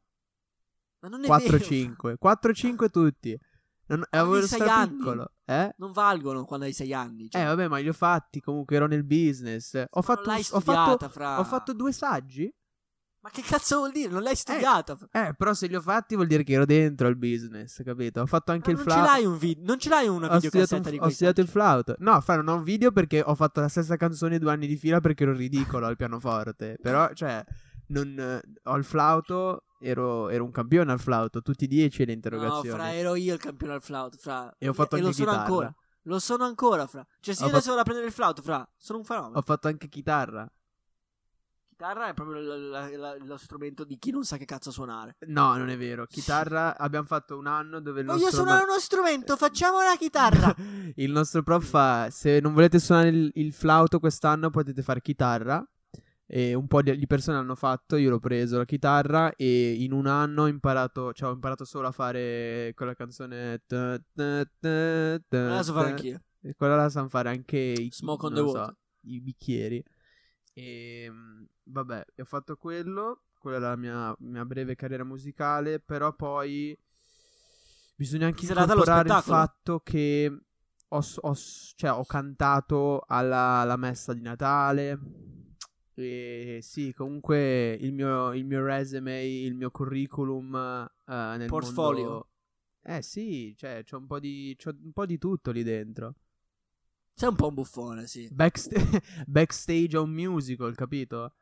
Ma 0.99 1.07
non 1.09 1.24
è 1.24 1.28
vero, 1.28 1.57
fra. 1.57 1.57
4-5. 1.57 2.16
4-5 2.20 2.89
tutti. 2.89 3.39
Non, 3.88 4.03
avevo 4.09 4.41
sei 4.47 4.61
piccolo. 4.88 5.31
Eh? 5.45 5.73
Non 5.77 5.91
valgono 5.91 6.43
quando 6.45 6.65
hai 6.65 6.73
sei 6.73 6.93
anni. 6.93 7.29
Cioè. 7.29 7.41
Eh, 7.41 7.45
vabbè, 7.45 7.67
ma 7.67 7.77
li 7.77 7.89
ho 7.89 7.93
fatti. 7.93 8.39
Comunque 8.41 8.75
ero 8.75 8.88
nel 8.88 9.03
business. 9.03 9.83
Ho 9.89 10.01
fatto, 10.01 10.21
non 10.25 10.33
l'hai 10.33 10.39
ho 10.41 10.59
studiata, 10.59 10.91
fatto, 10.97 11.09
fra. 11.09 11.39
ho 11.39 11.43
fatto 11.43 11.73
due 11.73 11.91
saggi. 11.91 12.51
Ma 13.25 13.31
che 13.31 13.41
cazzo 13.41 13.77
vuol 13.77 13.91
dire? 13.91 14.11
Non 14.11 14.21
l'hai 14.21 14.36
studiata. 14.36 14.95
fra. 14.95 15.07
Eh, 15.11 15.33
però 15.36 15.53
se 15.55 15.65
li 15.65 15.75
ho 15.75 15.81
fatti 15.81 16.13
vuol 16.13 16.27
dire 16.27 16.43
che 16.43 16.53
ero 16.53 16.65
dentro 16.65 17.07
al 17.07 17.17
business, 17.17 17.81
capito? 17.83 18.21
Ho 18.21 18.25
fatto 18.27 18.51
anche 18.51 18.71
Ma 18.71 18.79
il 18.79 18.86
non 18.86 18.93
ce 18.95 19.01
flauto. 19.01 19.11
l'hai 19.11 19.25
un 19.25 19.38
video, 19.39 19.63
non 19.65 19.79
ce 19.79 19.89
l'hai 19.89 20.07
una 20.07 20.27
Ho 20.31 20.39
videocassetta 20.39 20.89
un- 20.89 20.97
ho 21.01 21.09
studiato 21.09 21.41
il 21.41 21.47
flauto. 21.47 21.95
No, 21.99 22.21
fa, 22.21 22.36
non 22.36 22.47
ho 22.49 22.55
un 22.57 22.63
video 22.63 22.91
perché 22.91 23.23
ho 23.25 23.33
fatto 23.33 23.61
la 23.61 23.67
stessa 23.67 23.95
canzone 23.97 24.38
due 24.38 24.51
anni 24.51 24.67
di 24.67 24.75
fila 24.77 24.99
perché 24.99 25.23
ero 25.23 25.33
ridicolo 25.33 25.88
al 25.88 25.95
pianoforte. 25.95 26.77
Però, 26.79 27.11
cioè, 27.13 27.43
non, 27.88 28.15
eh, 28.19 28.41
ho 28.63 28.75
il 28.77 28.83
flauto, 28.83 29.63
ero, 29.86 30.29
ero 30.29 30.43
un 30.43 30.51
campione 30.51 30.91
al 30.91 30.99
flauto, 30.99 31.41
tutti 31.41 31.67
10 31.67 31.99
le 31.99 32.05
No, 32.07 32.11
interrogazioni. 32.13 32.69
fra, 32.69 32.93
ero 32.93 33.15
io 33.15 33.33
il 33.33 33.39
campione 33.39 33.73
al 33.73 33.81
flauto, 33.81 34.17
fra. 34.17 34.53
E 34.57 34.67
ho 34.67 34.73
fatto 34.73 34.95
e 34.95 34.99
lo 34.99 35.05
anche 35.07 35.17
sono 35.17 35.29
chitarra. 35.31 35.47
ancora. 35.47 35.75
Lo 36.07 36.19
sono 36.19 36.43
ancora, 36.43 36.88
fra. 36.88 37.05
Cioè, 37.19 37.33
se 37.33 37.43
Ho 37.43 37.47
io 37.47 37.51
fatto- 37.51 37.55
adesso 37.55 37.69
vado 37.69 37.79
a 37.81 37.83
prendere 37.83 38.07
il 38.07 38.13
flauto, 38.13 38.41
fra, 38.41 38.69
sono 38.77 38.99
un 38.99 39.05
fenomeno. 39.05 39.38
Ho 39.38 39.41
fatto 39.41 39.67
anche 39.67 39.88
chitarra. 39.88 40.47
Chitarra 41.69 42.07
è 42.07 42.13
proprio 42.13 42.39
l- 42.39 42.69
l- 42.69 42.95
l- 43.21 43.25
lo 43.27 43.36
strumento 43.38 43.83
di 43.83 43.97
chi 43.97 44.09
non 44.11 44.23
sa 44.23 44.38
che 44.38 44.45
cazzo 44.45 44.71
suonare. 44.71 45.17
No, 45.27 45.57
non 45.57 45.67
è 45.69 45.77
vero. 45.77 46.05
Chitarra 46.05 46.77
abbiamo 46.77 47.05
fatto 47.05 47.38
un 47.38 47.47
anno 47.47 47.81
dove 47.81 47.99
il 47.99 48.05
Voglio 48.05 48.19
nostro 48.21 48.43
suonare 48.43 48.65
ma- 48.65 48.71
uno 48.71 48.79
strumento, 48.79 49.36
facciamo 49.36 49.79
la 49.79 49.95
chitarra. 49.97 50.55
il 50.95 51.11
nostro 51.11 51.43
prof 51.43 51.65
fa: 51.67 52.09
Se 52.11 52.39
non 52.39 52.53
volete 52.53 52.79
suonare 52.79 53.09
il, 53.09 53.29
il 53.36 53.51
flauto 53.51 53.99
quest'anno, 53.99 54.49
potete 54.51 54.81
fare 54.83 55.01
chitarra. 55.01 55.67
E 56.28 56.55
un 56.55 56.65
po' 56.67 56.82
di, 56.82 56.97
di 56.97 57.05
persone 57.05 57.38
l'hanno 57.38 57.55
fatto. 57.55 57.95
Io 57.97 58.09
l'ho 58.09 58.19
preso 58.19 58.57
la 58.57 58.65
chitarra. 58.65 59.34
E 59.36 59.73
in 59.73 59.91
un 59.91 60.07
anno 60.07 60.43
ho 60.43 60.47
imparato. 60.47 61.13
Cioè, 61.13 61.30
ho 61.30 61.34
imparato 61.34 61.65
solo 61.65 61.88
a 61.88 61.91
fare 61.91 62.73
quella 62.76 62.95
canzone. 62.95 63.61
ta- 63.67 64.01
la 65.30 65.63
so 65.63 65.73
fare 65.73 65.89
anch'io. 65.89 66.21
e 66.41 66.53
quella 66.55 66.76
la 66.76 66.89
sanno 66.89 67.09
fare 67.09 67.30
anche 67.30 67.57
i, 67.57 67.89
Smoke 67.91 68.26
on 68.26 68.34
the 68.34 68.39
so, 68.39 68.78
i 69.01 69.21
bicchieri. 69.21 69.84
E 70.53 71.11
vabbè, 71.63 72.05
ho 72.17 72.26
fatto 72.26 72.55
quello. 72.57 73.21
Quella 73.38 73.57
è 73.57 73.59
la 73.59 73.76
mia, 73.76 74.15
mia 74.19 74.45
breve 74.45 74.76
carriera 74.76 75.03
musicale. 75.03 75.80
Però 75.80 76.13
poi 76.15 76.76
bisogna 77.95 78.26
anche 78.26 78.45
incorporare 78.45 79.07
il 79.07 79.21
fatto 79.21 79.80
che 79.80 80.39
ho, 80.88 81.05
ho 81.21 81.36
cioè, 81.76 81.91
ho 81.91 82.05
cantato 82.05 83.03
alla, 83.05 83.59
alla 83.59 83.78
messa 83.78 84.13
di 84.13 84.21
Natale. 84.21 84.99
E 85.98 86.60
sì, 86.62 86.93
comunque 86.93 87.72
il 87.80 87.93
mio, 87.93 88.34
il 88.34 88.46
mio 88.46 88.64
resume, 88.66 89.24
il 89.26 89.54
mio 89.56 89.72
curriculum 89.72 90.54
eh, 91.08 91.36
nel 91.38 91.48
Portfolio. 91.48 92.02
mondo- 92.04 92.30
Eh 92.84 93.02
sì, 93.02 93.56
cioè 93.58 93.84
c'ho 93.84 93.98
un 93.98 94.06
po' 94.08 94.20
di 94.20 94.56
c'ho 94.62 94.72
un 94.84 94.91
po' 94.91 95.06
di 95.06 95.18
tutto 95.18 95.52
lì 95.52 95.64
dentro. 95.64 96.16
Sei 97.14 97.30
un 97.30 97.36
po' 97.36 97.48
un 97.48 97.54
buffone, 97.54 98.08
sì. 98.08 98.28
Backsta- 98.30 98.76
backstage 99.26 99.96
a 99.96 100.02
un 100.02 100.12
musical, 100.12 100.76
capito? 100.76 101.34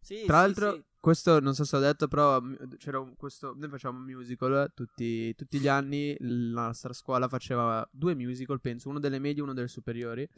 Sì, 0.00 0.24
Tra 0.24 0.38
sì, 0.38 0.42
l'altro, 0.42 0.72
sì. 0.74 0.84
questo 0.98 1.38
non 1.40 1.54
so 1.54 1.64
se 1.64 1.76
ho 1.76 1.80
detto, 1.80 2.08
però 2.08 2.40
m- 2.40 2.76
c'era 2.76 2.98
un, 2.98 3.14
questo. 3.16 3.54
Noi 3.56 3.68
facciamo 3.68 3.98
un 3.98 4.04
musical 4.04 4.72
tutti, 4.74 5.34
tutti 5.34 5.58
gli 5.60 5.68
anni. 5.68 6.16
La 6.20 6.66
nostra 6.66 6.92
scuola 6.92 7.28
faceva 7.28 7.86
due 7.92 8.14
musical, 8.14 8.60
penso, 8.60 8.88
uno 8.88 8.98
delle 8.98 9.18
medie 9.18 9.40
e 9.40 9.42
uno 9.44 9.54
delle 9.54 9.68
superiori. 9.68 10.28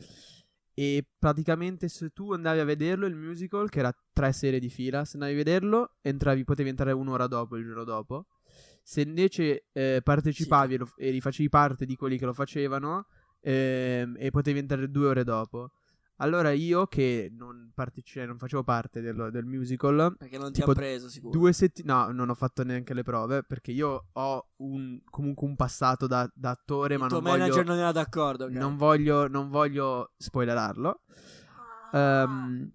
E 0.80 1.04
praticamente 1.18 1.88
se 1.88 2.08
tu 2.08 2.32
andavi 2.32 2.58
a 2.58 2.64
vederlo, 2.64 3.04
il 3.04 3.14
musical, 3.14 3.68
che 3.68 3.80
era 3.80 3.94
tre 4.14 4.32
serie 4.32 4.58
di 4.58 4.70
fila, 4.70 5.04
se 5.04 5.18
andavi 5.18 5.34
a 5.34 5.36
vederlo, 5.36 5.96
entravi, 6.00 6.42
potevi 6.42 6.70
entrare 6.70 6.92
un'ora 6.92 7.26
dopo, 7.26 7.58
il 7.58 7.66
giorno 7.66 7.84
dopo. 7.84 8.28
Se 8.82 9.02
invece 9.02 9.66
eh, 9.72 10.00
partecipavi 10.02 10.74
e, 10.74 10.78
lo- 10.78 10.92
e 10.96 11.10
rifacevi 11.10 11.50
parte 11.50 11.84
di 11.84 11.96
quelli 11.96 12.16
che 12.16 12.24
lo 12.24 12.32
facevano, 12.32 13.08
ehm, 13.42 14.16
e 14.18 14.30
potevi 14.30 14.58
entrare 14.58 14.90
due 14.90 15.08
ore 15.08 15.22
dopo. 15.22 15.70
Allora 16.22 16.52
io 16.52 16.86
che 16.86 17.30
non, 17.34 17.70
parteci- 17.74 18.24
non 18.24 18.36
facevo 18.38 18.62
parte 18.62 19.00
del, 19.00 19.30
del 19.32 19.44
musical, 19.46 20.14
Perché 20.18 20.36
non 20.38 20.52
ti 20.52 20.60
ha 20.60 20.66
preso, 20.66 21.08
sicuro. 21.08 21.38
due 21.38 21.52
settimane... 21.52 22.06
No, 22.08 22.12
non 22.12 22.28
ho 22.28 22.34
fatto 22.34 22.62
neanche 22.62 22.92
le 22.92 23.02
prove 23.02 23.42
perché 23.42 23.70
io 23.72 24.08
ho 24.12 24.48
un, 24.56 25.00
comunque 25.08 25.46
un 25.48 25.56
passato 25.56 26.06
da, 26.06 26.30
da 26.34 26.50
attore, 26.50 26.94
Il 26.94 27.00
ma 27.00 27.06
tuo 27.06 27.20
non 27.20 27.30
manager 27.30 27.50
voglio, 27.64 27.68
non 27.70 27.78
era 27.78 27.92
d'accordo. 27.92 28.44
ok. 28.44 28.50
non 28.50 28.76
voglio, 28.76 29.28
non 29.28 29.48
voglio 29.48 30.12
spoilerarlo. 30.18 31.00
Ehm, 31.92 32.70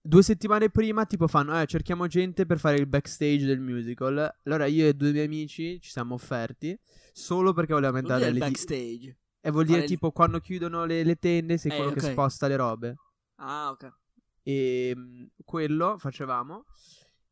due 0.00 0.22
settimane 0.22 0.68
prima, 0.70 1.06
tipo, 1.06 1.28
fanno: 1.28 1.60
Eh, 1.60 1.66
cerchiamo 1.66 2.06
gente 2.06 2.44
per 2.44 2.58
fare 2.58 2.76
il 2.76 2.86
backstage 2.86 3.44
del 3.46 3.60
musical. 3.60 4.34
Allora 4.44 4.66
io 4.66 4.86
e 4.88 4.94
due 4.94 5.12
miei 5.12 5.26
amici 5.26 5.80
ci 5.80 5.90
siamo 5.90 6.14
offerti 6.14 6.78
solo 7.12 7.52
perché 7.52 7.72
volevamo 7.72 7.98
entrare 7.98 8.22
il 8.22 8.26
alle 8.30 8.34
di- 8.34 8.40
backstage. 8.40 9.16
E 9.44 9.50
vuol 9.50 9.64
dire 9.64 9.78
fare 9.80 9.90
il- 9.90 9.94
tipo 9.96 10.12
quando 10.12 10.38
chiudono 10.40 10.84
le, 10.84 11.02
le 11.02 11.16
tende, 11.16 11.58
sei 11.58 11.72
Eh, 11.72 11.76
quello 11.76 11.90
ok. 11.90 11.98
che 11.98 12.10
sposta 12.12 12.46
le 12.46 12.56
robe. 12.56 12.96
Ah, 13.36 13.70
ok. 13.70 13.92
E 14.44 14.92
mh, 14.96 15.26
quello 15.44 15.98
facevamo. 15.98 16.64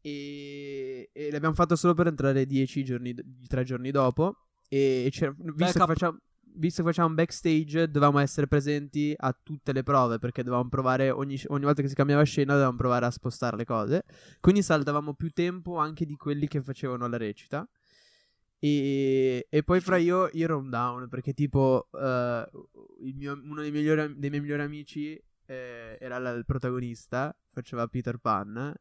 E, 0.03 1.11
e 1.13 1.31
l'abbiamo 1.31 1.55
fatto 1.55 1.77
solo 1.77 1.95
per 1.95 2.07
entrare 2.07 2.47
10 2.47 2.85
giorni, 2.85 3.15
tre 3.47 3.65
giorni 3.65 3.91
dopo. 3.91 4.37
E 4.69 5.09
c'era- 5.11 5.33
visto 5.37 5.53
che, 5.53 5.55
Backup. 5.65 5.87
facciamo, 5.87 6.19
visto 6.55 6.83
che 6.83 6.89
facciamo 6.89 7.15
backstage, 7.15 7.87
dovevamo 7.91 8.19
essere 8.19 8.47
presenti 8.47 9.15
a 9.17 9.37
tutte 9.41 9.73
le 9.73 9.83
prove. 9.83 10.19
Perché 10.19 10.43
dovevamo 10.43 10.69
provare 10.69 11.11
ogni, 11.11 11.41
ogni 11.49 11.65
volta 11.65 11.83
che 11.83 11.89
si 11.89 11.95
cambiava 11.95 12.23
scena, 12.23 12.53
dovevamo 12.53 12.77
provare 12.77 13.07
a 13.07 13.11
spostare 13.11 13.57
le 13.57 13.65
cose. 13.65 14.05
Quindi 14.41 14.63
saltavamo 14.63 15.15
più 15.15 15.31
tempo 15.31 15.77
anche 15.77 16.07
di 16.07 16.17
quelli 16.17 16.47
che 16.49 16.63
facevano 16.63 17.07
la 17.07 17.17
recita. 17.17 17.69
E, 18.63 19.47
e 19.49 19.63
poi 19.63 19.81
fra 19.81 19.97
io, 19.97 20.29
io 20.33 20.45
ero 20.45 20.59
un 20.59 20.69
down 20.69 21.09
perché 21.09 21.33
tipo 21.33 21.89
il 23.01 23.15
mio- 23.17 23.41
uno 23.43 23.63
dei, 23.63 23.71
migliori, 23.71 24.15
dei 24.19 24.29
miei 24.31 24.43
migliori 24.43 24.63
amici 24.63 25.15
eh, 25.47 25.97
era 26.01 26.19
la- 26.19 26.31
il 26.33 26.45
protagonista, 26.45 27.35
faceva 27.53 27.87
Peter 27.89 28.19
Pan 28.19 28.73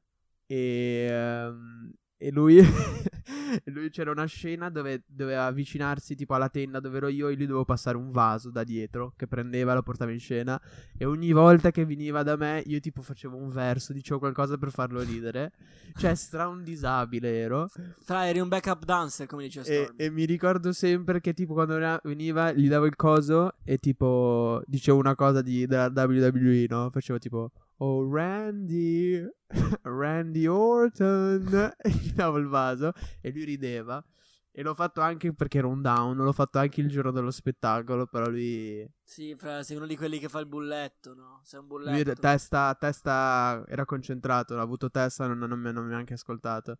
e, 0.45 1.07
ehm, 1.09 1.91
e 2.21 2.31
lui, 2.31 2.57
e 3.63 3.71
lui 3.71 3.89
c'era 3.89 4.11
una 4.11 4.25
scena 4.25 4.69
dove 4.69 5.03
doveva 5.07 5.45
avvicinarsi 5.45 6.15
tipo 6.15 6.33
alla 6.33 6.49
tenda 6.49 6.81
dove 6.81 6.97
ero 6.97 7.07
io 7.07 7.29
e 7.29 7.35
lui 7.35 7.45
dovevo 7.45 7.63
passare 7.63 7.95
un 7.95 8.11
vaso 8.11 8.51
da 8.51 8.65
dietro 8.65 9.13
che 9.15 9.25
prendeva 9.25 9.71
e 9.71 9.75
lo 9.75 9.83
portava 9.83 10.11
in 10.11 10.19
scena 10.19 10.59
e 10.97 11.05
ogni 11.05 11.31
volta 11.31 11.71
che 11.71 11.85
veniva 11.85 12.21
da 12.23 12.35
me 12.35 12.61
io 12.65 12.79
tipo 12.81 13.01
facevo 13.01 13.37
un 13.37 13.49
verso, 13.49 13.93
dicevo 13.93 14.19
qualcosa 14.19 14.57
per 14.57 14.71
farlo 14.71 15.01
ridere. 15.01 15.51
Cioè 15.95 16.13
stra 16.13 16.47
un 16.47 16.61
disabile 16.63 17.37
ero. 17.39 17.69
Fra, 18.03 18.27
eri 18.27 18.39
un 18.39 18.49
backup 18.49 18.83
dancer, 18.83 19.25
come 19.25 19.43
dice 19.43 19.61
E, 19.61 19.63
Storm. 19.63 19.93
e 19.97 20.09
mi 20.09 20.25
ricordo 20.25 20.73
sempre 20.73 21.21
che 21.21 21.33
tipo 21.33 21.53
quando 21.53 21.99
veniva- 22.03 22.51
gli 22.51 22.67
davo 22.67 22.85
il 22.85 22.95
coso 22.97 23.53
e 23.63 23.77
tipo 23.77 24.61
dicevo 24.65 24.97
una 24.97 25.15
cosa 25.15 25.41
di, 25.41 25.65
della 25.65 25.89
WWE, 25.93 26.65
no? 26.67 26.89
Facevo 26.91 27.17
tipo 27.17 27.51
Oh 27.81 28.03
Randy, 28.03 29.25
Randy 29.83 30.45
Orton 30.47 31.73
gli 31.83 32.11
davo 32.11 32.37
il 32.37 32.47
vaso 32.47 32.91
e 33.21 33.31
lui 33.31 33.43
rideva. 33.45 34.03
E 34.51 34.61
l'ho 34.63 34.73
fatto 34.75 34.99
anche 35.01 35.33
perché 35.33 35.59
ero 35.59 35.69
un 35.69 35.81
down, 35.81 36.17
l'ho 36.17 36.33
fatto 36.33 36.59
anche 36.59 36.81
il 36.81 36.89
giorno 36.89 37.11
dello 37.11 37.31
spettacolo, 37.31 38.07
però 38.07 38.27
lui, 38.29 38.85
Sì, 39.03 39.35
fra, 39.35 39.63
sei 39.63 39.75
uno 39.77 39.87
di 39.87 39.97
quelli 39.97 40.19
che 40.19 40.29
fa 40.29 40.39
il 40.39 40.45
bulletto, 40.45 41.13
no? 41.15 41.41
Sei 41.43 41.59
un 41.59 41.65
lui 41.65 41.67
bulletto. 41.67 42.11
era- 42.11 42.13
testa, 42.15 42.75
testa 42.75 43.63
era 43.67 43.85
concentrato, 43.85 44.57
ha 44.57 44.61
avuto 44.61 44.89
testa, 44.89 45.27
non, 45.27 45.37
non 45.39 45.59
mi, 45.59 45.71
non 45.71 45.83
mi 45.85 45.91
ha 45.91 45.95
neanche 45.95 46.13
ascoltato, 46.13 46.77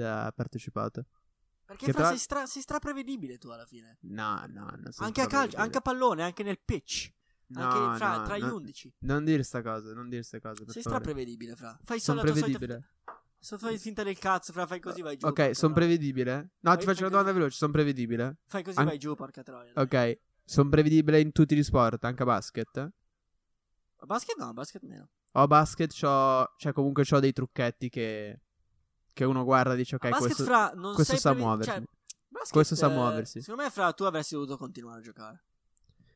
ha 0.00 0.32
partecipato. 0.34 1.04
Perché 1.64 1.86
Che 1.86 1.92
fra, 1.92 2.00
tra- 2.00 2.08
sei, 2.08 2.18
stra, 2.18 2.46
sei 2.46 2.62
straprevedibile 2.62 3.38
tu 3.38 3.48
alla 3.50 3.66
fine. 3.66 3.98
No, 4.00 4.44
no, 4.48 4.64
non 4.76 4.90
Anche 4.96 5.20
a 5.20 5.26
calcio, 5.26 5.58
anche 5.58 5.78
a 5.78 5.80
pallone, 5.82 6.22
anche 6.22 6.42
nel 6.42 6.58
pitch. 6.58 7.12
No, 7.48 7.62
anche 7.62 7.98
fra, 7.98 8.16
no, 8.18 8.24
tra 8.24 8.36
gli 8.38 8.42
no. 8.42 8.54
11. 8.54 8.94
Non 9.00 9.24
dire 9.24 9.42
sta 9.42 9.62
cosa, 9.62 9.92
non 9.94 10.08
dire 10.08 10.22
sta 10.22 10.38
cosa. 10.40 10.62
Sei 10.66 10.82
straprevedibile, 10.82 11.56
fra. 11.56 11.78
Fai 11.82 11.98
Sono 11.98 12.20
solo 12.20 12.32
solita 12.34 12.58
prevedibile. 12.58 12.90
So 13.40 13.56
fai 13.56 13.78
finta 13.78 14.02
del 14.02 14.18
cazzo, 14.18 14.52
fra 14.52 14.66
fai 14.66 14.80
così 14.80 15.00
vai 15.00 15.16
giù. 15.16 15.26
Ok, 15.26 15.54
sono 15.54 15.72
prevedibile? 15.72 16.50
No, 16.60 16.76
ti 16.76 16.84
faccio 16.84 17.00
una 17.02 17.10
domanda 17.10 17.32
veloce. 17.32 17.56
Sono 17.56 17.72
prevedibile? 17.72 18.38
Fai 18.46 18.62
così 18.64 18.78
An- 18.78 18.86
vai 18.86 18.98
giù, 18.98 19.14
porca 19.14 19.42
troia. 19.42 19.72
dai. 19.72 19.84
Ok. 19.84 20.20
Sono 20.44 20.68
prevedibile 20.68 21.20
in 21.20 21.30
tutti 21.32 21.54
gli 21.54 21.62
sport, 21.62 22.04
anche 22.04 22.22
a 22.22 22.26
basket? 22.26 22.90
Basket 24.04 24.36
no, 24.38 24.52
basket 24.52 24.82
meno. 24.82 25.08
O 25.32 25.40
a 25.42 25.46
basket 25.46 25.92
c'ho, 25.92 26.54
cioè 26.56 26.72
comunque 26.72 27.04
c'ho 27.04 27.20
dei 27.20 27.32
trucchetti 27.32 27.88
che, 27.88 28.40
che 29.12 29.24
uno 29.24 29.44
guarda 29.44 29.74
e 29.74 29.76
dice 29.76 29.96
ok, 29.96 30.08
questo, 30.16 30.44
fra 30.44 30.72
non 30.74 30.94
questo 30.94 31.16
sa 31.16 31.30
previ- 31.30 31.44
muoversi. 31.44 31.70
cioè, 31.70 31.82
basket, 32.28 32.52
Questo 32.52 32.74
sa 32.74 32.88
muoversi. 32.88 33.40
Secondo 33.40 33.62
me 33.62 33.70
fra 33.70 33.92
tu 33.92 34.04
avresti 34.04 34.34
dovuto 34.34 34.56
continuare 34.56 35.00
a 35.00 35.02
giocare. 35.02 35.44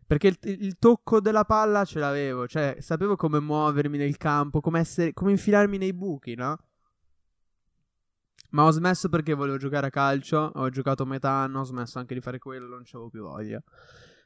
Perché 0.07 0.28
il, 0.28 0.38
il 0.42 0.78
tocco 0.78 1.20
della 1.20 1.44
palla 1.44 1.84
ce 1.84 1.98
l'avevo, 1.98 2.46
cioè 2.46 2.76
sapevo 2.80 3.16
come 3.16 3.40
muovermi 3.40 3.96
nel 3.96 4.16
campo, 4.16 4.61
come, 4.61 4.80
essere, 4.80 5.12
come 5.12 5.30
infilarmi 5.30 5.78
nei 5.78 5.92
buchi, 5.92 6.34
no? 6.34 6.59
Ma 8.53 8.64
ho 8.64 8.70
smesso 8.70 9.09
perché 9.09 9.32
volevo 9.32 9.57
giocare 9.57 9.86
a 9.86 9.90
calcio, 9.90 10.53
ho 10.55 10.68
giocato 10.68 11.07
metà 11.07 11.30
anno, 11.30 11.61
ho 11.61 11.64
smesso 11.64 11.98
anche 11.98 12.14
di 12.14 12.20
fare 12.20 12.38
quello, 12.38 12.68
non 12.68 12.82
c'avevo 12.84 13.09
più 13.09 13.22
voglia. 13.22 13.62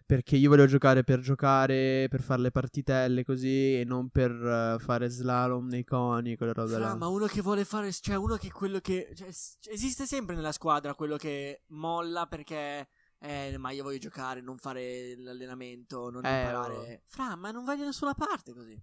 Perché 0.05 0.37
io 0.37 0.49
volevo 0.49 0.69
giocare 0.69 1.03
per 1.03 1.21
giocare, 1.21 2.07
per 2.09 2.23
fare 2.23 2.41
le 2.43 2.51
partitelle 2.53 3.25
così 3.25 3.81
e 3.81 3.85
non 3.85 4.09
per 4.09 4.31
eh, 4.31 4.77
fare 4.79 5.09
slalom 5.09 5.67
nei 5.67 5.85
coni, 5.85 6.37
quelle 6.37 6.53
robe 6.53 6.79
là. 6.79 6.95
ma 6.95 7.09
uno 7.09 7.27
che 7.27 7.41
vuole 7.41 7.65
fare, 7.65 7.91
cioè 7.93 8.15
uno 8.17 8.37
che 8.37 8.53
quello 8.53 8.79
che 8.79 9.13
cioè, 9.15 9.29
esiste 9.73 10.07
sempre 10.07 10.37
nella 10.37 10.53
squadra 10.53 10.95
quello 10.95 11.17
che 11.17 11.63
molla 11.69 12.27
perché 12.27 12.87
eh, 13.19 13.57
ma 13.59 13.71
io 13.71 13.83
voglio 13.83 13.99
giocare, 13.99 14.41
non 14.41 14.59
fare 14.59 15.15
l'allenamento, 15.17 16.11
non 16.11 16.25
Eh, 16.25 16.39
imparare. 16.39 17.03
Fra, 17.07 17.35
ma 17.37 17.51
non 17.51 17.65
vai 17.65 17.77
da 17.79 17.85
nessuna 17.85 18.15
parte 18.15 18.53
così. 18.53 18.81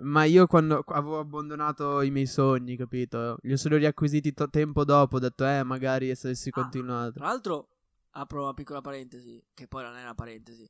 Ma 0.00 0.22
io 0.24 0.46
quando 0.46 0.84
avevo 0.86 1.18
abbandonato 1.18 2.02
i 2.02 2.10
miei 2.10 2.26
sogni, 2.26 2.76
capito? 2.76 3.36
Li 3.42 3.52
ho 3.52 3.56
solo 3.56 3.76
riacquisiti 3.76 4.32
to- 4.32 4.48
tempo 4.48 4.84
dopo, 4.84 5.16
ho 5.16 5.18
detto 5.18 5.44
eh, 5.44 5.64
magari 5.64 6.14
se 6.14 6.28
avessi 6.28 6.50
Ah, 6.50 6.52
continuato. 6.52 7.12
Tra 7.14 7.26
l'altro, 7.26 7.68
apro 8.10 8.42
una 8.44 8.54
piccola 8.54 8.80
parentesi, 8.80 9.42
che 9.54 9.66
poi 9.66 9.82
non 9.82 9.96
è 9.96 10.02
una 10.02 10.14
parentesi, 10.14 10.62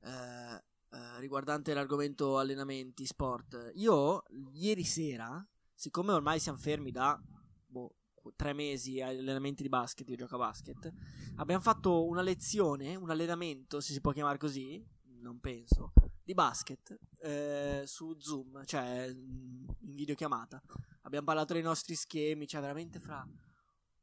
eh, 0.00 0.54
eh, 0.90 1.20
riguardante 1.20 1.74
l'argomento 1.74 2.38
allenamenti, 2.38 3.06
sport. 3.06 3.70
Io, 3.74 4.24
ieri 4.54 4.82
sera, 4.82 5.46
siccome 5.72 6.10
ormai 6.12 6.40
siamo 6.40 6.58
fermi 6.58 6.90
da 6.90 7.20
tre 8.34 8.52
mesi 8.52 9.00
agli 9.00 9.18
allenamenti 9.18 9.62
di 9.62 9.68
basket, 9.68 10.08
io 10.08 10.16
gioco 10.16 10.34
a 10.36 10.38
basket, 10.38 10.92
abbiamo 11.36 11.62
fatto 11.62 12.06
una 12.06 12.22
lezione, 12.22 12.96
un 12.96 13.10
allenamento, 13.10 13.80
se 13.80 13.92
si 13.92 14.00
può 14.00 14.12
chiamare 14.12 14.38
così, 14.38 14.84
non 15.20 15.38
penso, 15.40 15.92
di 16.22 16.34
basket 16.34 16.98
eh, 17.20 17.82
su 17.86 18.16
Zoom, 18.18 18.64
cioè 18.64 19.12
mm, 19.12 19.68
in 19.82 19.94
videochiamata. 19.94 20.60
Abbiamo 21.02 21.26
parlato 21.26 21.52
dei 21.52 21.62
nostri 21.62 21.94
schemi, 21.94 22.46
cioè 22.46 22.60
veramente 22.60 22.98
fra... 22.98 23.26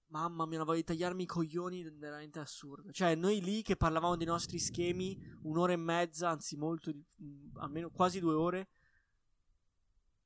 Mamma 0.07 0.45
mia, 0.45 0.63
voglio 0.63 0.83
tagliarmi 0.83 1.23
i 1.23 1.25
coglioni, 1.25 1.89
veramente 1.89 2.37
assurdo. 2.39 2.91
Cioè, 2.91 3.15
noi 3.15 3.41
lì 3.41 3.63
che 3.63 3.75
parlavamo 3.75 4.15
dei 4.15 4.27
nostri 4.27 4.59
schemi, 4.59 5.17
un'ora 5.41 5.73
e 5.73 5.75
mezza, 5.75 6.29
anzi 6.29 6.55
molto, 6.55 6.91
di- 6.91 7.03
mm, 7.23 7.57
almeno 7.57 7.89
quasi 7.89 8.19
due 8.19 8.35
ore. 8.35 8.69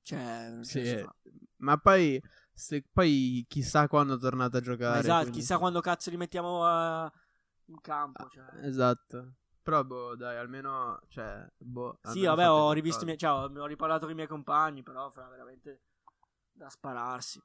Cioè, 0.01 0.57
Sì, 0.61 0.79
eh. 0.79 1.07
Ma 1.57 1.77
poi, 1.77 2.21
se, 2.57 2.83
poi 2.91 3.45
chissà 3.47 3.87
quando 3.87 4.15
è 4.15 4.19
tornato 4.19 4.57
a 4.57 4.61
giocare. 4.61 4.99
esatto, 4.99 5.21
quindi- 5.21 5.39
chissà 5.39 5.59
quando 5.59 5.79
cazzo 5.79 6.09
li 6.09 6.17
mettiamo 6.17 6.67
eh, 6.67 7.11
in 7.65 7.79
campo. 7.81 8.27
Cioè. 8.29 8.65
Esatto. 8.65 9.33
Però, 9.61 9.83
boh, 9.83 10.15
dai, 10.15 10.37
almeno, 10.37 10.99
cioè, 11.07 11.45
boh. 11.57 11.99
Sì, 12.01 12.23
vabbè, 12.23 12.49
ho 12.49 12.71
rivisto 12.71 13.05
miei. 13.05 13.17
Cioè, 13.17 13.29
ho 13.31 13.65
riparlato 13.65 14.05
con 14.05 14.11
i 14.11 14.15
miei 14.15 14.27
compagni, 14.27 14.81
però 14.81 15.09
fra 15.11 15.27
veramente 15.27 15.81
da 16.51 16.67
spararsi. 16.69 17.39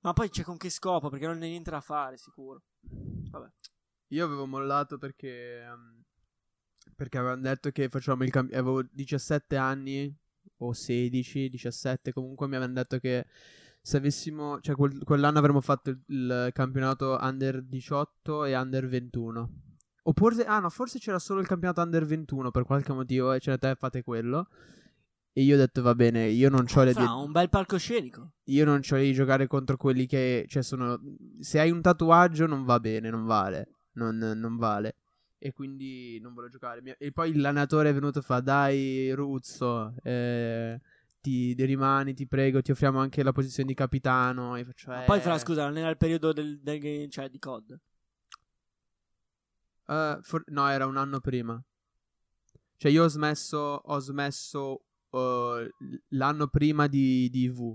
Ma 0.00 0.12
poi 0.12 0.28
c'è 0.30 0.42
con 0.42 0.56
che 0.56 0.70
scopo? 0.70 1.10
Perché 1.10 1.26
non 1.26 1.36
è 1.36 1.46
niente 1.46 1.70
da 1.70 1.80
fare, 1.80 2.16
sicuro. 2.16 2.62
Vabbè. 2.80 3.52
Io 4.08 4.24
avevo 4.24 4.46
mollato 4.46 4.98
perché. 4.98 5.60
ehm, 5.60 6.02
perché 6.96 7.18
avevano 7.18 7.42
detto 7.42 7.70
che 7.70 7.88
facevamo 7.88 8.24
il 8.24 8.30
cambio. 8.30 8.58
Avevo 8.58 8.82
17 8.82 9.56
anni 9.56 10.12
o 10.58 10.72
16, 10.72 11.50
17. 11.50 12.12
Comunque 12.12 12.48
mi 12.48 12.56
avevano 12.56 12.78
detto 12.78 12.98
che 12.98 13.26
se 13.86 13.98
avessimo. 13.98 14.58
Cioè, 14.60 14.74
quel- 14.74 15.04
quell'anno 15.04 15.38
avremmo 15.38 15.60
fatto 15.60 15.90
il, 15.90 16.00
il 16.08 16.50
campionato 16.52 17.16
under 17.20 17.62
18 17.62 18.44
e 18.44 18.56
under 18.56 18.88
21. 18.88 19.50
Oppure. 20.02 20.44
Ah, 20.44 20.58
no, 20.58 20.68
forse 20.70 20.98
c'era 20.98 21.20
solo 21.20 21.38
il 21.40 21.46
campionato 21.46 21.82
under 21.82 22.04
21 22.04 22.50
per 22.50 22.64
qualche 22.64 22.92
motivo. 22.92 23.32
E 23.32 23.38
cioè, 23.38 23.58
te 23.58 23.76
fate 23.76 24.02
quello. 24.02 24.48
E 25.32 25.42
io 25.42 25.54
ho 25.54 25.58
detto, 25.58 25.82
va 25.82 25.94
bene, 25.94 26.26
io 26.26 26.48
non 26.48 26.66
ho 26.68 26.82
le. 26.82 26.92
Fra, 26.94 27.14
un 27.14 27.30
bel 27.30 27.48
palcoscenico. 27.48 28.32
Io 28.46 28.64
non 28.64 28.80
c'ho 28.80 28.96
di 28.96 29.12
giocare 29.12 29.46
contro 29.46 29.76
quelli 29.76 30.06
che. 30.06 30.46
Cioè, 30.48 30.64
sono. 30.64 31.00
Se 31.38 31.60
hai 31.60 31.70
un 31.70 31.80
tatuaggio, 31.80 32.46
non 32.46 32.64
va 32.64 32.80
bene, 32.80 33.08
non 33.08 33.24
vale. 33.24 33.68
Non, 33.92 34.16
non 34.16 34.56
vale. 34.56 34.96
E 35.38 35.52
quindi 35.52 36.18
non 36.20 36.34
volevo 36.34 36.50
giocare. 36.50 36.96
E 36.98 37.12
poi 37.12 37.36
l'allenatore 37.36 37.90
è 37.90 37.94
venuto 37.94 38.18
e 38.18 38.22
fa: 38.22 38.40
Dai, 38.40 39.12
Ruzzo, 39.12 39.94
eh, 40.02 40.80
ti 41.54 41.64
rimani, 41.64 42.14
ti 42.14 42.26
prego, 42.26 42.62
ti 42.62 42.70
offriamo 42.70 42.98
anche 42.98 43.22
la 43.22 43.32
posizione 43.32 43.68
di 43.68 43.74
capitano. 43.74 44.56
Eh, 44.56 44.64
poi, 45.06 45.20
fra, 45.20 45.38
scusa, 45.38 45.64
non 45.64 45.76
era 45.78 45.88
il 45.88 45.96
periodo 45.96 46.32
del, 46.32 46.60
del 46.60 47.10
cioè 47.10 47.28
di 47.28 47.38
COD. 47.38 47.78
eh, 49.88 50.18
for- 50.22 50.44
no, 50.48 50.68
era 50.68 50.86
un 50.86 50.96
anno 50.96 51.20
prima. 51.20 51.62
Cioè, 52.76 52.90
io 52.90 53.04
ho 53.04 53.08
smesso. 53.08 53.56
Ho 53.58 53.98
smesso 53.98 54.84
eh, 55.10 55.70
l'anno 56.08 56.48
prima 56.48 56.86
di, 56.86 57.28
di 57.30 57.48
V. 57.48 57.74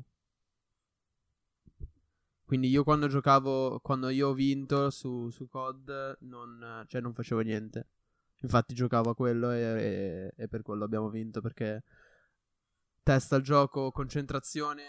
Quindi 2.46 2.68
io 2.68 2.84
quando 2.84 3.08
giocavo, 3.08 3.80
quando 3.80 4.10
io 4.10 4.30
ho 4.30 4.34
vinto 4.34 4.90
su, 4.90 5.30
su 5.30 5.48
COD, 5.48 6.18
non, 6.22 6.84
cioè 6.88 7.00
non 7.00 7.14
facevo 7.14 7.40
niente. 7.42 7.88
Infatti 8.42 8.74
giocavo 8.74 9.12
a 9.12 9.16
quello 9.16 9.52
e, 9.52 9.60
e- 9.62 10.34
e 10.36 10.48
per 10.48 10.62
quello 10.62 10.84
abbiamo 10.84 11.10
vinto 11.10 11.40
perché 11.42 11.84
testa 13.04 13.36
al 13.36 13.42
gioco, 13.42 13.92
concentrazione. 13.92 14.84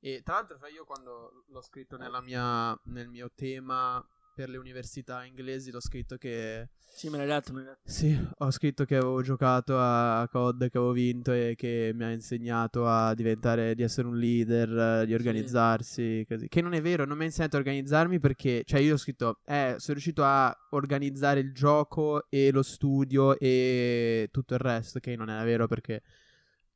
E 0.00 0.22
tra 0.24 0.34
l'altro 0.34 0.58
io 0.66 0.84
quando 0.84 1.44
l'ho 1.48 1.62
scritto 1.62 1.96
nella 1.96 2.20
mia, 2.20 2.76
nel 2.84 3.08
mio 3.08 3.30
tema 3.34 4.04
per 4.34 4.48
le 4.48 4.56
università 4.56 5.24
inglesi, 5.24 5.70
l'ho 5.70 5.80
scritto 5.80 6.16
che... 6.16 6.70
Sì, 6.94 7.08
me 7.08 7.18
l'hai 7.18 7.26
detto, 7.26 7.52
me 7.52 7.62
l'hai 7.62 7.68
detto. 7.68 7.80
Sì, 7.84 8.18
ho 8.38 8.50
scritto 8.50 8.84
che 8.84 8.96
avevo 8.96 9.22
giocato 9.22 9.78
a 9.78 10.26
COD, 10.30 10.70
che 10.70 10.78
avevo 10.78 10.92
vinto 10.92 11.32
e 11.32 11.54
che 11.56 11.92
mi 11.94 12.04
ha 12.04 12.10
insegnato 12.10 12.86
a 12.86 13.14
diventare, 13.14 13.74
di 13.74 13.82
essere 13.82 14.08
un 14.08 14.16
leader, 14.16 15.02
eh, 15.02 15.06
di 15.06 15.14
organizzarsi, 15.14 16.24
così. 16.26 16.48
Che 16.48 16.60
non 16.60 16.72
è 16.72 16.80
vero, 16.80 17.04
non 17.04 17.16
mi 17.16 17.22
ha 17.22 17.26
insegnato 17.26 17.56
a 17.56 17.60
organizzarmi 17.60 18.18
perché, 18.18 18.62
cioè 18.64 18.80
io 18.80 18.94
ho 18.94 18.98
scritto, 18.98 19.40
eh, 19.44 19.74
sono 19.78 19.94
riuscito 19.94 20.24
a 20.24 20.54
organizzare 20.70 21.40
il 21.40 21.52
gioco 21.52 22.28
e 22.28 22.50
lo 22.50 22.62
studio 22.62 23.38
e 23.38 24.28
tutto 24.30 24.54
il 24.54 24.60
resto, 24.60 24.98
che 24.98 25.14
non 25.16 25.30
era 25.30 25.44
vero 25.44 25.66
perché 25.66 26.02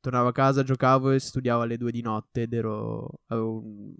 tornavo 0.07 0.29
a 0.29 0.33
casa, 0.33 0.63
giocavo 0.63 1.11
e 1.11 1.19
studiavo 1.19 1.63
alle 1.63 1.77
due 1.77 1.91
di 1.91 2.01
notte 2.01 2.43
ed 2.43 2.53
ero, 2.53 3.23
avevo 3.27 3.59
un, 3.59 3.93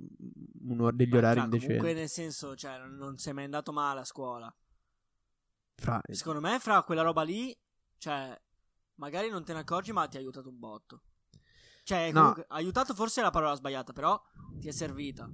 un 0.69 0.91
degli 0.95 1.09
Beh, 1.11 1.17
orari 1.19 1.35
fra, 1.35 1.45
indecenti. 1.45 1.75
Comunque, 1.75 1.95
nel 2.01 2.09
senso, 2.09 2.55
cioè, 2.55 2.79
non- 2.79 3.17
sei 3.19 3.33
mai 3.33 3.45
andato 3.45 3.73
male 3.73 4.01
a 4.01 4.05
scuola. 4.05 4.57
Fra- 5.75 6.01
Secondo 6.09 6.41
me, 6.41 6.61
fra 6.61 6.81
quella 6.85 7.03
roba 7.03 7.23
lì, 7.23 7.53
cioè, 7.99 8.41
magari 8.95 9.29
non 9.31 9.45
te 9.45 9.53
ne 9.53 9.61
accorgi, 9.61 9.91
ma 9.93 10.07
ti 10.07 10.17
ha 10.17 10.21
aiutato 10.21 10.49
un 10.49 10.59
botto. 10.61 11.03
Cioè, 11.83 12.13
No. 12.13 12.19
comunque, 12.21 12.45
aiutato 12.51 12.95
forse 12.95 13.21
è 13.21 13.25
la 13.25 13.31
parola 13.31 13.55
sbagliata, 13.57 13.93
però 13.93 14.21
ti 14.61 14.69
è 14.69 14.73
servita. 14.73 15.29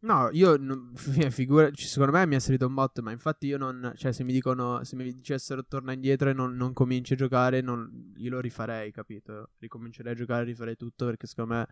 No, 0.00 0.28
io 0.32 0.56
non, 0.56 0.92
figura, 1.30 1.70
secondo 1.74 2.12
me 2.12 2.26
mi 2.26 2.36
è 2.36 2.38
servito 2.38 2.66
un 2.66 2.74
botto, 2.74 3.02
ma 3.02 3.10
infatti 3.12 3.46
io 3.46 3.56
non, 3.56 3.92
cioè 3.96 4.12
se 4.12 4.24
mi 4.24 4.32
dicono, 4.32 4.84
se 4.84 4.94
mi 4.94 5.04
dicessero 5.12 5.64
torna 5.64 5.92
indietro 5.92 6.28
e 6.30 6.32
non, 6.32 6.54
non 6.54 6.72
cominci 6.72 7.14
a 7.14 7.16
giocare, 7.16 7.60
non- 7.60 8.12
io 8.16 8.30
lo 8.30 8.40
rifarei, 8.40 8.92
capito? 8.92 9.50
Ricomincerei 9.58 10.12
a 10.12 10.16
giocare, 10.16 10.44
rifarei 10.44 10.76
tutto 10.76 11.06
perché 11.06 11.26
secondo 11.26 11.54
me, 11.54 11.66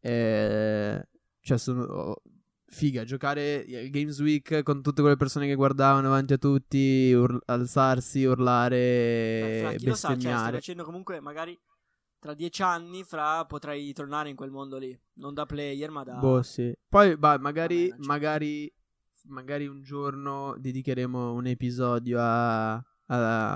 eh, 0.00 1.08
cioè 1.40 1.58
sono, 1.58 1.82
oh, 1.84 2.22
figa, 2.66 3.04
giocare 3.04 3.56
il 3.56 3.90
Games 3.90 4.18
Week 4.20 4.62
con 4.62 4.82
tutte 4.82 5.00
quelle 5.00 5.16
persone 5.16 5.46
che 5.46 5.54
guardavano 5.54 6.02
davanti 6.02 6.32
a 6.32 6.38
tutti, 6.38 7.12
ur- 7.12 7.40
alzarsi, 7.46 8.24
urlare, 8.24 8.76
Beh, 8.76 9.58
fra, 9.60 9.72
chi 9.74 9.86
lo 9.86 9.94
sa, 9.94 10.08
cioè, 10.08 10.16
bestemmiare. 10.16 10.84
comunque, 10.84 11.20
magari 11.20 11.58
tra 12.22 12.34
dieci 12.34 12.62
anni, 12.62 13.02
fra, 13.02 13.44
potrai 13.46 13.92
tornare 13.92 14.28
in 14.28 14.36
quel 14.36 14.52
mondo 14.52 14.78
lì. 14.78 14.96
Non 15.14 15.34
da 15.34 15.44
player, 15.44 15.90
ma 15.90 16.04
da... 16.04 16.14
Boh, 16.14 16.40
sì. 16.42 16.72
Poi, 16.88 17.16
bah, 17.16 17.36
magari, 17.38 17.88
Vabbè, 17.88 18.04
magari, 18.04 18.72
magari 19.24 19.66
un 19.66 19.82
giorno 19.82 20.54
dedicheremo 20.56 21.32
un 21.32 21.46
episodio 21.48 22.20
a- 22.20 22.74
a- 22.74 22.82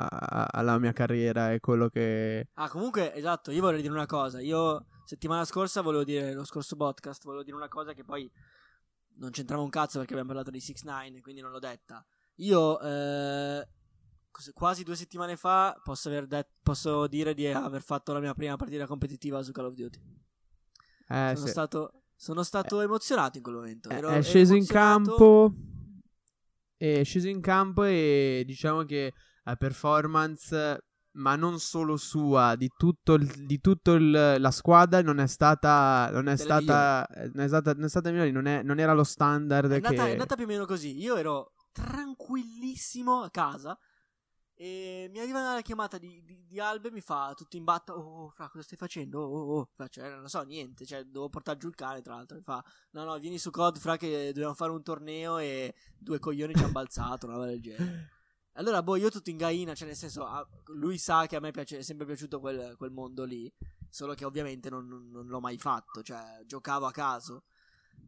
a- 0.09 0.49
alla 0.51 0.79
mia 0.81 0.93
carriera 0.93 1.53
e 1.53 1.61
quello 1.61 1.89
che... 1.89 2.49
Ah, 2.55 2.69
comunque, 2.69 3.15
esatto, 3.15 3.53
io 3.53 3.61
volevo 3.61 3.81
dire 3.81 3.93
una 3.95 4.07
cosa. 4.07 4.41
Io 4.41 4.87
settimana 5.05 5.45
scorsa 5.45 5.81
volevo 5.81 6.03
dire, 6.03 6.35
lo 6.35 6.45
scorso 6.45 6.75
podcast, 6.75 7.23
volevo 7.23 7.45
dire 7.45 7.55
una 7.57 7.69
cosa 7.69 7.93
che 7.93 8.03
poi 8.03 8.29
non 9.19 9.31
c'entrava 9.31 9.63
un 9.63 9.71
cazzo 9.71 9.99
perché 9.99 10.15
abbiamo 10.15 10.33
parlato 10.33 10.51
di 10.51 10.59
6 10.61 10.75
9 10.83 11.21
quindi 11.21 11.41
non 11.41 11.53
l'ho 11.53 11.61
detta. 11.61 12.05
Io 12.41 12.81
eh, 12.81 13.69
quasi 14.53 14.83
due 14.83 14.97
settimane 14.97 15.37
fa 15.37 15.79
posso, 15.83 16.09
aver 16.09 16.27
det- 16.27 16.49
posso 16.63 17.07
dire 17.07 17.35
di 17.35 17.47
aver 17.47 17.83
fatto 17.83 18.13
la 18.13 18.21
mia 18.21 18.35
prima 18.35 18.57
partita 18.57 18.87
competitiva 18.87 19.43
su 19.43 19.53
Call 19.53 19.67
of 19.67 19.75
Duty. 19.75 19.99
Eh, 21.09 21.33
sono, 21.35 21.47
sì. 21.47 21.49
stato, 21.53 22.03
sono 22.15 22.43
stato 22.43 22.81
emozionato 22.81 23.37
in 23.37 23.43
quel 23.43 23.57
momento. 23.57 23.89
Eh, 23.91 23.95
Ero- 23.97 24.09
è 24.09 24.23
sceso 24.23 24.55
in 24.55 24.67
campo. 24.67 25.53
È 26.77 27.03
sceso 27.05 27.29
in 27.29 27.41
campo 27.41 27.85
e 27.85 28.43
diciamo 28.47 28.83
che 28.85 29.13
la 29.45 29.57
performance, 29.57 30.85
ma 31.13 31.35
non 31.37 31.59
solo 31.59 31.97
sua, 31.97 32.55
di 32.57 32.69
tutto, 32.77 33.15
il- 33.15 33.47
di 33.47 33.61
tutto 33.61 33.93
il- 33.95 34.37
la 34.39 34.51
squadra 34.51 35.01
non 35.01 35.19
è 35.21 35.27
stata. 35.27 36.11
Non 36.13 36.29
è 36.29 36.37
stata. 36.37 37.07
eh, 37.09 37.31
Non 37.33 37.45
è 37.45 37.49
stata, 37.49 37.73
non 37.73 37.85
è 37.85 37.89
stata 37.89 38.11
migliore, 38.11 38.31
non, 38.31 38.47
è- 38.47 38.63
non 38.63 38.79
era 38.79 38.93
lo 38.93 39.05
standard. 39.05 39.71
È 39.71 39.75
andata, 39.77 39.95
che... 39.95 40.09
è 40.09 40.11
andata 40.13 40.35
più 40.35 40.45
o 40.45 40.49
meno 40.49 40.67
così. 40.67 40.99
Io 41.01 41.17
ero 41.17 41.53
tranquillissimo 41.73 43.23
a 43.23 43.31
casa. 43.31 43.79
E 44.59 45.09
mi 45.11 45.19
arriva 45.19 45.41
una 45.41 45.61
chiamata 45.61 45.99
di, 45.99 46.23
di, 46.25 46.47
di 46.47 46.59
Albe. 46.59 46.91
Mi 46.91 47.03
fa 47.03 47.35
tutto 47.37 47.59
in 47.59 47.65
batta. 47.65 47.95
Oh, 47.95 48.31
fra, 48.31 48.49
cosa 48.49 48.65
stai 48.65 48.79
facendo? 48.79 49.21
Oh, 49.21 49.39
oh, 49.39 49.59
oh. 49.59 49.69
Faccio, 49.75 50.03
eh, 50.03 50.09
non 50.09 50.29
so 50.29 50.41
niente. 50.43 50.87
Cioè, 50.87 51.05
devo 51.05 51.29
portare 51.29 51.59
giù 51.59 51.69
il 51.69 51.75
cane. 51.75 52.01
Tra 52.01 52.15
l'altro, 52.15 52.39
mi 52.39 52.43
fa: 52.43 52.65
No, 52.93 53.05
no, 53.05 53.19
vieni 53.19 53.39
su 53.39 53.51
COD. 53.51 53.79
Fra, 53.79 53.99
che 53.99 54.29
dobbiamo 54.33 54.55
fare 54.55 54.73
un 54.73 54.83
torneo. 54.83 55.37
E 55.37 55.75
due 55.99 56.19
coglioni 56.19 56.55
ci 56.55 56.63
hanno 56.63 56.73
balzato. 56.73 57.27
Una 57.27 57.35
roba 57.35 57.47
del 57.47 57.61
genere. 57.61 58.11
Allora, 58.57 58.83
boh, 58.83 58.97
io 58.97 59.11
tutto 59.11 59.29
in 59.29 59.37
gaina. 59.37 59.75
Cioè, 59.75 59.87
nel 59.87 59.97
senso, 59.97 60.27
lui 60.69 60.97
sa 60.97 61.27
che 61.27 61.37
a 61.37 61.41
me 61.41 61.51
piace, 61.51 61.77
è 61.77 61.83
sempre 61.83 62.07
piaciuto 62.07 62.41
quel, 62.41 62.75
quel 62.79 62.91
mondo 62.91 63.25
lì. 63.25 63.53
Solo 63.91 64.15
che 64.15 64.25
ovviamente 64.25 64.71
non, 64.71 64.89
non- 64.89 65.11
non 65.11 65.27
l'ho 65.27 65.41
mai 65.41 65.59
fatto. 65.59 66.03
Cioè, 66.03 66.43
giocavo 66.47 66.87
a 66.87 66.91
caso. 66.91 67.45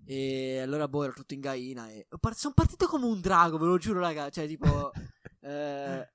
E 0.06 0.60
allora, 0.60 0.88
boh, 0.88 1.04
ero 1.04 1.12
tutto 1.12 1.34
in 1.34 1.40
gaina. 1.40 1.90
E 1.90 2.06
sono 2.32 2.54
partito 2.54 2.86
come 2.86 3.04
un 3.04 3.20
drago, 3.20 3.58
ve 3.58 3.66
lo 3.66 3.76
giuro, 3.76 4.00
raga. 4.00 4.30
Cioè, 4.30 4.46
tipo. 4.46 4.90
eh, 5.40 6.08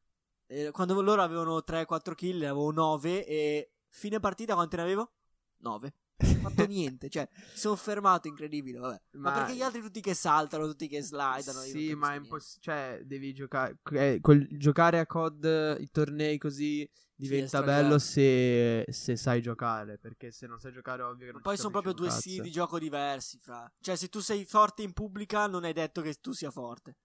eh, 0.48 0.72
quando 0.72 1.00
loro 1.02 1.22
avevano 1.22 1.62
3-4 1.66 2.14
kill, 2.16 2.40
ne 2.40 2.48
avevo 2.48 2.72
9. 2.72 3.26
E 3.26 3.72
fine 3.90 4.20
partita, 4.20 4.54
quante 4.54 4.76
ne 4.78 4.82
avevo? 4.84 5.12
9. 5.58 5.94
Non 6.16 6.36
ho 6.36 6.50
fatto 6.50 6.66
niente. 6.68 7.10
Cioè, 7.10 7.28
sono 7.54 7.76
fermato, 7.76 8.28
incredibile. 8.28 8.80
Vabbè. 8.80 9.02
Ma, 9.12 9.30
Ma- 9.30 9.38
perché 9.38 9.56
gli 9.56 9.62
altri 9.62 9.82
tutti 9.82 10.02
che 10.02 10.14
saltano, 10.14 10.68
tutti 10.68 10.88
che 10.88 11.02
slidano. 11.02 11.60
Sì, 11.62 11.94
ma 11.96 12.14
è 12.14 12.18
impossibile. 12.18 12.62
Cioè, 12.62 13.02
devi 13.04 13.34
giocare. 13.34 13.78
eh, 13.92 14.20
quel- 14.22 14.48
giocare 14.58 15.00
a 15.00 15.06
COD 15.06 15.78
i 15.80 15.90
tornei 15.92 16.38
così 16.38 16.88
diventa 17.16 17.48
stra 17.60 17.62
bello 17.64 18.00
se, 18.00 18.86
se 18.90 19.16
sai 19.16 19.42
giocare. 19.42 19.98
Perché 19.98 20.32
se 20.32 20.46
non 20.48 20.60
sai 20.60 20.72
giocare, 20.72 21.02
ovvio 21.04 21.28
che 21.28 21.32
non 21.32 21.42
poi 21.42 21.58
sono 21.58 21.72
proprio 21.72 21.94
due 21.94 22.10
stili 22.10 22.42
di 22.42 22.52
gioco 22.52 22.78
diversi, 22.80 23.40
fra. 23.40 23.72
Cioè, 23.80 23.96
se 23.96 24.10
tu 24.10 24.20
sei 24.20 24.46
forte 24.46 24.82
in 24.84 24.94
pubblica, 24.94 25.48
non 25.48 25.64
è 25.66 25.74
detto 25.74 26.02
che 26.02 26.14
tu 26.16 26.32
sia 26.32 26.52
forte. 26.52 26.98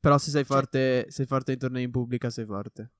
Però 0.00 0.18
se 0.18 0.30
sei 0.30 0.44
Cioè- 0.44 0.56
forte, 0.56 1.06
sei 1.10 1.26
forte 1.26 1.50
nei 1.52 1.60
tornei 1.60 1.84
in 1.84 1.90
pubblica, 1.90 2.30
sei 2.30 2.44
forte. 2.46 2.90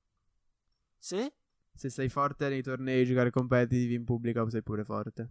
Se? 0.97 1.33
Se 1.73 1.89
sei 1.89 2.09
forte 2.09 2.49
nei 2.49 2.61
tornei 2.61 3.05
giocare 3.05 3.31
competitivi 3.31 3.93
in 3.95 4.03
pubblica, 4.05 4.47
sei 4.49 4.61
pure 4.63 4.83
forte. 4.83 5.29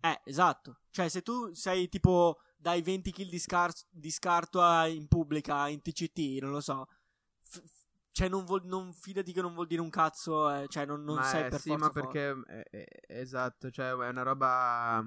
Eh, 0.00 0.20
esatto. 0.24 0.80
Cioè, 0.90 1.08
se 1.08 1.22
tu 1.22 1.52
sei 1.52 1.88
tipo 1.88 2.40
dai 2.56 2.80
20 2.82 3.10
kill 3.12 3.28
di, 3.28 3.38
scar- 3.38 3.84
di 3.90 4.10
scarto 4.10 4.60
a- 4.62 4.86
in 4.86 5.08
pubblica, 5.08 5.68
in 5.68 5.82
TCT, 5.82 6.40
non 6.40 6.52
lo 6.52 6.60
so. 6.60 6.86
f- 7.42 7.62
cioè, 8.12 8.28
non, 8.28 8.44
vuol- 8.44 8.64
non 8.64 8.92
fidati 8.92 9.32
che 9.32 9.40
non 9.42 9.54
vuol 9.54 9.66
dire 9.66 9.80
un 9.80 9.90
cazzo. 9.90 10.48
eh, 10.54 10.66
cioè, 10.68 10.84
non, 10.86 11.02
non 11.04 11.16
ma 11.16 11.22
sei 11.24 11.46
eh, 11.46 11.48
per 11.48 11.60
sì, 11.60 11.68
forza 11.70 11.84
ma 11.86 11.90
forte. 11.92 12.34
perché 12.44 12.68
eh, 12.70 12.86
esatto, 13.08 13.70
cioè 13.70 13.88
è 13.90 14.08
una 14.08 14.22
roba 14.22 15.04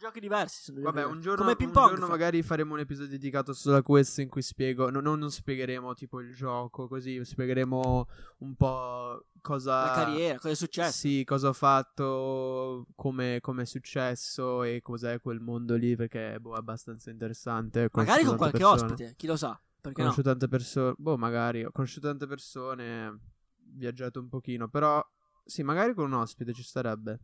giochi 0.00 0.18
diversi. 0.18 0.62
Sono 0.62 0.80
Vabbè, 0.80 1.04
un 1.04 1.20
giorno, 1.20 1.44
Come 1.44 1.56
un 1.62 1.72
giorno 1.72 2.06
magari 2.08 2.42
faremo 2.42 2.72
un 2.72 2.80
episodio 2.80 3.10
dedicato 3.10 3.52
solo 3.52 3.76
a 3.76 3.82
questo 3.82 4.22
in 4.22 4.28
cui 4.28 4.40
spiego, 4.40 4.88
no, 4.88 5.00
no, 5.00 5.14
non 5.14 5.30
spiegheremo 5.30 5.92
tipo 5.92 6.20
il 6.20 6.34
gioco, 6.34 6.88
così 6.88 7.22
spiegheremo 7.22 8.08
un 8.38 8.54
po' 8.56 9.26
cosa... 9.42 9.84
La 9.84 9.92
carriera, 9.92 10.36
cosa 10.38 10.48
è 10.48 10.56
successo. 10.56 10.96
Sì, 10.96 11.22
cosa 11.24 11.48
ho 11.48 11.52
fatto, 11.52 12.86
come 12.96 13.38
come 13.40 13.62
è 13.62 13.66
successo 13.66 14.62
e 14.62 14.80
cos'è 14.80 15.20
quel 15.20 15.40
mondo 15.40 15.76
lì, 15.76 15.94
perché 15.96 16.38
boh, 16.40 16.54
è 16.54 16.58
abbastanza 16.58 17.10
interessante. 17.10 17.84
Ho 17.84 17.88
Magari 17.92 18.24
con 18.24 18.36
qualche 18.36 18.58
persone. 18.58 18.92
ospite, 18.92 19.14
chi 19.16 19.26
lo 19.26 19.36
sa. 19.36 19.50
Ho 19.50 19.60
Perché 19.82 20.00
no? 20.00 20.08
conosciuto 20.08 20.28
tante 20.30 20.48
persone, 20.48 20.94
boh, 20.96 21.16
magari, 21.18 21.64
ho 21.64 21.70
conosciuto 21.70 22.08
tante 22.08 22.26
persone, 22.26 23.20
viaggiato 23.56 24.18
un 24.18 24.28
pochino, 24.28 24.68
però 24.68 25.06
sì, 25.44 25.62
magari 25.62 25.92
con 25.92 26.06
un 26.06 26.14
ospite 26.14 26.54
ci 26.54 26.62
starebbe. 26.62 27.20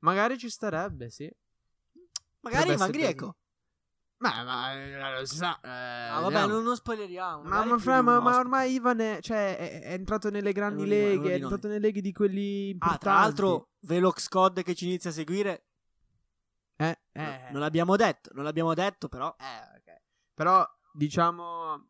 Magari 0.00 0.38
ci 0.38 0.48
starebbe, 0.48 1.10
sì. 1.10 1.30
Magari 2.44 2.70
essere 2.70 2.92
Grieco. 2.92 3.36
Ma, 4.18 4.42
ma 4.44 4.72
eh, 4.74 5.18
lo 5.18 5.26
si 5.26 5.36
sa. 5.36 5.58
eh, 5.60 5.68
Ah, 5.68 6.20
vabbè, 6.20 6.46
non, 6.46 6.62
non 6.62 6.76
spoileriamo. 6.76 7.42
Ma, 7.42 7.64
ma, 7.64 7.78
fra- 7.78 8.00
ma- 8.00 8.20
ma 8.20 8.36
ormai 8.38 8.72
Ivan 8.74 9.00
è, 9.00 9.18
cioè, 9.20 9.56
è, 9.58 9.80
è 9.82 9.92
entrato 9.92 10.30
nelle 10.30 10.52
grandi 10.52 10.86
leghe, 10.86 11.30
è 11.32 11.34
entrato 11.34 11.66
nelle 11.66 11.80
leghe 11.80 12.00
di 12.00 12.12
quelli 12.12 12.68
Ah, 12.68 12.72
importanti. 12.72 12.98
tra 13.04 13.12
l'altro, 13.14 13.68
Velox 13.80 14.28
Cod 14.28 14.62
che 14.62 14.74
ci 14.74 14.86
inizia 14.86 15.10
a 15.10 15.12
seguire. 15.12 15.66
Eh, 16.76 16.98
no, 17.12 17.22
eh, 17.22 17.48
non 17.50 17.60
l'abbiamo 17.60 17.96
detto, 17.96 18.30
non 18.34 18.44
l'abbiamo 18.44 18.72
detto, 18.74 19.08
però. 19.08 19.34
eh, 19.38 19.78
ok. 19.78 20.00
Però, 20.34 20.66
diciamo... 20.92 21.88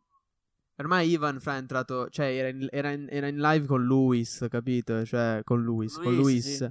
Ormai 0.77 1.09
Ivan 1.11 1.39
fra 1.39 1.55
è 1.55 1.59
entrato, 1.59 2.09
cioè 2.09 2.35
era 2.35 2.49
in, 2.49 2.67
era 2.69 2.91
in- 2.91 3.07
era 3.09 3.29
in 3.29 3.39
live 3.39 3.65
con 3.65 3.85
Luis, 3.85 4.45
capito? 4.51 5.05
Cioè 5.05 5.43
con 5.45 5.63
Luis, 5.63 5.95
con 5.95 6.03
Luis, 6.03 6.19
Luis. 6.19 6.57
sì. 6.57 6.69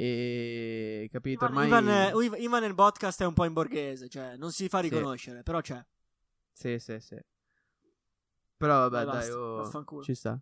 E 0.00 1.08
capito, 1.10 1.44
ormai 1.44 1.66
Ivan, 1.66 2.12
Ivan- 2.38 2.60
nel 2.62 2.76
podcast 2.76 3.20
è 3.20 3.26
un 3.26 3.32
po' 3.32 3.44
in 3.44 3.52
borghese, 3.52 4.08
cioè 4.08 4.36
non 4.36 4.52
si 4.52 4.68
fa 4.68 4.80
Sì. 4.80 4.90
riconoscere, 4.90 5.42
però 5.42 5.60
c'è. 5.60 5.84
Sì, 6.52 6.78
sì, 6.78 7.00
sì. 7.00 7.18
Però 8.56 8.88
vabbè, 8.88 9.04
Dai, 9.04 9.04
dai, 9.06 9.30
basta, 9.60 9.78
oh, 9.78 10.02
ci 10.02 10.14
sta. 10.14 10.38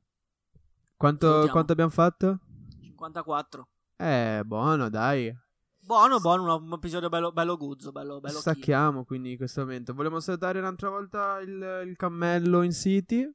Quanto, 0.94 1.48
quanto 1.50 1.72
abbiamo 1.72 1.90
fatto? 1.90 2.38
54. 2.82 3.68
Eh, 3.96 4.42
buono, 4.44 4.90
dai. 4.90 5.34
Buono, 5.78 6.20
buono, 6.20 6.56
un, 6.56 6.72
episodio 6.74 7.08
bello, 7.08 7.32
bello 7.32 7.56
guzzo, 7.56 7.92
bello, 7.92 8.20
bello. 8.20 8.38
Stacchiamo 8.38 9.06
quindi 9.06 9.30
in 9.30 9.36
questo 9.38 9.62
momento. 9.62 9.94
Vogliamo 9.94 10.20
salutare 10.20 10.58
un'altra 10.58 10.90
volta 10.90 11.40
il, 11.40 11.84
il 11.86 11.96
cammello 11.96 12.60
in 12.60 12.72
City, 12.72 13.26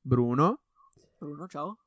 Bruno. 0.00 0.60
Bruno, 1.18 1.46
ciao. 1.48 1.83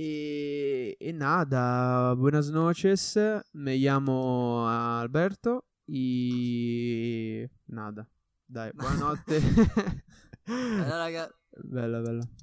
E, 0.00 0.96
e 1.00 1.12
nada, 1.12 2.14
buenas 2.14 2.50
noches. 2.50 3.16
Me 3.52 3.76
llamo 3.76 4.64
Alberto. 4.64 5.64
E 5.88 7.50
nada, 7.66 8.08
dai, 8.46 8.70
buonanotte. 8.72 9.40
Allora, 10.46 10.98
raga, 10.98 11.28
bella, 11.64 12.00
bella. 12.00 12.38